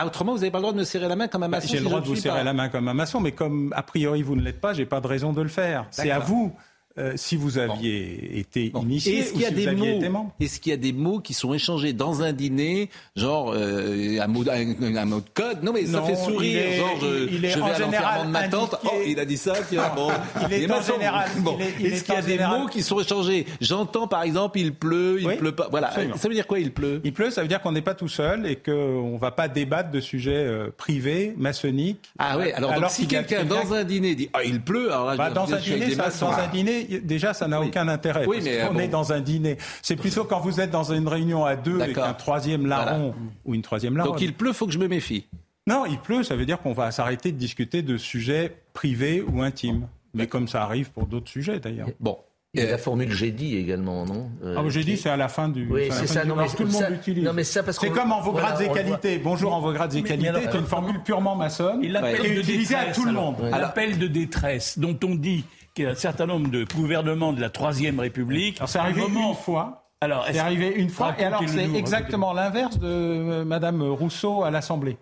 [0.00, 1.68] Ah, autrement, vous n'avez pas le droit de me serrer la main comme un maçon.
[1.68, 4.22] J'ai le droit de vous serrer la main comme un maçon, mais comme a priori
[4.22, 5.86] vous ne l'êtes pas, j'ai pas de raison de le faire.
[5.90, 6.54] C'est à vous
[6.98, 10.74] euh, si vous aviez été initié est-ce qu'il y a des mots Est-ce qu'il y
[10.74, 15.20] a des mots qui sont échangés dans un dîner, genre euh, un, mot, un, mot
[15.20, 15.62] de code?
[15.62, 16.62] Non, mais ça fait sourire.
[16.76, 18.74] genre, je, il est je vais en à général de ma tante.
[18.84, 19.52] Oh, il a dit ça.
[19.68, 20.08] Tiens, bon.
[20.50, 21.28] il est, en général.
[21.38, 21.58] Bon.
[21.58, 23.46] Est-ce qu'il y a des mots qui sont échangés?
[23.60, 25.68] J'entends par exemple, il pleut, il pleut pas.
[25.70, 25.88] Voilà.
[25.88, 26.16] Absolument.
[26.16, 27.00] Ça veut dire quoi Il pleut?
[27.04, 29.46] Il pleut, ça veut dire qu'on n'est pas tout seul et qu'on ne va pas
[29.46, 32.10] débattre de sujets euh, privés, maçonniques.
[32.18, 32.50] Ah oui.
[32.50, 35.54] Alors, alors si quelqu'un dans un dîner dit ah il pleut, alors là, bah, dans,
[35.54, 36.48] un dîner, ça, dans un
[36.84, 38.26] dîner, déjà ça n'a aucun intérêt.
[38.26, 39.56] Oui, mais on est dans un dîner.
[39.82, 43.14] C'est plutôt quand vous êtes dans une réunion à deux avec un troisième larron
[43.44, 44.12] ou une troisième larron.
[44.12, 45.26] Donc il pleut, faut que je me méfie.
[45.66, 49.42] Non, il pleut, ça veut dire qu'on va s'arrêter de discuter de sujets privés ou
[49.42, 49.86] intimes.
[50.14, 51.88] Mais comme ça arrive pour d'autres sujets d'ailleurs.
[52.00, 52.18] Bon,
[52.52, 55.16] il y a la formule j'ai dit également, non euh, Ah, j'ai dit, c'est à
[55.16, 55.68] la fin du.
[55.70, 56.24] Oui, c'est ça.
[56.24, 57.30] Non, mais tout le monde l'utilise.
[57.44, 59.18] C'est comme en vos grades et qualités.
[59.18, 60.48] Bonjour en vos grades et qualités.
[60.50, 61.80] C'est une formule purement maçonne.
[61.82, 63.36] Il l'appelle de détresse à tout le monde.
[63.50, 65.44] L'appel de détresse dont on dit
[65.80, 68.58] qu'il y a un certain nombre de gouvernements de la Troisième République.
[68.58, 69.90] Alors, c'est arrivé une fois.
[70.02, 71.14] Alors, c'est arrivé une fois.
[71.18, 74.98] Et alors, c'est exactement l'inverse de euh, Madame Rousseau à l'Assemblée.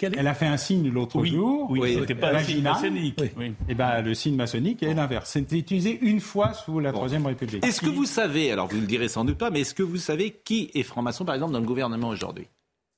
[0.00, 1.68] Elle a fait un signe l'autre jour.
[1.70, 3.20] Oui, c'était pas un signe maçonnique.
[3.20, 5.30] Et eh ben, le signe maçonnique est l'inverse.
[5.30, 7.64] C'était utilisé une fois sous la Troisième République.
[7.64, 9.82] Est-ce que vous savez, alors vous ne le direz sans doute pas, mais est-ce que
[9.82, 12.46] vous savez qui est franc-maçon, par exemple, dans le gouvernement aujourd'hui?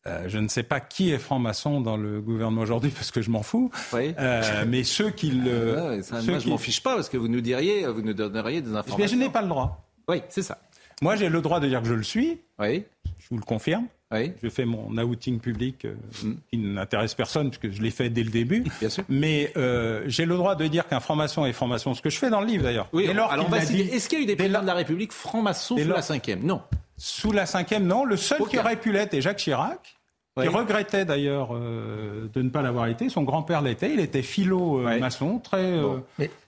[0.06, 3.30] Euh, je ne sais pas qui est franc-maçon dans le gouvernement aujourd'hui parce que je
[3.30, 3.70] m'en fous.
[3.92, 4.14] Oui.
[4.18, 5.76] Euh, mais ceux qui le.
[5.78, 8.70] Ah moi, je m'en fiche pas parce que vous nous diriez, vous nous donneriez des
[8.70, 8.98] informations.
[8.98, 9.86] Mais je n'ai pas le droit.
[10.08, 10.58] Oui, c'est ça.
[11.02, 12.40] Moi, j'ai le droit de dire que je le suis.
[12.58, 12.84] Oui.
[13.18, 13.86] Je vous le confirme.
[14.12, 15.94] Je fais mon outing public euh,
[16.24, 16.32] mm.
[16.50, 18.64] qui n'intéresse personne puisque je l'ai fait dès le début.
[18.80, 19.04] Bien sûr.
[19.08, 22.28] Mais euh, j'ai le droit de dire qu'un franc-maçon est franc-maçon, ce que je fais
[22.28, 22.88] dans le livre d'ailleurs.
[22.92, 26.02] Oui, alors, est-ce qu'il y a eu des présidents de la République francs-maçons sous la
[26.02, 26.44] cinquième?
[26.44, 26.62] Non.
[27.02, 28.04] Sous la cinquième, non.
[28.04, 29.96] Le seul qui aurait pu l'être est Jacques Chirac.
[30.38, 33.08] qui regrettait d'ailleurs euh, de ne pas l'avoir été.
[33.08, 33.90] Son grand-père l'était.
[33.92, 35.80] Il était philo-maçon, très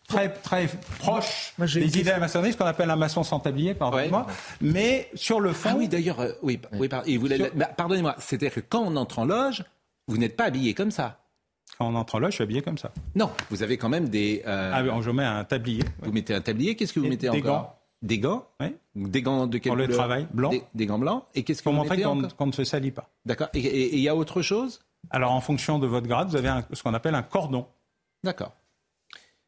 [0.09, 4.27] très, très proche des idées maçonneries, ce qu'on appelle un maçon sans tablier, pardonnez-moi.
[4.61, 5.71] Mais sur le fond.
[5.73, 8.15] Ah oui, d'ailleurs, euh, oui, oui pardonnez-moi.
[8.19, 9.65] C'est-à-dire que quand on entre en loge,
[10.07, 11.21] vous n'êtes pas habillé comme ça.
[11.79, 12.93] Quand on entre en loge, je suis habillé comme ça.
[13.15, 14.43] Non, vous avez quand même des.
[14.47, 14.71] Euh...
[14.75, 15.85] Ah oui, je mets un tablier.
[16.03, 16.77] Vous mettez un tablier.
[16.77, 17.63] Qu'est-ce que vous mettez des encore?
[17.63, 17.79] gants.
[18.03, 18.47] Des gants.
[18.97, 20.51] Des gants de quel Pour le travail, blanc.
[20.75, 21.25] Des, gants blancs.
[21.35, 23.09] Et qu'est-ce que Pour vous montrer qu'on ne se salit pas.
[23.25, 23.49] D'accord.
[23.55, 24.81] Et il y a autre chose?
[25.11, 27.67] Alors, en fonction de votre grade, vous avez ce qu'on appelle un cordon.
[28.23, 28.53] D'accord.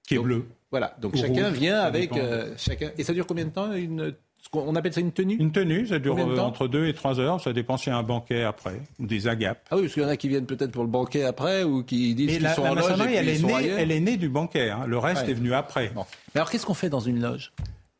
[0.06, 0.46] Qui est bleu.
[0.70, 2.90] Voilà, donc chacun vient avec euh, chacun.
[2.98, 4.14] Et ça dure combien de temps une...
[4.52, 5.36] On appelle ça une tenue?
[5.36, 7.40] Une tenue, ça dure euh, entre 2 et 3 heures.
[7.40, 9.66] Ça dépend s'il y a un banquet après, ou des agapes.
[9.70, 11.82] Ah oui, parce qu'il y en a qui viennent peut-être pour le banquet après, ou
[11.82, 12.84] qui disent qu'ils sont en loge.
[13.08, 14.68] Et elle, est née, elle est née du banquet.
[14.68, 14.84] Hein.
[14.86, 15.92] Le reste est venu après.
[15.94, 17.52] Mais alors, qu'est-ce qu'on fait dans une loge?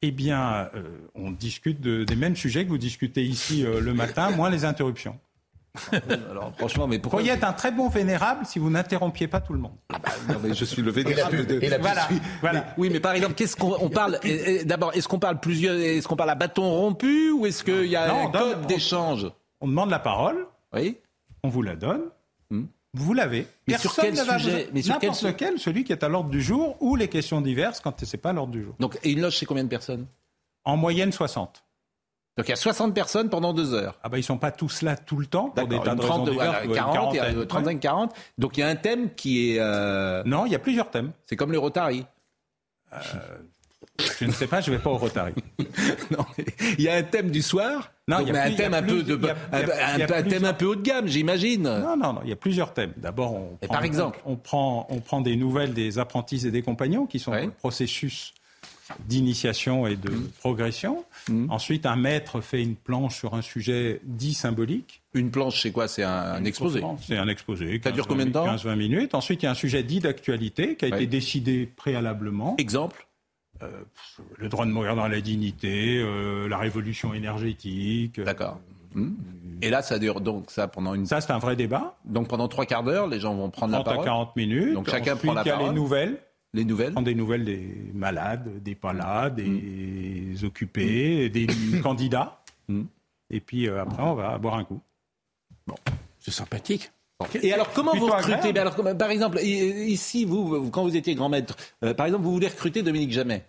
[0.06, 0.82] Eh bien, euh,
[1.14, 5.18] on discute des mêmes sujets que vous discutez ici le matin, moins les interruptions.
[6.30, 9.40] Alors franchement, mais pourquoi Vous pourriez être un très bon vénérable si vous n'interrompiez pas
[9.40, 9.74] tout le monde.
[9.92, 11.58] Ah bah, non, mais je suis le vénérable de.
[11.80, 12.08] voilà,
[12.40, 12.66] voilà.
[12.78, 14.20] oui, mais par exemple, qu'est-ce qu'on parle
[14.64, 17.96] D'abord, est-ce qu'on parle plusieurs Est-ce qu'on parle à bâton rompu ou est-ce qu'il y
[17.96, 19.26] a un code d'échange?
[19.60, 20.46] On demande la parole.
[20.72, 20.98] Oui.
[21.42, 22.02] On vous la donne.
[22.50, 22.64] Hmm.
[22.94, 23.46] Vous l'avez.
[23.66, 27.08] Mais sur quel sujet N'importe lequel, celui qui est à l'ordre du jour ou les
[27.08, 28.74] questions diverses quand ce n'est pas à l'ordre du jour.
[28.78, 30.06] Donc, et une loge, c'est combien de personnes?
[30.64, 31.64] En moyenne, 60.
[32.36, 33.96] Donc il y a 60 personnes pendant deux heures.
[34.02, 36.28] Ah bah ils sont pas tous là tout le temps pour des tas de 30,
[36.30, 38.14] raisons 40, 35, 40.
[38.38, 39.60] Donc il y a un thème qui est.
[39.60, 40.24] Euh...
[40.24, 41.12] Non, il y a plusieurs thèmes.
[41.26, 42.04] C'est comme le Rotary.
[42.92, 42.98] Euh,
[44.18, 45.34] je ne sais pas, je vais pas au Rotary.
[46.10, 46.24] non,
[46.78, 47.92] il y a un thème du soir.
[48.08, 49.18] Non, il y a un thème un peu de,
[49.52, 51.62] un, thème un peu haut de gamme, j'imagine.
[51.62, 52.92] Non, non, non, il y a plusieurs thèmes.
[52.96, 57.06] D'abord, on, par exemple, on, prend, on prend des nouvelles des apprentis et des compagnons
[57.06, 58.34] qui sont dans le processus
[59.06, 60.28] d'initiation et de mmh.
[60.40, 61.04] progression.
[61.28, 61.50] Mmh.
[61.50, 65.02] Ensuite, un maître fait une planche sur un sujet dit symbolique.
[65.14, 65.88] Une planche, c'est quoi?
[65.88, 67.80] C'est un, exposé C'est un exposé.
[67.82, 68.46] Ça dure combien de temps?
[68.46, 69.14] 15-20 minutes.
[69.14, 72.56] Ensuite, il y a un sujet dit d'actualité qui a été décidé préalablement.
[72.58, 73.06] Exemple?
[73.62, 73.68] Euh,
[74.36, 78.18] le droit de mourir dans la dignité, euh, la révolution énergétique.
[78.18, 78.60] Euh, D'accord.
[78.94, 79.10] Mmh.
[79.62, 81.06] Et là, ça dure donc ça pendant une.
[81.06, 81.96] Ça, c'est un vrai débat.
[82.04, 84.04] Donc pendant trois quarts d'heure, les gens vont prendre la parole.
[84.04, 84.74] 30 à 40 minutes.
[84.74, 85.60] Donc chacun prend la parole.
[85.60, 86.18] Il y a les nouvelles.
[86.52, 89.44] Les nouvelles Prendre des nouvelles des malades, des pas là, des
[90.40, 90.44] mm.
[90.44, 91.48] occupés, des
[91.82, 92.40] candidats.
[93.30, 94.80] Et puis euh, après, on va boire un coup.
[95.66, 95.74] Bon,
[96.20, 96.92] c'est sympathique.
[97.42, 101.28] Et alors, comment vous recrutez ben alors, Par exemple, ici, vous, quand vous étiez grand
[101.28, 103.44] maître, euh, par exemple, vous voulez recruter Dominique Jamais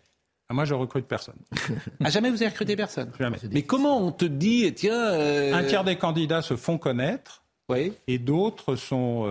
[0.49, 1.35] ah, Moi, je recrute personne.
[2.03, 3.11] ah, jamais vous avez recruté personne?
[3.19, 3.37] Jamais.
[3.51, 5.11] Mais comment on te dit, tiens...
[5.11, 7.43] Euh, un tiers des candidats se font connaître.
[7.67, 7.93] Oui.
[8.07, 9.27] Et d'autres sont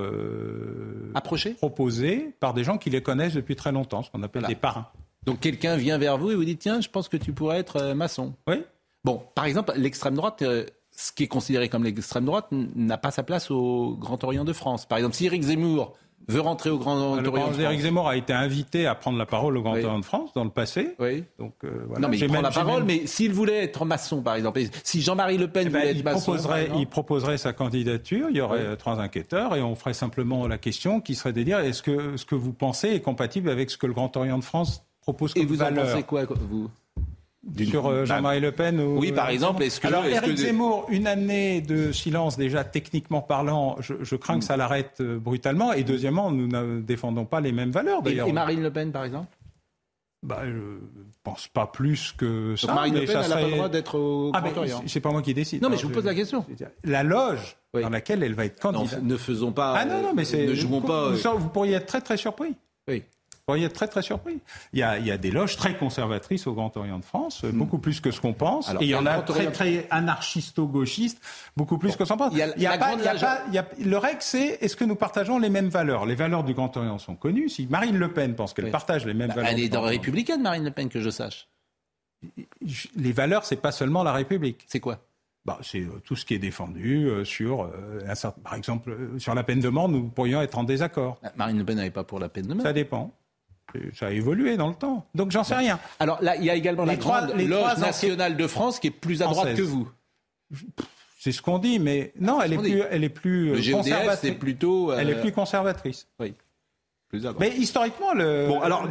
[1.15, 4.57] approchés, proposés par des gens qui les connaissent depuis très longtemps, ce qu'on appelle des
[4.57, 4.89] parrains.
[5.25, 7.77] Donc quelqu'un vient vers vous et vous dit tiens, je pense que tu pourrais être
[7.77, 8.35] euh, maçon.
[8.47, 8.63] Oui.
[9.05, 10.65] Bon, par exemple, l'extrême droite, euh,
[10.97, 14.53] ce qui est considéré comme l'extrême droite, n'a pas sa place au Grand Orient de
[14.53, 14.87] France.
[14.87, 15.95] Par exemple, si Éric Zemmour
[16.29, 17.59] veut rentrer au Grand Orient de France.
[17.59, 20.45] Éric Zemmour a été invité à prendre la parole au Grand Orient de France dans
[20.45, 20.95] le passé.
[20.99, 21.25] Oui.
[21.39, 22.01] Donc, euh, voilà.
[22.01, 25.39] Non, mais il prend la parole, mais s'il voulait être maçon, par exemple, si Jean-Marie
[25.39, 26.33] Le Pen eh ben, voulait être maçon...
[26.33, 30.47] Proposerait, il proposerait sa candidature, il y aurait euh, trois enquêteurs, et on ferait simplement
[30.47, 33.71] la question qui serait de dire est-ce que ce que vous pensez est compatible avec
[33.71, 36.71] ce que le Grand Orient de France propose comme Et vous en pensez quoi, vous?
[37.67, 38.99] Sur euh, Jean-Marie Le Pen ou...
[38.99, 39.63] Oui, par exemple.
[39.63, 44.45] Est-ce que, Alors, Éric Zemmour, une année de silence déjà techniquement parlant, je, crains que
[44.45, 45.73] ça l'arrête euh, brutalement.
[45.73, 48.03] Et deuxièmement, nous ne défendons pas les mêmes valeurs.
[48.07, 49.29] Et, Marine Le Pen, par exemple?
[50.23, 50.79] Bah, je
[51.23, 52.69] pense pas plus que ça.
[52.69, 54.83] Donc Marine Le Pen, elle n'a pas le droit d'être au ah, Orient.
[54.87, 55.63] C'est pas moi qui décide.
[55.63, 56.45] Non, mais je vous pose la question.
[56.83, 59.03] La loge dans laquelle elle va être candidate.
[59.03, 59.75] ne faisons pas.
[59.77, 60.47] Ah non, non, mais c'est.
[60.47, 61.11] Ne jouons pas.
[61.11, 62.55] Vous pourriez être très très surpris.
[62.89, 63.03] Oui
[63.47, 64.41] pourriez être très très surpris.
[64.73, 67.43] Il y, a, il y a des loges très conservatrices au Grand Orient de France,
[67.43, 67.51] hmm.
[67.53, 68.71] beaucoup plus que ce qu'on pense.
[68.71, 71.21] et il y en a très très anarchisto-gauchistes,
[71.57, 72.35] beaucoup plus que ce qu'on pense.
[72.35, 76.07] Le règle, c'est est-ce que nous partageons les mêmes valeurs?
[76.07, 77.49] Les valeurs du Grand Orient sont connues.
[77.49, 79.89] Si Marine Le Pen pense qu'elle partage les mêmes bah, valeurs, elle est dans la
[79.89, 81.49] républicaine, Marine Le Pen, que je sache.
[82.97, 84.65] Les valeurs, c'est pas seulement la République.
[84.67, 85.01] C'est quoi?
[85.45, 89.43] Bah, c'est euh, tout ce qui est défendu euh, sur, euh, par exemple, sur la
[89.43, 91.21] peine de mort, nous pourrions être en désaccord.
[91.37, 92.63] Marine Le Pen n'avait pas pour la peine de mort.
[92.63, 93.13] Ça dépend.
[93.95, 95.07] Ça a évolué dans le temps.
[95.15, 95.79] Donc j'en sais rien.
[95.99, 99.23] Alors là, il y a également la grande loge nationale de France qui est plus
[99.23, 99.89] à droite que vous.
[101.19, 104.35] C'est ce qu'on dit, mais non, elle est, plus, elle est plus, le conservatrice.
[104.35, 104.93] plutôt.
[104.93, 106.07] Elle est plus conservatrice.
[106.21, 106.35] Oui.
[107.09, 107.41] Plus à droite.
[107.41, 108.87] Mais historiquement, le, bon, alors,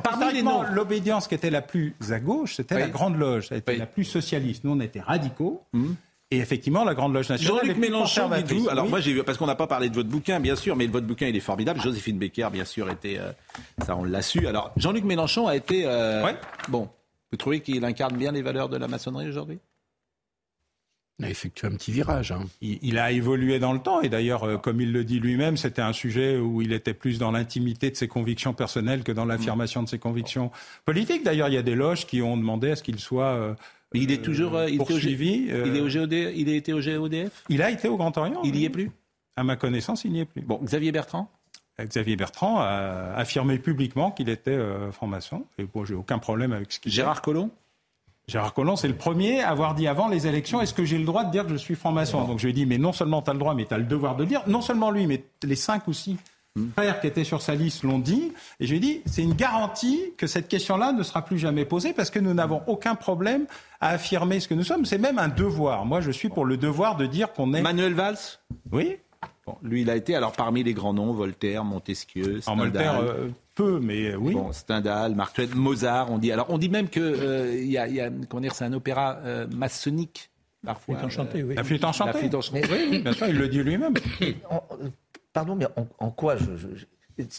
[0.71, 3.49] l'obédience qui était la plus à gauche, c'était la Grande Loge.
[3.51, 4.63] Elle était la plus socialiste.
[4.63, 5.63] Nous, on était radicaux.
[5.73, 5.95] Hum.
[6.33, 7.61] Et effectivement, la Grande Loge nationale.
[7.61, 8.67] Jean-Luc Mélenchon, dites-vous.
[8.67, 11.05] Alors moi, j'ai parce qu'on n'a pas parlé de votre bouquin, bien sûr, mais votre
[11.05, 11.79] bouquin, il est formidable.
[11.79, 13.19] Joséphine Becker, bien sûr, était.
[13.19, 13.31] Euh,
[13.85, 14.47] ça, on l'a su.
[14.47, 15.83] Alors, Jean-Luc Mélenchon a été.
[15.85, 16.33] Euh,
[16.69, 16.89] bon.
[17.31, 19.59] Vous trouvez qu'il incarne bien les valeurs de la maçonnerie aujourd'hui?
[21.19, 22.31] Il a effectué un petit virage.
[22.31, 22.45] Hein.
[22.61, 25.83] Il, a évolué dans le temps et d'ailleurs, euh, comme il le dit lui-même, c'était
[25.83, 29.83] un sujet où il était plus dans l'intimité de ses convictions personnelles que dans l'affirmation
[29.83, 30.51] de ses convictions
[30.85, 31.23] politiques.
[31.23, 33.55] D'ailleurs, il y a des loges qui ont demandé à ce qu'il soit
[33.93, 35.47] mais il est toujours euh, il poursuivi.
[35.49, 38.15] Euh, il, est au GOD, il a été au GODF Il a été au Grand
[38.17, 38.41] Orient.
[38.43, 38.91] Il n'y est plus?
[39.35, 40.41] À ma connaissance, il n'y est plus.
[40.41, 41.29] Bon, Xavier Bertrand?
[41.79, 44.57] Euh, Xavier Bertrand a affirmé publiquement qu'il était
[44.91, 45.45] franc-maçon.
[45.57, 47.49] Et bon, j'ai aucun problème avec ce qu'il Gérard Collomb?
[48.27, 51.03] Gérard Collomb, c'est le premier à avoir dit avant les élections est-ce que j'ai le
[51.03, 52.25] droit de dire que je suis franc-maçon?
[52.25, 53.77] Donc je lui ai dit mais non seulement tu as le droit, mais tu as
[53.77, 54.43] le devoir de le dire.
[54.47, 56.17] Non seulement lui, mais les cinq ou six
[56.73, 58.33] frères qui étaient sur sa liste l'ont dit.
[58.59, 61.65] Et je lui ai dit c'est une garantie que cette question-là ne sera plus jamais
[61.65, 63.45] posée parce que nous n'avons aucun problème
[63.81, 64.85] à affirmer ce que nous sommes.
[64.85, 65.85] C'est même un devoir.
[65.85, 67.61] Moi, je suis pour le devoir de dire qu'on est.
[67.61, 68.17] Manuel Valls
[68.71, 68.97] Oui.
[69.45, 72.69] Bon, lui, il a été alors parmi les grands noms Voltaire, Montesquieu, Stendhal.
[72.69, 74.33] Voltaire, euh, peu, mais euh, oui.
[74.33, 76.11] Bon, Stendhal, Mark Twain, Mozart.
[76.11, 78.65] On dit alors, on dit même que euh, y, a, y a, comment dire, c'est
[78.65, 79.19] un opéra
[79.53, 80.29] maçonnique
[80.65, 80.95] parfois.
[80.95, 81.55] La flûte enchantée, oui.
[81.55, 82.13] La flûte enchantée.
[82.13, 82.63] La flûte enchantée.
[82.71, 83.95] Oui, bien sûr, il le dit lui-même.
[85.33, 85.65] Pardon, mais
[85.99, 86.45] en, quoi je,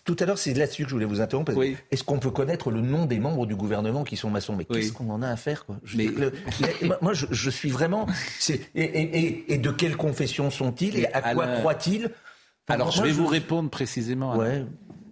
[0.04, 1.52] tout à l'heure, c'est là-dessus que je voulais vous interrompre.
[1.90, 4.54] Est-ce qu'on peut connaître le nom des membres du gouvernement qui sont maçons?
[4.54, 5.76] Mais qu'est-ce qu'on en a à faire quoi?
[7.00, 8.06] Moi, je, suis vraiment.
[8.74, 10.98] Et, de quelle confession sont-ils?
[10.98, 12.10] Et à quoi croient-ils?
[12.68, 14.36] Alors, je vais vous répondre précisément.
[14.36, 14.64] Ouais.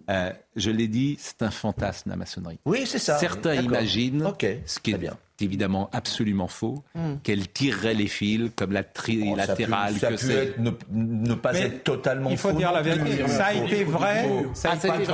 [0.09, 2.59] Euh, je l'ai dit, c'est un fantasme la maçonnerie.
[2.65, 3.17] Oui, c'est ça.
[3.17, 4.33] Certains imaginent,
[4.65, 5.17] ce qui est bien.
[5.41, 7.15] Évidemment absolument faux, hmm.
[7.23, 10.57] qu'elle tirerait les fils comme la trilatérale que c'est.
[10.59, 13.27] Ne, pas être totalement Il faut dire la vérité.
[13.27, 14.45] Ça a été vrai.
[14.53, 15.05] Ça a été vrai.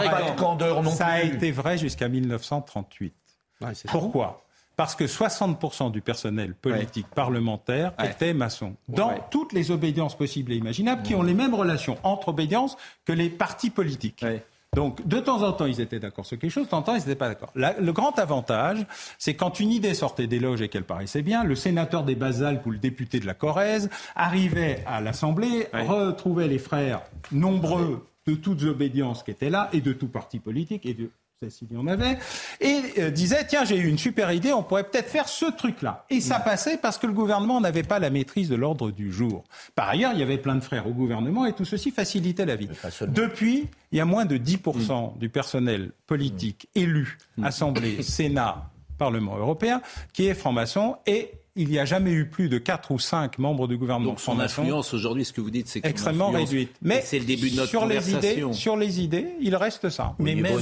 [0.91, 3.13] Ça a été vrai jusqu'à 1938.
[3.87, 4.43] Pourquoi
[4.79, 8.77] parce que 60% du personnel politique parlementaire était maçon.
[8.87, 13.11] Dans toutes les obédiences possibles et imaginables, qui ont les mêmes relations entre obédiences que
[13.11, 14.25] les partis politiques.
[14.75, 16.95] Donc, de temps en temps, ils étaient d'accord sur quelque chose, de temps en temps,
[16.95, 17.51] ils n'étaient pas d'accord.
[17.55, 18.85] Le grand avantage,
[19.17, 22.65] c'est quand une idée sortait des loges et qu'elle paraissait bien, le sénateur des Basalpes
[22.65, 27.01] ou le député de la Corrèze arrivait à l'Assemblée, retrouvait les frères
[27.31, 31.09] nombreux de toutes obédiences qui étaient là et de tout parti politique et de
[31.47, 32.17] s'il y en avait,
[32.59, 36.05] et euh, disait tiens j'ai eu une super idée, on pourrait peut-être faire ce truc-là.
[36.09, 39.45] Et ça passait parce que le gouvernement n'avait pas la maîtrise de l'ordre du jour.
[39.73, 42.57] Par ailleurs, il y avait plein de frères au gouvernement et tout ceci facilitait la
[42.57, 42.67] vie.
[43.07, 47.45] Depuis, il y a moins de 10% du personnel politique élu, mm.
[47.45, 52.57] Assemblée, Sénat, Parlement européen, qui est franc-maçon et il n'y a jamais eu plus de
[52.57, 54.11] 4 ou 5 membres du gouvernement.
[54.11, 56.71] Donc son influence aujourd'hui, ce que vous dites, c'est extrêmement réduite.
[56.81, 60.15] Mais c'est le début de notre sur Les idées, sur les idées, il reste ça.
[60.19, 60.57] Mais même,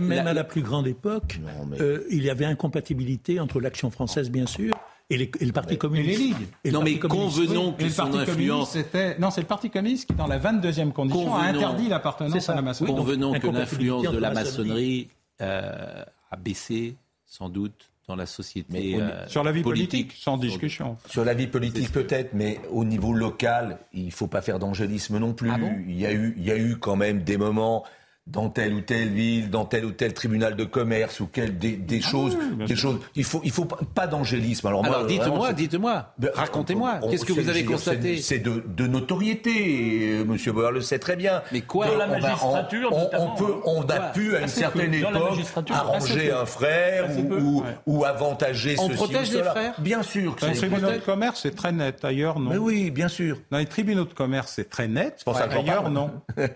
[0.00, 1.38] même à la plus grande époque,
[1.80, 4.74] euh, il y avait incompatibilité entre l'action française, bien sûr,
[5.08, 6.36] et, le Parti communiste.
[6.64, 8.76] Et non, mais convenons que son influence.
[9.20, 12.62] Non, c'est le Parti communiste qui, dans la 22e condition, a interdit l'appartenance à la
[12.62, 12.96] maçonnerie.
[12.96, 15.08] convenons que l'influence de la maçonnerie
[15.40, 18.96] euh, a baissé, sans doute, dans la société.
[19.00, 20.96] Euh, sur la vie politique, sans discussion.
[21.08, 25.18] Sur la vie politique peut-être, mais au niveau local, il ne faut pas faire d'angélisme
[25.18, 25.50] non plus.
[25.50, 27.84] Ah il, y a eu, il y a eu quand même des moments
[28.26, 31.72] dans telle ou telle ville, dans tel ou tel tribunal de commerce ou quel, des,
[31.72, 33.00] des ah choses, des choses.
[33.16, 34.66] Il faut, il faut pas d'angélisme.
[34.68, 37.00] Alors, Alors dites-moi, dites-moi, ben, racontez-moi.
[37.10, 40.20] Qu'est-ce que vous avez constaté C'est de, de, notoriété.
[40.20, 41.42] Euh, Monsieur Bauer le sait très bien.
[41.50, 45.38] Mais quoi Dans la magistrature, on, on, peut, on a pu à une certaine époque
[45.70, 49.74] arranger un frère ou, ou, avantager on ceci protège les frères.
[49.78, 50.36] Bien sûr.
[50.40, 52.04] Dans les tribunaux de commerce, c'est très net.
[52.04, 52.50] Ailleurs, non.
[52.50, 53.38] Mais oui, bien sûr.
[53.50, 55.14] Dans les tribunaux de commerce, c'est très net.
[55.16, 56.10] C'est pour ça que Ailleurs, non.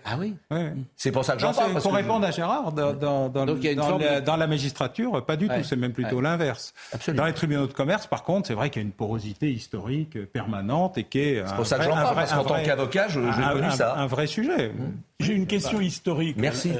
[0.05, 0.35] Ah oui.
[0.95, 1.64] C'est pour ça que j'en parle.
[1.81, 6.73] Pour répondre à Gérard, dans, la magistrature, pas du tout, c'est même plutôt l'inverse.
[7.13, 10.25] Dans les tribunaux de commerce, par contre, c'est vrai qu'il y a une porosité historique
[10.31, 11.43] permanente et qui est.
[11.45, 13.95] C'est pour ça que j'en parle, parce qu'en tant qu'avocat, je, connu ça.
[13.97, 14.71] Un vrai sujet.
[15.21, 16.35] J'ai une question historique.
[16.37, 16.71] Merci.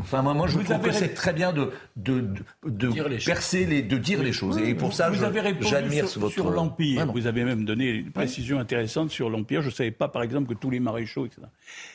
[0.00, 2.28] Enfin, moi, moi je trouve que c'est très bien de, de,
[2.66, 4.58] de, percer les, de dire les choses.
[4.58, 6.32] Et pour ça, j'admire votre...
[6.32, 7.10] sur l'Empire.
[7.10, 9.62] Vous avez même donné une précision intéressante sur l'Empire.
[9.62, 11.42] Je ne savais pas, par exemple, que tous les maréchaux, etc.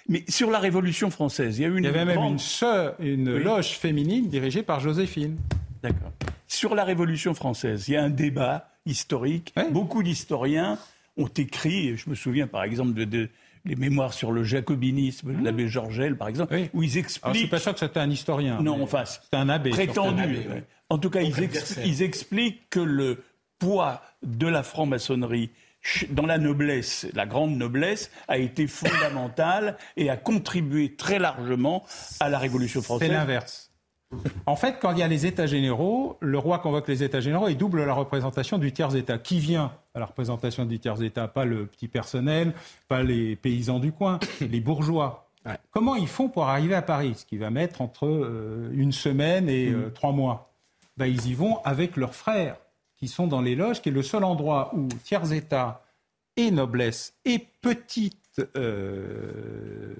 [0.10, 1.84] Mais sur la Révolution française, il y a eu une.
[1.84, 5.38] Il y avait même une, une loge féminine dirigée par Joséphine.
[5.84, 6.12] D'accord.
[6.48, 9.54] Sur la Révolution française, il y a un débat historique.
[9.72, 10.80] Beaucoup d'historiens
[11.18, 13.30] ont écrit, je me souviens par exemple de
[13.66, 17.26] les mémoires sur le jacobinisme de l'abbé Georgel, par exemple, où ils expliquent.
[17.26, 18.62] Alors, je suis pas sûr que c'était un historien.
[18.62, 19.72] Non, enfin, c'est un abbé.
[19.72, 20.38] Prétendu.
[20.90, 21.34] En tout cas, ils,
[21.84, 23.24] ils, expliquent que le
[23.58, 25.50] poids de la franc-maçonnerie
[26.10, 31.86] dans la noblesse, la grande noblesse, a été fondamental et a contribué très largement
[32.20, 33.10] à la Révolution française.
[33.10, 33.65] C'est l'inverse.
[34.46, 37.48] En fait, quand il y a les États généraux, le roi convoque les États généraux
[37.48, 39.18] et double la représentation du tiers-État.
[39.18, 41.28] Qui vient à la représentation du tiers-État?
[41.28, 42.54] Pas le petit personnel,
[42.88, 45.30] pas les paysans du coin, les bourgeois.
[45.72, 47.14] Comment ils font pour arriver à Paris?
[47.16, 49.94] Ce qui va mettre entre euh, une semaine et euh, mm.
[49.94, 50.52] trois mois.
[50.98, 52.58] Ben, ils y vont avec leurs frères,
[52.98, 55.84] qui sont dans les loges, qui est le seul endroit où tiers-État
[56.36, 59.94] et noblesse et petite euh,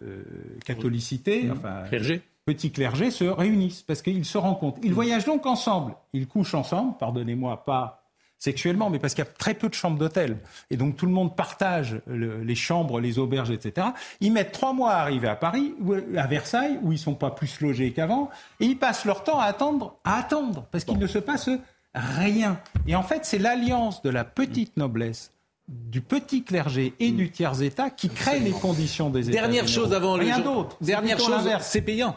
[0.66, 1.52] catholicité, mm.
[1.52, 4.80] enfin, clergé petits clergés se réunissent parce qu'ils se rencontrent.
[4.84, 5.96] Ils voyagent donc ensemble.
[6.14, 8.04] Ils couchent ensemble, pardonnez-moi, pas
[8.38, 10.38] sexuellement, mais parce qu'il y a très peu de chambres d'hôtel.
[10.70, 13.88] Et donc tout le monde partage les chambres, les auberges, etc.
[14.20, 15.74] Ils mettent trois mois à arriver à Paris,
[16.16, 19.46] à Versailles, où ils sont pas plus logés qu'avant, et ils passent leur temps à
[19.46, 21.50] attendre, à attendre, parce qu'il ne se passe
[21.94, 22.60] rien.
[22.88, 25.32] Et en fait, c'est l'alliance de la petite noblesse
[25.68, 29.40] du petit clergé et du tiers-État qui crée les conditions des États.
[29.42, 30.78] Dernière chose avant Rien d'autre.
[30.82, 32.16] Dernière chose, c'est payant.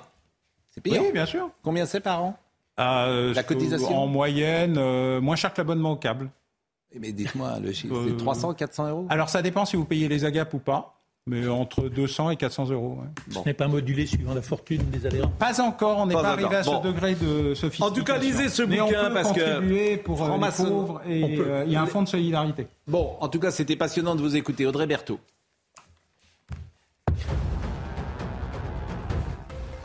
[0.86, 1.50] Oui, bien sûr.
[1.62, 2.36] Combien c'est par an
[2.78, 6.30] euh, La cotisation En moyenne, euh, moins cher que l'abonnement au câble.
[6.92, 9.84] Eh, mais dites-moi, le chiffre, c'est 300, euh, 400 euros Alors ça dépend si vous
[9.84, 10.94] payez les agapes ou pas.
[11.26, 13.00] Mais entre 200 et 400 euros.
[13.30, 16.56] Ce n'est pas modulé suivant la fortune des adhérents Pas encore, on n'est pas, arrivé
[16.56, 17.84] à ce degré de sophistication.
[17.84, 19.59] En tout cas, lisez ce bouquin parce que
[19.98, 22.66] pour les pauvres et il y a un fonds de solidarité.
[22.86, 24.64] Bon, en tout cas, c'était passionnant de vous écouter.
[24.64, 25.20] Audrey Berthaud.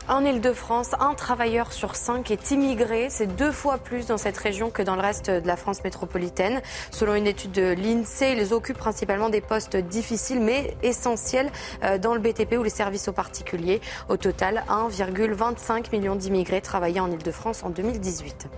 [0.06, 3.06] En Ile-de-France, un travailleur sur cinq est immigré.
[3.08, 6.60] C'est deux fois plus dans cette région que dans le reste de la France métropolitaine.
[6.90, 11.50] Selon une étude de l'INSEE, ils occupent principalement des postes difficiles mais essentiels
[11.84, 13.80] euh, dans le BTP ou les services aux particuliers.
[14.10, 18.48] Au total, 1,25 million d'immigrés travaillaient en Ile-de-France en 2018.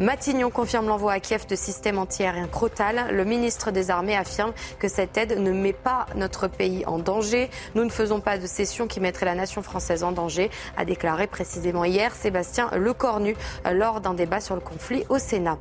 [0.00, 3.06] Matignon confirme l'envoi à Kiev de systèmes antiaériens Crotal.
[3.10, 7.48] Le ministre des Armées affirme que cette aide ne met pas notre pays en danger.
[7.74, 10.50] Nous ne faisons pas de cession qui mettrait la nation française en danger
[10.90, 13.36] déclaré précisément hier Sébastien Lecornu
[13.72, 15.56] lors d'un débat sur le conflit au Sénat.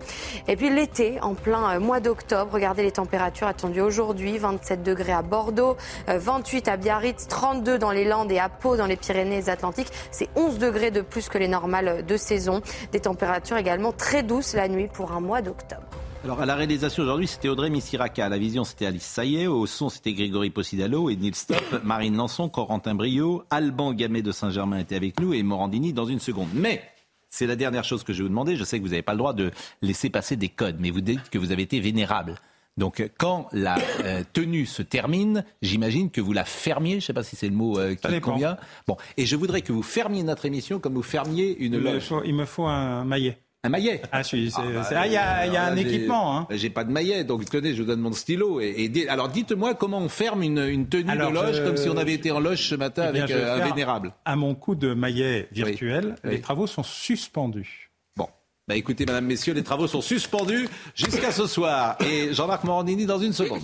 [0.47, 5.11] Et puis l'été, en plein euh, mois d'octobre, regardez les températures attendues aujourd'hui 27 degrés
[5.11, 5.77] à Bordeaux,
[6.07, 9.91] 28 euh, à Biarritz, 32 dans les Landes et à Pau dans les Pyrénées-Atlantiques.
[10.09, 12.61] C'est 11 degrés de plus que les normales de saison.
[12.91, 15.98] Des températures également très douces la nuit pour un mois d'octobre.
[16.23, 18.25] Alors à la réalisation aujourd'hui, c'était Audrey Missiraka.
[18.25, 19.47] À la vision, c'était Alice Saillet.
[19.47, 24.33] Au son, c'était Grégory Possidalo et Neil Stop, Marine Lançon, Corentin Brio, Alban Gamet de
[24.33, 26.49] Saint-Germain était avec nous et Morandini dans une seconde.
[26.53, 26.83] Mais
[27.29, 28.57] c'est la dernière chose que je vais vous demander.
[28.57, 29.51] Je sais que vous n'avez pas le droit de
[29.81, 32.35] laisser passer des codes, mais vous dites que vous avez été vénérable.
[32.75, 36.93] Donc quand la euh, tenue se termine, j'imagine que vous la fermiez.
[36.93, 38.57] Je ne sais pas si c'est le mot euh, qui convient.
[38.87, 42.13] Bon, et je voudrais que vous fermiez notre émission comme vous fermiez une loge.
[42.25, 43.37] il me faut un maillet.
[43.63, 44.01] Un maillet.
[44.13, 44.61] Ah, ah,
[44.91, 46.37] bah, il y a, y a un équipement.
[46.37, 46.47] Hein.
[46.51, 48.61] J'ai pas de maillet, donc tenez, je vous donne mon stylo.
[48.61, 52.13] Et, alors, dites-moi comment on ferme une, une tenue de loge comme si on avait
[52.13, 54.13] été en loge ce matin eh avec euh, un vénérable.
[54.23, 57.91] À mon coup de maillet virtuel, les travaux sont suspendus.
[58.15, 58.29] Bon,
[58.65, 61.97] bah écoutez, Madame, Messieurs, les travaux sont suspendus jusqu'à ce soir.
[61.99, 63.63] Et Jean-Marc Morandini dans une seconde.